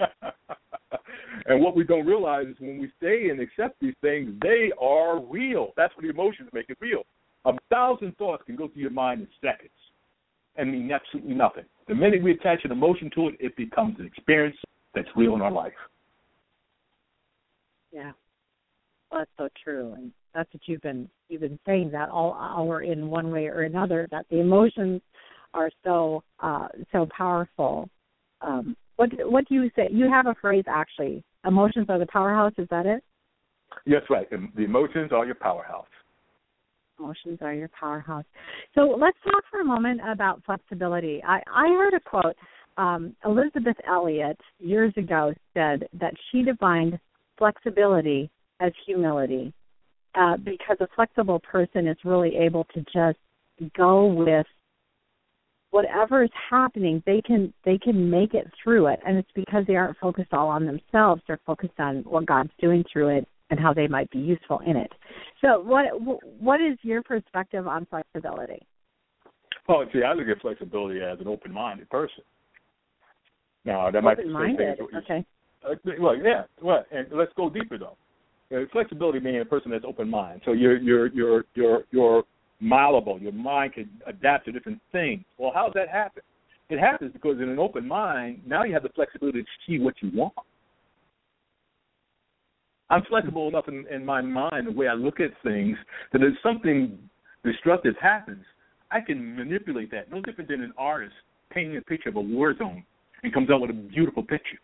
and 1.46 1.62
what 1.62 1.76
we 1.76 1.84
don't 1.84 2.06
realize 2.06 2.46
is 2.46 2.56
when 2.58 2.78
we 2.78 2.90
stay 2.96 3.28
and 3.30 3.40
accept 3.40 3.78
these 3.80 3.94
things, 4.00 4.32
they 4.42 4.70
are 4.80 5.20
real. 5.20 5.72
That's 5.76 5.94
what 5.96 6.02
the 6.02 6.10
emotions 6.10 6.48
make 6.52 6.66
it 6.68 6.78
real. 6.80 7.02
A 7.44 7.52
thousand 7.70 8.16
thoughts 8.16 8.42
can 8.46 8.56
go 8.56 8.68
through 8.68 8.82
your 8.82 8.90
mind 8.90 9.20
in 9.20 9.28
seconds 9.40 9.70
and 10.56 10.72
mean 10.72 10.90
absolutely 10.92 11.34
nothing. 11.34 11.64
The 11.86 11.94
minute 11.94 12.22
we 12.22 12.32
attach 12.32 12.64
an 12.64 12.72
emotion 12.72 13.10
to 13.14 13.28
it, 13.28 13.36
it 13.40 13.56
becomes 13.56 13.96
an 13.98 14.06
experience 14.06 14.56
that's 14.94 15.08
real 15.16 15.34
in 15.34 15.40
our 15.40 15.52
life. 15.52 15.72
Yeah, 17.92 18.12
well, 19.10 19.20
that's 19.20 19.30
so 19.38 19.48
true, 19.62 19.94
and 19.96 20.12
that's 20.34 20.52
what 20.52 20.62
you've 20.66 20.82
been 20.82 21.08
you've 21.28 21.40
been 21.40 21.58
saying 21.66 21.90
that 21.92 22.10
all 22.10 22.34
hour 22.34 22.82
in 22.82 23.08
one 23.08 23.30
way 23.30 23.46
or 23.46 23.62
another. 23.62 24.06
That 24.10 24.26
the 24.30 24.40
emotions 24.40 25.00
are 25.54 25.70
so 25.84 26.22
uh, 26.40 26.68
so 26.92 27.08
powerful. 27.16 27.88
Um, 28.40 28.76
what 28.96 29.10
what 29.30 29.48
do 29.48 29.54
you 29.54 29.70
say? 29.76 29.88
You 29.90 30.10
have 30.10 30.26
a 30.26 30.34
phrase 30.40 30.64
actually. 30.68 31.22
Emotions 31.46 31.86
are 31.88 31.98
the 31.98 32.06
powerhouse. 32.06 32.52
Is 32.58 32.66
that 32.70 32.86
it? 32.86 33.02
Yes, 33.86 34.02
right. 34.10 34.28
The 34.30 34.64
emotions 34.64 35.12
are 35.12 35.24
your 35.24 35.34
powerhouse. 35.34 35.86
Emotions 36.98 37.38
are 37.42 37.54
your 37.54 37.70
powerhouse. 37.78 38.24
So 38.74 38.96
let's 39.00 39.16
talk 39.24 39.44
for 39.50 39.60
a 39.60 39.64
moment 39.64 40.00
about 40.06 40.42
flexibility. 40.44 41.22
I, 41.26 41.40
I 41.54 41.68
heard 41.68 41.94
a 41.94 42.00
quote. 42.00 42.34
Um, 42.76 43.16
Elisabeth 43.24 43.76
Elliot 43.86 44.38
years 44.58 44.92
ago 44.96 45.32
said 45.54 45.88
that 46.00 46.14
she 46.30 46.42
defined 46.42 46.98
flexibility 47.36 48.30
as 48.60 48.72
humility 48.86 49.52
uh, 50.14 50.36
because 50.36 50.76
a 50.80 50.88
flexible 50.94 51.40
person 51.40 51.86
is 51.86 51.96
really 52.04 52.36
able 52.36 52.64
to 52.74 52.80
just 52.92 53.18
go 53.76 54.06
with 54.06 54.46
whatever 55.70 56.22
is 56.22 56.30
happening 56.50 57.02
they 57.06 57.20
can 57.20 57.52
they 57.64 57.78
can 57.78 58.08
make 58.10 58.34
it 58.34 58.46
through 58.62 58.86
it 58.86 58.98
and 59.06 59.18
it's 59.18 59.30
because 59.34 59.64
they 59.66 59.76
aren't 59.76 59.96
focused 59.98 60.32
all 60.32 60.48
on 60.48 60.64
themselves 60.64 61.20
they're 61.26 61.40
focused 61.44 61.78
on 61.78 61.98
what 62.04 62.24
god's 62.26 62.50
doing 62.60 62.84
through 62.92 63.08
it 63.08 63.28
and 63.50 63.58
how 63.58 63.72
they 63.72 63.86
might 63.86 64.10
be 64.10 64.18
useful 64.18 64.60
in 64.66 64.76
it. 64.76 64.92
So, 65.40 65.60
what 65.60 65.84
what 66.40 66.60
is 66.60 66.78
your 66.82 67.02
perspective 67.02 67.66
on 67.66 67.86
flexibility? 67.86 68.66
Well, 69.68 69.84
see, 69.92 70.02
I 70.02 70.12
look 70.14 70.28
at 70.28 70.40
flexibility 70.40 71.00
as 71.00 71.20
an 71.20 71.28
open-minded 71.28 71.90
person. 71.90 72.24
Now, 73.64 73.90
that 73.90 74.04
open-minded. 74.04 74.78
might 74.78 74.90
be 74.90 74.96
okay. 74.98 75.24
Uh, 75.64 75.74
well, 76.00 76.16
yeah. 76.16 76.44
Well, 76.62 76.84
and 76.90 77.06
let's 77.12 77.32
go 77.36 77.50
deeper 77.50 77.78
though. 77.78 77.96
Uh, 78.54 78.64
flexibility 78.72 79.18
being 79.18 79.40
a 79.40 79.44
person 79.44 79.70
that's 79.70 79.84
open-minded. 79.86 80.42
So 80.44 80.52
you're 80.52 80.78
you're 80.78 81.08
you're 81.08 81.44
you're 81.54 81.84
you're 81.90 82.22
malleable. 82.60 83.18
Your 83.20 83.32
mind 83.32 83.74
can 83.74 83.88
adapt 84.06 84.46
to 84.46 84.52
different 84.52 84.80
things. 84.92 85.24
Well, 85.38 85.52
how's 85.54 85.72
that 85.74 85.88
happen? 85.88 86.22
It 86.70 86.78
happens 86.78 87.12
because 87.12 87.38
in 87.40 87.48
an 87.48 87.58
open 87.58 87.86
mind, 87.86 88.42
now 88.46 88.64
you 88.64 88.74
have 88.74 88.82
the 88.82 88.90
flexibility 88.90 89.42
to 89.42 89.48
see 89.66 89.78
what 89.78 89.94
you 90.00 90.10
want. 90.14 90.34
I'm 92.90 93.02
flexible 93.04 93.48
enough 93.48 93.68
in, 93.68 93.86
in 93.90 94.04
my 94.04 94.20
mind, 94.20 94.66
the 94.66 94.72
way 94.72 94.88
I 94.88 94.94
look 94.94 95.20
at 95.20 95.30
things, 95.42 95.76
that 96.12 96.22
if 96.22 96.34
something 96.42 96.98
destructive 97.44 97.94
happens, 98.00 98.44
I 98.90 99.00
can 99.00 99.36
manipulate 99.36 99.90
that. 99.90 100.10
No 100.10 100.20
different 100.22 100.48
than 100.48 100.62
an 100.62 100.72
artist 100.78 101.14
painting 101.50 101.76
a 101.76 101.82
picture 101.82 102.08
of 102.08 102.16
a 102.16 102.20
war 102.20 102.56
zone 102.56 102.82
and 103.22 103.32
comes 103.32 103.50
out 103.50 103.60
with 103.60 103.70
a 103.70 103.74
beautiful 103.74 104.22
picture. 104.22 104.58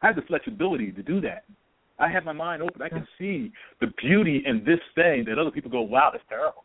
I 0.00 0.08
have 0.08 0.16
the 0.16 0.22
flexibility 0.22 0.90
to 0.92 1.02
do 1.02 1.20
that. 1.20 1.44
I 1.98 2.08
have 2.08 2.24
my 2.24 2.32
mind 2.32 2.62
open. 2.62 2.82
I 2.82 2.88
can 2.88 3.06
see 3.18 3.52
the 3.80 3.88
beauty 4.02 4.42
in 4.46 4.64
this 4.64 4.80
thing 4.94 5.24
that 5.28 5.38
other 5.38 5.50
people 5.50 5.70
go, 5.70 5.82
wow, 5.82 6.10
that's 6.12 6.24
terrible. 6.28 6.64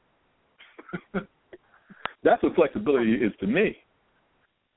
that's 2.24 2.42
what 2.42 2.56
flexibility 2.56 3.14
is 3.14 3.32
to 3.40 3.48
me. 3.48 3.78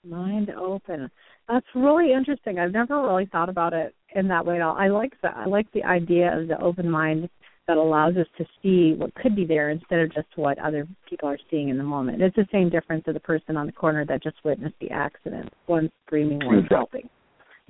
Mind 0.05 0.51
open. 0.51 1.11
That's 1.49 1.67
really 1.75 2.13
interesting. 2.13 2.59
I've 2.59 2.73
never 2.73 3.03
really 3.03 3.27
thought 3.27 3.49
about 3.49 3.73
it 3.73 3.95
in 4.15 4.29
that 4.29 4.45
way 4.45 4.57
at 4.57 4.63
all. 4.63 4.77
I 4.77 4.89
like 4.89 5.13
that. 5.23 5.37
I 5.37 5.47
like 5.47 5.71
the 5.73 5.85
idea 5.85 6.39
of 6.39 6.49
the 6.49 6.61
open 6.61 6.91
mind 6.91 7.29
that 7.69 7.77
allows 7.77 8.17
us 8.17 8.27
to 8.39 8.45
see 8.63 8.95
what 8.99 9.15
could 9.15 9.37
be 9.37 9.45
there 9.45 9.71
instead 9.71 10.01
of 10.01 10.13
just 10.13 10.27
what 10.37 10.59
other 10.59 10.89
people 11.09 11.29
are 11.29 11.39
seeing 11.51 11.69
in 11.69 11.79
the 11.79 11.85
moment. 11.85 12.21
It's 12.21 12.35
the 12.35 12.49
same 12.51 12.69
difference 12.69 13.05
of 13.07 13.15
the 13.15 13.21
person 13.21 13.57
on 13.57 13.67
the 13.67 13.73
corner 13.73 14.05
that 14.07 14.23
just 14.23 14.37
witnessed 14.45 14.75
the 14.81 14.91
accident. 14.91 15.53
One 15.67 15.91
screaming, 16.07 16.45
one 16.45 16.67
helping. 16.71 17.09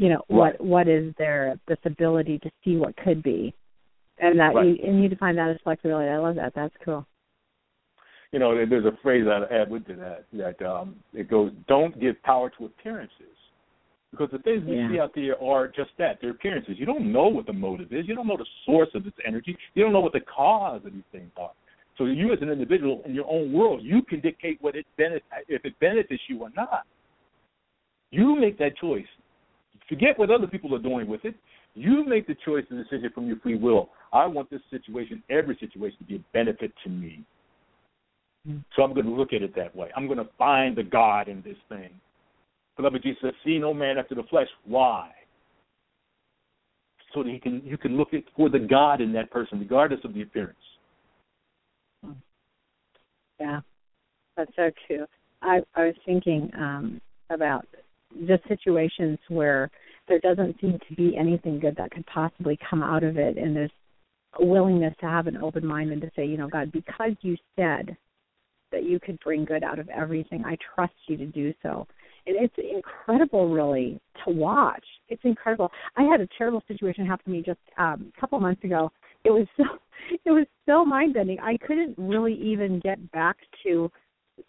You 0.01 0.09
know 0.09 0.25
Right. 0.31 0.59
what 0.59 0.61
what 0.65 0.89
is 0.89 1.15
there 1.19 1.61
this 1.69 1.79
ability 1.85 2.39
to 2.39 2.51
see 2.65 2.79
what 2.79 2.97
could 2.97 3.23
be, 3.23 3.53
and 4.17 4.41
that 4.41 4.55
Right. 4.55 4.65
you 4.65 4.79
and 4.83 5.03
you 5.03 5.11
define 5.11 5.37
that 5.37 5.51
as 5.51 5.61
flexibility. 5.61 6.09
I 6.09 6.17
love 6.17 6.37
that. 6.37 6.55
That's 6.55 6.75
cool. 6.83 7.07
You 8.33 8.39
know, 8.39 8.65
there's 8.65 8.87
a 8.87 8.97
phrase 9.03 9.27
i'd 9.27 9.53
add 9.53 9.71
with 9.71 9.87
to 9.89 9.97
that 9.97 10.25
that 10.33 10.63
um, 10.63 10.97
it 11.13 11.29
goes, 11.29 11.53
"Don't 11.69 12.01
give 12.01 12.21
power 12.23 12.49
to 12.57 12.65
appearances," 12.65 13.37
because 14.11 14.31
the 14.31 14.39
things 14.39 14.65
we 14.65 14.77
see 14.89 14.99
out 14.99 15.15
there 15.15 15.37
are 15.43 15.69
just 15.69 15.91
that. 15.99 16.19
They're 16.23 16.31
appearances. 16.31 16.79
You 16.79 16.87
don't 16.87 17.13
know 17.13 17.29
what 17.29 17.45
the 17.45 17.53
motive 17.53 17.93
is. 17.93 18.09
You 18.09 18.15
don't 18.15 18.27
know 18.27 18.39
the 18.39 18.49
source 18.65 18.89
of 18.95 19.07
its 19.07 19.19
energy. 19.27 19.55
You 19.75 19.83
don't 19.83 19.93
know 19.93 20.01
what 20.01 20.15
the 20.15 20.21
cause 20.21 20.81
of 20.87 20.95
these 20.95 21.11
things 21.13 21.31
are. 21.37 21.53
So 21.99 22.07
you, 22.07 22.33
as 22.33 22.41
an 22.41 22.49
individual 22.49 23.03
in 23.05 23.15
your 23.15 23.29
own 23.29 23.53
world, 23.53 23.83
you 23.83 24.01
can 24.01 24.21
dictate 24.21 24.57
what 24.63 24.77
it 24.77 24.87
benefit 24.97 25.25
if 25.49 25.63
it 25.67 25.79
benefits 25.79 26.23
you 26.27 26.41
or 26.41 26.49
not. 26.57 26.87
You 28.11 28.35
make 28.35 28.57
that 28.61 28.79
choice. 28.79 29.05
Forget 29.91 30.19
what 30.19 30.31
other 30.31 30.47
people 30.47 30.75
are 30.75 30.79
doing 30.79 31.09
with 31.09 31.25
it. 31.25 31.35
You 31.75 32.05
make 32.07 32.27
the 32.27 32.37
choice 32.45 32.65
and 32.71 32.83
decision 32.83 33.11
from 33.13 33.27
your 33.27 33.39
free 33.41 33.57
will. 33.57 33.91
I 34.13 34.25
want 34.25 34.49
this 34.49 34.61
situation, 34.71 35.23
every 35.29 35.57
situation, 35.59 35.99
to 35.99 36.05
be 36.05 36.17
a 36.17 36.25
benefit 36.33 36.73
to 36.85 36.91
me. 36.91 37.25
So 38.75 38.83
I'm 38.83 38.95
going 38.95 39.07
to 39.07 39.13
look 39.13 39.33
at 39.33 39.43
it 39.43 39.55
that 39.57 39.75
way. 39.75 39.91
I'm 39.97 40.07
going 40.07 40.19
to 40.19 40.29
find 40.39 40.77
the 40.77 40.85
God 40.85 41.29
in 41.29 41.43
this 41.43 41.57
thing. 41.69 41.91
Beloved 42.77 43.03
Jesus 43.03 43.19
says, 43.21 43.33
"See 43.45 43.59
no 43.59 43.75
man 43.75 43.99
after 43.99 44.15
the 44.15 44.23
flesh." 44.23 44.49
Why? 44.65 45.11
So 47.13 47.23
that 47.23 47.31
he 47.31 47.39
can 47.39 47.61
you 47.65 47.77
can 47.77 47.97
look 47.97 48.15
at 48.15 48.23
for 48.37 48.49
the 48.49 48.61
God 48.61 49.01
in 49.01 49.13
that 49.13 49.31
person, 49.31 49.59
regardless 49.59 50.01
of 50.05 50.15
the 50.15 50.23
appearance. 50.23 50.57
Yeah, 53.39 53.61
that's 54.37 54.55
so 54.57 54.71
true. 54.87 55.05
I 55.43 55.61
I 55.75 55.87
was 55.87 55.95
thinking 56.07 56.51
um 56.57 57.01
about 57.29 57.67
just 58.27 58.47
situations 58.49 59.19
where 59.29 59.71
there 60.09 60.19
doesn't 60.21 60.61
seem 60.61 60.79
to 60.89 60.95
be 60.95 61.17
anything 61.17 61.61
good 61.61 61.77
that 61.77 61.91
could 61.91 62.07
possibly 62.07 62.59
come 62.69 62.83
out 62.83 63.05
of 63.05 63.17
it, 63.17 63.39
and 63.39 63.55
there's 63.55 63.71
a 64.41 64.45
willingness 64.45 64.95
to 65.01 65.07
have 65.07 65.27
an 65.27 65.37
open 65.37 65.67
mind 65.67 65.93
and 65.93 66.01
to 66.03 66.11
say, 66.17 66.25
you 66.25 66.37
know, 66.37 66.49
God, 66.49 66.73
because 66.73 67.13
you 67.23 67.37
said 67.57 67.97
that 68.73 68.85
you 68.85 69.01
could 69.01 69.19
bring 69.21 69.45
good 69.45 69.65
out 69.65 69.79
of 69.79 69.89
everything, 69.89 70.45
I 70.45 70.57
trust 70.75 70.95
you 71.09 71.17
to 71.17 71.27
do 71.27 71.53
so. 71.63 71.87
And 72.27 72.37
it's 72.37 72.55
incredible, 72.59 73.49
really, 73.49 74.01
to 74.25 74.31
watch. 74.33 74.85
It's 75.09 75.23
incredible. 75.25 75.71
I 75.97 76.03
had 76.03 76.21
a 76.21 76.29
terrible 76.39 76.63
situation 76.69 77.07
happen 77.07 77.25
to 77.25 77.31
me 77.31 77.43
just 77.45 77.59
um, 77.79 78.13
a 78.17 78.21
couple 78.21 78.39
months 78.39 78.63
ago. 78.63 78.93
It 79.25 79.31
was 79.31 79.47
so, 79.57 79.65
it 80.25 80.31
was 80.31 80.47
so 80.67 80.85
mind 80.85 81.15
bending. 81.15 81.41
I 81.41 81.57
couldn't 81.57 81.95
really 81.99 82.35
even 82.35 82.81
get 82.81 83.11
back 83.13 83.37
to 83.65 83.91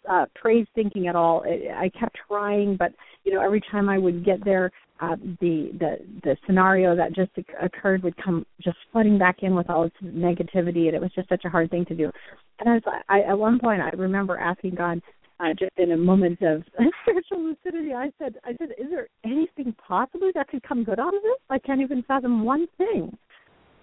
uh 0.08 0.26
praise 0.34 0.66
thinking 0.74 1.08
at 1.08 1.16
all. 1.16 1.44
I 1.44 1.90
kept 1.98 2.16
trying, 2.28 2.76
but 2.76 2.92
you 3.24 3.32
know, 3.32 3.42
every 3.42 3.62
time 3.70 3.88
I 3.88 3.98
would 3.98 4.24
get 4.24 4.44
there, 4.44 4.70
uh, 5.00 5.16
the 5.40 5.70
the 5.78 5.96
the 6.22 6.36
scenario 6.46 6.94
that 6.94 7.14
just 7.14 7.30
occurred 7.60 8.02
would 8.02 8.16
come 8.22 8.46
just 8.62 8.76
flooding 8.92 9.18
back 9.18 9.38
in 9.42 9.54
with 9.54 9.68
all 9.68 9.84
its 9.84 9.96
negativity, 10.02 10.86
and 10.86 10.94
it 10.94 11.00
was 11.00 11.10
just 11.14 11.28
such 11.28 11.44
a 11.44 11.50
hard 11.50 11.70
thing 11.70 11.84
to 11.86 11.94
do. 11.94 12.10
And 12.60 12.68
I 12.68 12.72
was, 12.74 12.82
I 13.08 13.20
at 13.22 13.38
one 13.38 13.58
point, 13.58 13.82
I 13.82 13.90
remember 13.90 14.38
asking 14.38 14.76
God, 14.76 15.00
uh, 15.40 15.54
just 15.58 15.72
in 15.76 15.92
a 15.92 15.96
moment 15.96 16.40
of 16.42 16.62
spiritual 17.02 17.42
lucidity, 17.42 17.92
I 17.94 18.10
said, 18.18 18.36
I 18.44 18.52
said, 18.58 18.70
is 18.78 18.90
there 18.90 19.08
anything 19.24 19.74
possibly 19.86 20.30
that 20.34 20.48
could 20.48 20.62
come 20.62 20.84
good 20.84 21.00
out 21.00 21.14
of 21.14 21.22
this? 21.22 21.38
I 21.50 21.58
can't 21.58 21.80
even 21.80 22.04
fathom 22.06 22.44
one 22.44 22.66
thing. 22.78 23.16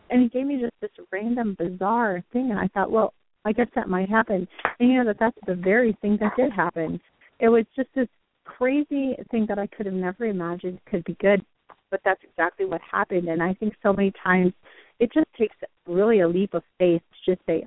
And 0.09 0.23
he 0.23 0.29
gave 0.29 0.47
me 0.47 0.59
just 0.59 0.73
this 0.81 1.05
random, 1.11 1.55
bizarre 1.59 2.23
thing, 2.31 2.49
and 2.49 2.59
I 2.59 2.67
thought, 2.69 2.91
well, 2.91 3.13
I 3.45 3.51
guess 3.51 3.67
that 3.75 3.89
might 3.89 4.09
happen. 4.09 4.47
And 4.79 4.89
you 4.89 4.97
know 4.97 5.05
that 5.05 5.19
that's 5.19 5.37
the 5.47 5.55
very 5.55 5.97
thing 6.01 6.17
that 6.21 6.35
did 6.35 6.51
happen. 6.51 6.99
It 7.39 7.49
was 7.49 7.65
just 7.75 7.89
this 7.95 8.07
crazy 8.43 9.15
thing 9.31 9.45
that 9.47 9.59
I 9.59 9.67
could 9.67 9.85
have 9.85 9.95
never 9.95 10.25
imagined 10.25 10.79
could 10.89 11.03
be 11.05 11.15
good, 11.21 11.43
but 11.91 12.01
that's 12.03 12.21
exactly 12.23 12.65
what 12.65 12.81
happened. 12.81 13.29
And 13.29 13.41
I 13.41 13.53
think 13.53 13.73
so 13.81 13.93
many 13.93 14.11
times 14.21 14.53
it 14.99 15.11
just 15.13 15.27
takes 15.37 15.55
really 15.87 16.19
a 16.19 16.27
leap 16.27 16.53
of 16.53 16.63
faith 16.77 17.01
to 17.25 17.31
just 17.31 17.45
say, 17.45 17.65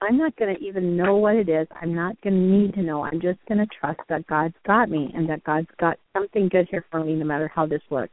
I'm 0.00 0.18
not 0.18 0.34
going 0.36 0.56
to 0.56 0.60
even 0.60 0.96
know 0.96 1.16
what 1.16 1.36
it 1.36 1.48
is. 1.48 1.68
I'm 1.80 1.94
not 1.94 2.20
going 2.22 2.34
to 2.34 2.40
need 2.40 2.74
to 2.74 2.82
know. 2.82 3.04
I'm 3.04 3.20
just 3.20 3.38
going 3.46 3.58
to 3.58 3.66
trust 3.78 4.00
that 4.08 4.26
God's 4.26 4.56
got 4.66 4.90
me 4.90 5.12
and 5.14 5.28
that 5.28 5.44
God's 5.44 5.68
got 5.78 5.96
something 6.12 6.48
good 6.48 6.66
here 6.68 6.84
for 6.90 7.04
me, 7.04 7.14
no 7.14 7.24
matter 7.24 7.46
how 7.54 7.66
this 7.66 7.82
looks. 7.88 8.12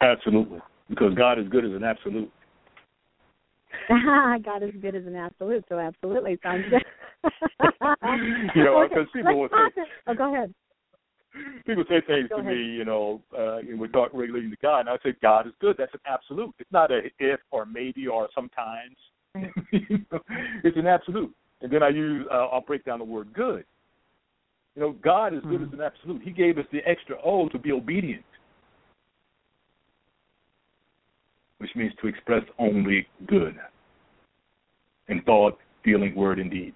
Absolutely, 0.00 0.60
because 0.88 1.14
God 1.14 1.40
is 1.40 1.48
good 1.48 1.64
as 1.64 1.72
an 1.72 1.82
absolute. 1.82 2.30
God 4.44 4.62
is 4.62 4.70
good 4.80 4.94
as 4.94 5.06
an 5.06 5.16
absolute, 5.16 5.64
so 5.68 5.78
absolutely 5.78 6.38
sounds 6.42 6.64
good. 6.70 6.84
You 8.54 8.64
know, 8.64 8.78
Okay, 8.84 8.94
'cause 8.94 9.06
people 9.12 9.40
will 9.40 9.48
say- 9.48 9.82
Oh, 10.06 10.14
go 10.14 10.32
ahead. 10.34 10.54
People 11.66 11.84
say 11.88 12.00
things 12.06 12.28
Go 12.30 12.36
to 12.36 12.42
ahead. 12.42 12.56
me, 12.56 12.62
you 12.62 12.84
know, 12.84 13.20
uh, 13.36 13.58
and 13.58 13.78
we 13.78 13.88
talk 13.88 14.10
relating 14.14 14.50
to 14.50 14.56
God, 14.62 14.80
and 14.80 14.88
I 14.88 14.96
say 15.02 15.14
God 15.20 15.46
is 15.46 15.52
good. 15.60 15.76
That's 15.76 15.92
an 15.92 16.00
absolute. 16.06 16.54
It's 16.58 16.70
not 16.72 16.90
a 16.90 17.10
if 17.18 17.40
or 17.50 17.66
maybe 17.66 18.06
or 18.06 18.28
sometimes. 18.34 18.96
Right. 19.34 19.50
You 19.72 19.98
know, 20.10 20.20
it's 20.64 20.76
an 20.76 20.86
absolute. 20.86 21.34
And 21.60 21.70
then 21.70 21.82
I 21.82 21.88
use, 21.90 22.26
uh, 22.30 22.46
I'll 22.46 22.60
break 22.62 22.84
down 22.84 23.00
the 23.00 23.04
word 23.04 23.32
good. 23.34 23.64
You 24.76 24.82
know, 24.82 24.92
God 24.92 25.34
is 25.34 25.42
good 25.42 25.60
Mhm. 25.60 25.66
as 25.68 25.72
an 25.74 25.80
absolute. 25.82 26.22
He 26.22 26.30
gave 26.30 26.56
us 26.58 26.66
the 26.70 26.82
extra 26.88 27.16
O 27.22 27.48
to 27.50 27.58
be 27.58 27.72
obedient, 27.72 28.24
which 31.58 31.74
means 31.74 31.94
to 31.96 32.06
express 32.08 32.44
only 32.58 33.06
good 33.26 33.58
in 35.08 35.22
thought, 35.22 35.58
feeling, 35.84 36.14
word, 36.14 36.38
and 36.38 36.50
deed. 36.50 36.74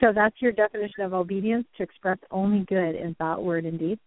So 0.00 0.12
that's 0.14 0.36
your 0.40 0.52
definition 0.52 1.04
of 1.04 1.12
obedience 1.12 1.66
to 1.76 1.82
express 1.82 2.16
only 2.30 2.64
good 2.64 2.94
in 2.94 3.14
thought, 3.16 3.44
word, 3.44 3.66
and 3.66 3.78
deed. 3.78 3.98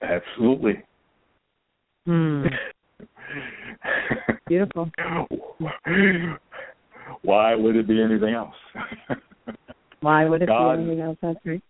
Absolutely. 0.00 0.82
Hmm. 2.06 2.44
Beautiful. 4.46 4.90
Why 7.22 7.54
would 7.56 7.76
it 7.76 7.88
be 7.88 8.00
anything 8.00 8.34
else? 8.34 8.54
Why 10.00 10.24
would 10.24 10.42
it 10.42 10.46
God- 10.46 10.76
be 10.76 10.82
anything 10.82 11.00
else? 11.00 11.18
That's 11.20 11.38
right. 11.44 11.62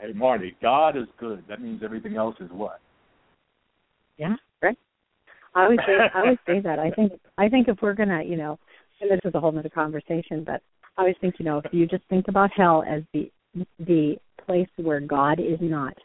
hey, 0.00 0.12
Marnie, 0.12 0.56
God 0.60 0.96
is 0.96 1.06
good. 1.18 1.44
That 1.48 1.62
means 1.62 1.82
everything 1.84 2.16
else 2.16 2.34
is 2.40 2.50
what? 2.50 2.80
Yeah. 4.18 4.34
I 5.56 5.64
always 5.64 5.78
say 5.86 5.94
I 6.14 6.20
always 6.20 6.38
say 6.46 6.60
that. 6.60 6.78
I 6.78 6.90
think 6.90 7.12
I 7.38 7.48
think 7.48 7.68
if 7.68 7.78
we're 7.82 7.94
gonna, 7.94 8.22
you 8.22 8.36
know, 8.36 8.58
and 9.00 9.10
this 9.10 9.20
is 9.24 9.34
a 9.34 9.40
whole 9.40 9.56
other 9.58 9.68
conversation, 9.68 10.44
but 10.44 10.62
I 10.96 11.02
always 11.02 11.16
think, 11.20 11.36
you 11.38 11.44
know, 11.44 11.58
if 11.58 11.72
you 11.72 11.86
just 11.86 12.04
think 12.08 12.28
about 12.28 12.50
hell 12.54 12.84
as 12.86 13.02
the 13.12 13.30
the 13.80 14.16
place 14.46 14.68
where 14.76 15.00
God 15.00 15.40
is 15.40 15.58
not, 15.60 15.96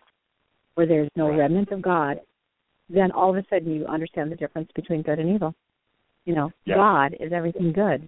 where 0.75 0.87
there's 0.87 1.09
no 1.17 1.29
Right. 1.29 1.39
remnant 1.39 1.71
of 1.71 1.81
God, 1.81 2.21
then 2.89 3.11
all 3.11 3.29
of 3.29 3.35
a 3.35 3.45
sudden 3.49 3.73
you 3.73 3.85
understand 3.85 4.31
the 4.31 4.37
difference 4.37 4.69
between 4.73 5.01
good 5.01 5.19
and 5.19 5.29
evil. 5.29 5.53
You 6.25 6.35
know, 6.35 6.51
Yeah. 6.65 6.75
God 6.75 7.15
is 7.19 7.33
everything 7.33 7.73
good. 7.73 8.07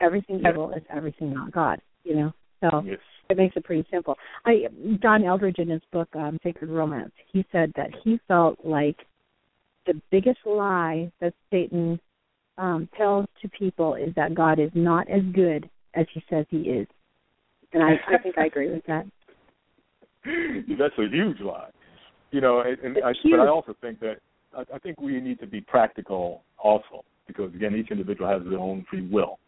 Everything 0.00 0.40
evil 0.40 0.70
is 0.70 0.82
everything 0.88 1.34
not 1.34 1.52
God. 1.52 1.80
You 2.04 2.14
know, 2.16 2.32
so 2.62 2.82
Yes. 2.86 2.98
it 3.28 3.36
makes 3.36 3.56
it 3.56 3.64
pretty 3.64 3.86
simple. 3.90 4.16
I 4.46 4.68
John 5.02 5.22
Eldredge 5.22 5.58
in 5.58 5.68
his 5.68 5.84
book 5.92 6.08
um, 6.16 6.38
Sacred 6.42 6.70
Romance, 6.70 7.12
he 7.30 7.44
said 7.52 7.72
that 7.76 7.94
he 8.02 8.18
felt 8.26 8.64
like 8.64 9.06
the 9.88 10.00
biggest 10.10 10.38
lie 10.44 11.10
that 11.20 11.34
Satan 11.50 11.98
um, 12.58 12.88
tells 12.96 13.26
to 13.42 13.48
people 13.48 13.94
is 13.94 14.14
that 14.14 14.34
God 14.34 14.60
is 14.60 14.70
not 14.74 15.08
as 15.10 15.22
good 15.34 15.68
as 15.94 16.06
he 16.12 16.22
says 16.30 16.46
he 16.50 16.58
is, 16.58 16.86
and 17.72 17.82
I, 17.82 17.94
I 18.06 18.18
think 18.18 18.38
I 18.38 18.46
agree 18.46 18.70
with 18.70 18.84
that. 18.86 19.06
That's 20.78 20.94
a 20.98 21.08
huge 21.10 21.40
lie. 21.40 21.70
You 22.30 22.42
know, 22.42 22.60
and, 22.60 22.78
and 22.80 23.04
I, 23.04 23.12
huge. 23.22 23.32
but 23.32 23.40
I 23.40 23.48
also 23.48 23.74
think 23.80 24.00
that 24.00 24.16
I, 24.54 24.64
I 24.74 24.78
think 24.78 25.00
we 25.00 25.20
need 25.20 25.40
to 25.40 25.46
be 25.46 25.62
practical 25.62 26.42
also 26.58 27.04
because 27.26 27.54
again, 27.54 27.74
each 27.74 27.90
individual 27.90 28.28
has 28.28 28.42
their 28.48 28.58
own 28.58 28.84
free 28.90 29.08
will. 29.08 29.38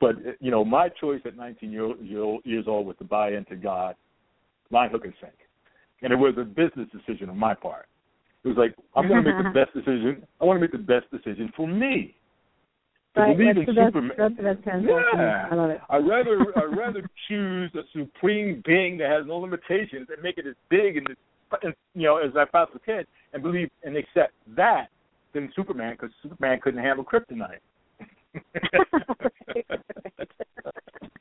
But 0.00 0.16
you 0.40 0.50
know, 0.50 0.64
my 0.64 0.88
choice 0.88 1.20
at 1.24 1.36
19 1.36 1.72
year, 1.72 1.96
year, 1.96 2.38
years 2.44 2.64
old 2.68 2.86
was 2.86 2.96
to 2.98 3.04
buy 3.04 3.32
into 3.32 3.56
God, 3.56 3.94
line, 4.70 4.90
hook, 4.90 5.04
and 5.04 5.14
sink, 5.20 5.34
and 6.02 6.12
it 6.12 6.16
was 6.16 6.34
a 6.38 6.44
business 6.44 6.88
decision 6.92 7.30
on 7.30 7.38
my 7.38 7.54
part. 7.54 7.86
It 8.44 8.48
was 8.48 8.56
like 8.56 8.74
I'm 8.96 9.08
going 9.08 9.22
to 9.22 9.32
make 9.32 9.42
the 9.42 9.50
best 9.64 9.74
decision. 9.74 10.26
I 10.40 10.44
want 10.44 10.56
to 10.56 10.60
make 10.60 10.72
the 10.72 10.78
best 10.78 11.10
decision 11.10 11.52
for 11.56 11.66
me. 11.66 12.14
To 13.14 13.20
right, 13.20 13.36
believe 13.36 13.56
that's 13.56 13.68
in 13.68 13.74
Superman. 13.86 14.16
that's 14.16 14.36
the 14.36 14.42
best 14.42 14.62
translation. 14.64 15.02
Yeah. 15.14 15.48
I 15.50 15.54
love 15.54 15.70
it. 15.70 15.80
I'd 15.90 16.08
rather 16.08 16.46
I'd 16.56 16.76
rather 16.76 17.02
choose 17.28 17.70
a 17.74 17.82
supreme 17.92 18.62
being 18.64 18.96
that 18.98 19.10
has 19.10 19.26
no 19.26 19.36
limitations 19.36 20.08
and 20.08 20.22
make 20.22 20.38
it 20.38 20.46
as 20.46 20.54
big 20.70 20.96
and 20.96 21.06
as 21.62 21.74
you 21.94 22.04
know 22.04 22.16
as 22.16 22.32
I 22.36 22.44
possibly 22.50 22.80
can, 22.84 23.04
and 23.32 23.42
believe 23.42 23.70
and 23.84 23.96
accept 23.96 24.32
that 24.56 24.88
than 25.34 25.52
Superman 25.54 25.94
because 25.94 26.10
Superman 26.22 26.58
couldn't 26.62 26.82
handle 26.82 27.04
kryptonite. 27.04 27.60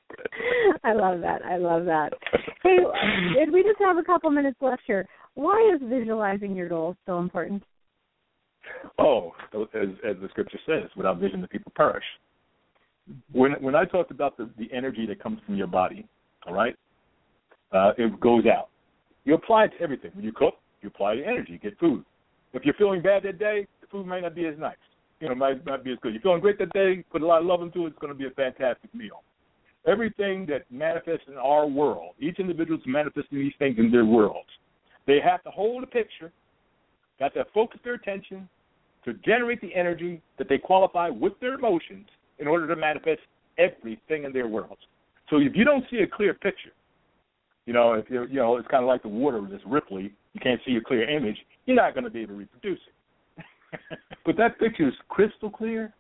I 0.84 0.94
love 0.94 1.22
that. 1.22 1.44
I 1.46 1.58
love 1.58 1.86
that. 1.86 2.14
Hey, 2.64 2.78
did 3.38 3.52
we 3.52 3.64
just 3.64 3.80
have 3.80 3.98
a 3.98 4.04
couple 4.04 4.30
minutes 4.32 4.58
left 4.62 4.84
here? 4.86 5.08
Why 5.34 5.74
is 5.76 5.82
visualizing 5.90 6.56
your 6.56 6.70
goals 6.70 6.96
so 7.06 7.20
important? 7.20 7.64
Oh, 9.00 9.32
as, 9.54 9.90
as 10.08 10.16
the 10.22 10.28
scripture 10.30 10.60
says, 10.66 10.90
without 10.96 11.18
vision 11.20 11.42
the 11.42 11.48
people 11.48 11.72
perish. 11.76 12.04
When 13.32 13.54
when 13.54 13.76
I 13.76 13.86
talked 13.86 14.12
about 14.12 14.38
the, 14.38 14.50
the 14.58 14.70
energy 14.72 15.06
that 15.08 15.22
comes 15.22 15.40
from 15.46 15.56
your 15.56 15.68
body, 15.68 16.08
all 16.46 16.54
right, 16.54 16.76
uh, 17.72 17.94
it 17.98 18.20
goes 18.20 18.44
out. 18.46 18.70
You 19.26 19.34
apply 19.34 19.66
it 19.66 19.72
to 19.78 19.82
everything. 19.82 20.12
When 20.14 20.24
you 20.24 20.32
cook, 20.32 20.56
you 20.82 20.90
apply 20.90 21.16
the 21.16 21.26
energy, 21.26 21.54
you 21.54 21.60
get 21.60 21.78
food. 21.80 22.06
If 22.54 22.64
you're 22.66 22.76
feeling 22.76 23.02
bad 23.02 23.24
that 23.24 23.40
day, 23.40 23.68
the 23.82 23.88
food 23.88 24.06
might 24.06 24.22
not 24.22 24.36
be 24.36 24.46
as 24.46 24.56
nice. 24.58 24.76
You 25.20 25.30
know, 25.30 25.36
might 25.36 25.66
not 25.66 25.84
be 25.84 25.92
as 25.92 25.98
good. 26.02 26.14
You're 26.14 26.22
feeling 26.22 26.42
great 26.42 26.58
that 26.60 26.74
day, 26.74 27.04
put 27.12 27.22
a 27.22 27.26
lot 27.26 27.42
of 27.42 27.48
love 27.48 27.62
into 27.62 27.86
it, 27.86 27.90
it's 27.90 28.00
going 28.00 28.14
to 28.14 28.18
be 28.18 28.26
a 28.26 28.32
fantastic 28.32 28.94
meal. 28.94 29.24
Everything 29.88 30.46
that 30.46 30.70
manifests 30.70 31.26
in 31.28 31.38
our 31.38 31.66
world, 31.66 32.14
each 32.20 32.40
individual 32.40 32.78
is 32.78 32.84
manifesting 32.86 33.40
these 33.40 33.54
things 33.58 33.78
in 33.80 33.90
their 33.92 34.06
world. 34.06 34.46
They 35.08 35.20
have 35.24 35.44
to 35.44 35.50
hold 35.50 35.84
a 35.84 35.88
picture, 35.88 36.32
got 37.20 37.34
to 37.34 37.46
focus 37.54 37.80
their 37.84 37.96
attention 37.96 38.48
to 39.06 39.14
generate 39.26 39.60
the 39.62 39.74
energy 39.74 40.22
that 40.38 40.48
they 40.48 40.60
qualify 40.60 41.10
with 41.10 41.34
their 41.40 41.56
emotions 41.56 42.06
in 42.38 42.48
order 42.48 42.68
to 42.68 42.76
manifest 42.76 43.22
everything 43.58 44.24
in 44.26 44.34
their 44.34 44.48
worlds. 44.48 44.82
So 45.30 45.38
if 45.38 45.56
you 45.56 45.64
don't 45.64 45.86
see 45.90 45.98
a 45.98 46.08
clear 46.08 46.34
picture, 46.34 46.72
you 47.66 47.74
know, 47.74 47.94
if 47.94 48.06
you 48.10 48.26
you 48.28 48.36
know, 48.36 48.58
it's 48.58 48.68
kind 48.68 48.84
of 48.84 48.88
like 48.88 49.02
the 49.02 49.08
water 49.08 49.42
that's 49.50 49.64
ripply, 49.64 50.12
you 50.34 50.42
can't 50.42 50.60
see 50.66 50.76
a 50.76 50.82
clear 50.82 51.10
image, 51.10 51.38
you're 51.66 51.76
not 51.76 51.94
going 51.94 52.04
to 52.04 52.10
be 52.10 52.22
able 52.22 52.34
to 52.34 52.40
reproduce 52.40 52.80
it. 52.88 53.46
but 54.26 54.36
that 54.38 54.60
picture 54.60 54.88
is 54.88 54.94
crystal 55.10 55.50
clear, 55.50 55.94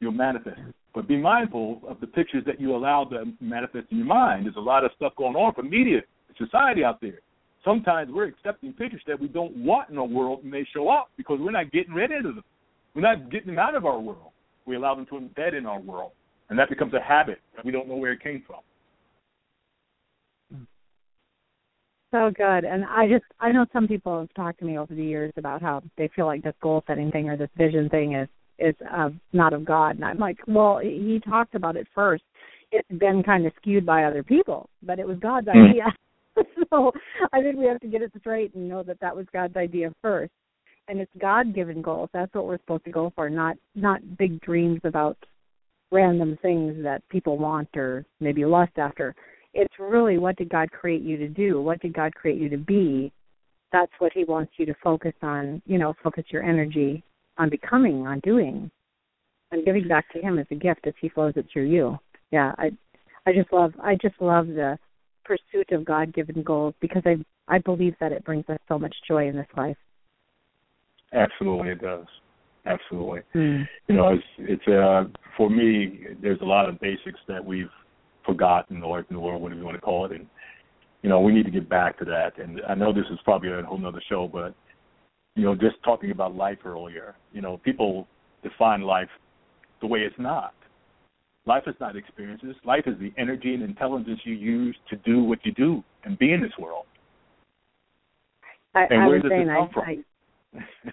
you'll 0.00 0.12
manifest 0.12 0.58
it. 0.58 0.74
But 0.94 1.06
be 1.06 1.16
mindful 1.16 1.80
of 1.88 2.00
the 2.00 2.06
pictures 2.06 2.42
that 2.46 2.60
you 2.60 2.74
allow 2.74 3.04
to 3.04 3.24
manifest 3.40 3.86
in 3.90 3.98
your 3.98 4.06
mind. 4.06 4.46
There's 4.46 4.56
a 4.56 4.60
lot 4.60 4.84
of 4.84 4.90
stuff 4.96 5.12
going 5.16 5.36
on 5.36 5.54
from 5.54 5.70
media, 5.70 6.00
society 6.36 6.84
out 6.84 7.00
there. 7.00 7.20
Sometimes 7.64 8.10
we're 8.12 8.26
accepting 8.26 8.72
pictures 8.72 9.02
that 9.06 9.20
we 9.20 9.28
don't 9.28 9.54
want 9.56 9.90
in 9.90 9.98
our 9.98 10.06
world, 10.06 10.42
and 10.42 10.52
they 10.52 10.66
show 10.74 10.88
up 10.88 11.10
because 11.16 11.38
we're 11.40 11.50
not 11.50 11.70
getting 11.70 11.94
rid 11.94 12.10
of 12.12 12.24
them. 12.24 12.44
We're 12.94 13.02
not 13.02 13.30
getting 13.30 13.48
them 13.48 13.58
out 13.58 13.74
of 13.74 13.84
our 13.84 14.00
world. 14.00 14.32
We 14.66 14.76
allow 14.76 14.94
them 14.94 15.06
to 15.06 15.12
embed 15.12 15.56
in 15.56 15.66
our 15.66 15.80
world, 15.80 16.12
and 16.48 16.58
that 16.58 16.68
becomes 16.68 16.94
a 16.94 17.00
habit 17.00 17.38
that 17.54 17.64
we 17.64 17.70
don't 17.70 17.86
know 17.86 17.96
where 17.96 18.12
it 18.12 18.22
came 18.22 18.42
from. 18.46 18.60
So 22.12 22.32
good. 22.36 22.64
And 22.64 22.84
I 22.84 23.08
just 23.08 23.24
I 23.38 23.52
know 23.52 23.66
some 23.72 23.86
people 23.86 24.18
have 24.18 24.34
talked 24.34 24.58
to 24.60 24.64
me 24.64 24.78
over 24.78 24.92
the 24.94 25.04
years 25.04 25.32
about 25.36 25.62
how 25.62 25.82
they 25.96 26.10
feel 26.16 26.26
like 26.26 26.42
this 26.42 26.54
goal 26.60 26.82
setting 26.86 27.12
thing 27.12 27.28
or 27.28 27.36
this 27.36 27.50
vision 27.56 27.88
thing 27.88 28.14
is 28.14 28.28
is 28.60 28.74
uh, 28.92 29.10
not 29.32 29.52
of 29.52 29.64
God. 29.64 29.96
And 29.96 30.04
I'm 30.04 30.18
like, 30.18 30.38
well, 30.46 30.78
he 30.78 31.20
talked 31.24 31.54
about 31.54 31.76
it 31.76 31.86
first. 31.94 32.22
It's 32.72 32.88
been 32.98 33.22
kind 33.22 33.46
of 33.46 33.52
skewed 33.56 33.84
by 33.84 34.04
other 34.04 34.22
people, 34.22 34.68
but 34.82 34.98
it 34.98 35.06
was 35.06 35.18
God's 35.18 35.48
Mm. 35.48 35.70
idea. 35.70 35.94
so 36.70 36.92
I 37.32 37.42
think 37.42 37.56
we 37.56 37.66
have 37.66 37.80
to 37.80 37.88
get 37.88 38.02
it 38.02 38.12
straight 38.18 38.54
and 38.54 38.68
know 38.68 38.82
that 38.82 39.00
that 39.00 39.14
was 39.14 39.26
God's 39.32 39.56
idea 39.56 39.92
first. 40.00 40.32
And 40.88 41.00
it's 41.00 41.12
God-given 41.20 41.82
goals. 41.82 42.10
That's 42.12 42.32
what 42.34 42.46
we're 42.46 42.58
supposed 42.58 42.84
to 42.84 42.90
go 42.90 43.12
for, 43.14 43.30
not 43.30 43.56
not 43.74 44.00
big 44.16 44.40
dreams 44.40 44.80
about 44.84 45.16
random 45.92 46.36
things 46.42 46.82
that 46.82 47.08
people 47.08 47.38
want 47.38 47.68
or 47.76 48.04
maybe 48.20 48.44
lust 48.44 48.72
after. 48.76 49.14
It's 49.54 49.74
really 49.78 50.18
what 50.18 50.36
did 50.36 50.48
God 50.48 50.70
create 50.70 51.02
you 51.02 51.16
to 51.18 51.28
do? 51.28 51.60
What 51.60 51.80
did 51.80 51.92
God 51.92 52.14
create 52.14 52.40
you 52.40 52.48
to 52.48 52.58
be? 52.58 53.12
That's 53.72 53.92
what 53.98 54.12
He 54.12 54.24
wants 54.24 54.52
you 54.56 54.66
to 54.66 54.74
focus 54.82 55.14
on. 55.22 55.62
You 55.66 55.78
know, 55.78 55.94
focus 56.02 56.24
your 56.28 56.42
energy 56.42 57.04
on 57.40 57.48
becoming, 57.48 58.06
on 58.06 58.20
doing, 58.20 58.70
and 59.50 59.64
giving 59.64 59.88
back 59.88 60.12
to 60.12 60.20
Him 60.20 60.38
as 60.38 60.46
a 60.50 60.54
gift 60.54 60.86
as 60.86 60.92
He 61.00 61.08
flows 61.08 61.32
it 61.36 61.46
through 61.50 61.68
you. 61.68 61.98
Yeah, 62.30 62.52
I, 62.58 62.70
I 63.26 63.32
just 63.32 63.52
love, 63.52 63.72
I 63.82 63.94
just 64.00 64.20
love 64.20 64.46
the 64.46 64.78
pursuit 65.24 65.72
of 65.72 65.84
God-given 65.84 66.42
goals 66.42 66.74
because 66.80 67.02
I, 67.06 67.16
I 67.48 67.58
believe 67.58 67.94
that 67.98 68.12
it 68.12 68.24
brings 68.24 68.44
us 68.48 68.58
so 68.68 68.78
much 68.78 68.94
joy 69.08 69.28
in 69.28 69.36
this 69.36 69.46
life. 69.56 69.76
Absolutely, 71.14 71.70
it 71.70 71.80
does. 71.80 72.06
Absolutely. 72.66 73.20
Mm. 73.34 73.66
You 73.88 73.94
know, 73.94 74.08
it's 74.10 74.24
it's 74.38 74.68
uh 74.68 75.04
for 75.36 75.48
me. 75.48 76.06
There's 76.20 76.40
a 76.42 76.44
lot 76.44 76.68
of 76.68 76.78
basics 76.78 77.18
that 77.26 77.42
we've 77.42 77.70
forgotten, 78.26 78.82
or 78.82 79.04
world, 79.10 79.40
whatever 79.40 79.58
you 79.58 79.64
want 79.64 79.78
to 79.78 79.80
call 79.80 80.04
it, 80.04 80.12
and 80.12 80.26
you 81.02 81.08
know, 81.08 81.20
we 81.20 81.32
need 81.32 81.46
to 81.46 81.50
get 81.50 81.70
back 81.70 81.98
to 81.98 82.04
that. 82.04 82.38
And 82.38 82.60
I 82.68 82.74
know 82.74 82.92
this 82.92 83.06
is 83.10 83.18
probably 83.24 83.50
a 83.50 83.62
whole 83.62 83.78
nother 83.78 84.02
show, 84.10 84.28
but 84.28 84.54
you 85.36 85.44
know, 85.44 85.54
just 85.54 85.76
talking 85.84 86.10
about 86.10 86.34
life 86.34 86.58
earlier, 86.64 87.14
you 87.32 87.40
know, 87.40 87.58
people 87.58 88.06
define 88.42 88.82
life 88.82 89.08
the 89.80 89.86
way 89.86 90.00
it's 90.00 90.14
not. 90.18 90.54
Life 91.46 91.64
is 91.66 91.74
not 91.80 91.96
experiences. 91.96 92.54
Life 92.64 92.84
is 92.86 92.98
the 92.98 93.12
energy 93.16 93.54
and 93.54 93.62
intelligence 93.62 94.20
you 94.24 94.34
use 94.34 94.76
to 94.90 94.96
do 94.96 95.22
what 95.22 95.38
you 95.44 95.52
do 95.52 95.82
and 96.04 96.18
be 96.18 96.32
in 96.32 96.40
this 96.42 96.52
world. 96.58 96.84
I, 98.74 98.84
And 98.90 99.02
I 99.02 99.06
where 99.06 99.20
does 99.20 99.30
it 99.32 99.46
come 99.46 99.50
I, 99.50 99.72
from? 99.72 99.84
I, 99.84 99.96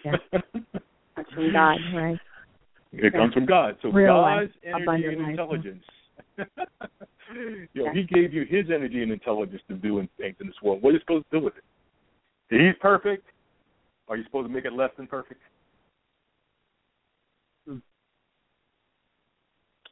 that's 0.03 1.29
from 1.33 1.51
God, 1.53 1.77
right? 1.93 2.19
It 2.93 3.13
comes 3.13 3.33
from 3.33 3.45
God. 3.45 3.75
So 3.81 3.89
Real 3.91 4.13
God's 4.13 4.49
life, 4.63 4.63
energy 4.63 5.07
and 5.07 5.21
life. 5.21 5.29
intelligence. 5.31 5.83
you 6.37 6.45
know, 7.75 7.85
Yeah. 7.85 7.93
He 7.93 8.03
gave 8.03 8.33
you 8.33 8.45
His 8.49 8.65
energy 8.73 9.03
and 9.03 9.11
intelligence 9.11 9.61
to 9.67 9.75
do 9.75 9.99
in- 9.99 10.09
things 10.17 10.35
in 10.39 10.47
this 10.47 10.55
world. 10.63 10.81
What 10.81 10.91
are 10.91 10.93
you 10.93 10.99
supposed 11.01 11.25
to 11.31 11.39
do 11.39 11.45
with 11.45 11.53
it? 11.57 11.63
He's 12.49 12.75
perfect. 12.81 13.25
Are 14.07 14.17
you 14.17 14.23
supposed 14.23 14.47
to 14.47 14.53
make 14.53 14.65
it 14.65 14.73
less 14.73 14.91
than 14.97 15.07
perfect? 15.07 15.41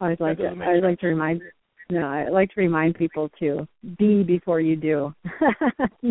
I 0.02 0.06
always 0.06 0.20
like 0.20 0.38
to, 0.38 0.48
I 0.48 0.68
always 0.68 0.84
like 0.84 1.00
to 1.00 1.08
remind 1.08 1.42
no, 1.90 2.00
I 2.00 2.30
like 2.30 2.50
to 2.56 2.62
remind 2.62 2.96
people 2.96 3.30
to 3.40 3.68
be 4.00 4.24
before 4.24 4.60
you 4.60 4.76
do. 4.76 5.14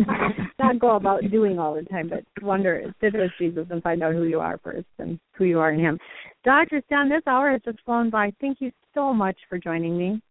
Not 0.57 0.79
go 0.79 0.95
about 0.95 1.29
doing 1.29 1.59
all 1.59 1.75
the 1.75 1.83
time, 1.83 2.09
but 2.09 2.23
wonder, 2.41 2.93
sit 3.01 3.13
with 3.13 3.31
Jesus 3.37 3.67
and 3.69 3.83
find 3.83 4.01
out 4.01 4.13
who 4.13 4.23
you 4.23 4.39
are 4.39 4.57
first 4.63 4.87
and 4.99 5.19
who 5.33 5.43
you 5.43 5.59
are 5.59 5.73
in 5.73 5.79
Him. 5.81 5.99
Dr. 6.45 6.81
Stan, 6.85 7.09
this 7.09 7.23
hour 7.27 7.51
has 7.51 7.61
just 7.65 7.83
flown 7.83 8.09
by. 8.09 8.31
Thank 8.39 8.61
you 8.61 8.71
so 8.93 9.13
much 9.13 9.35
for 9.49 9.57
joining 9.57 9.97
me. 9.97 10.21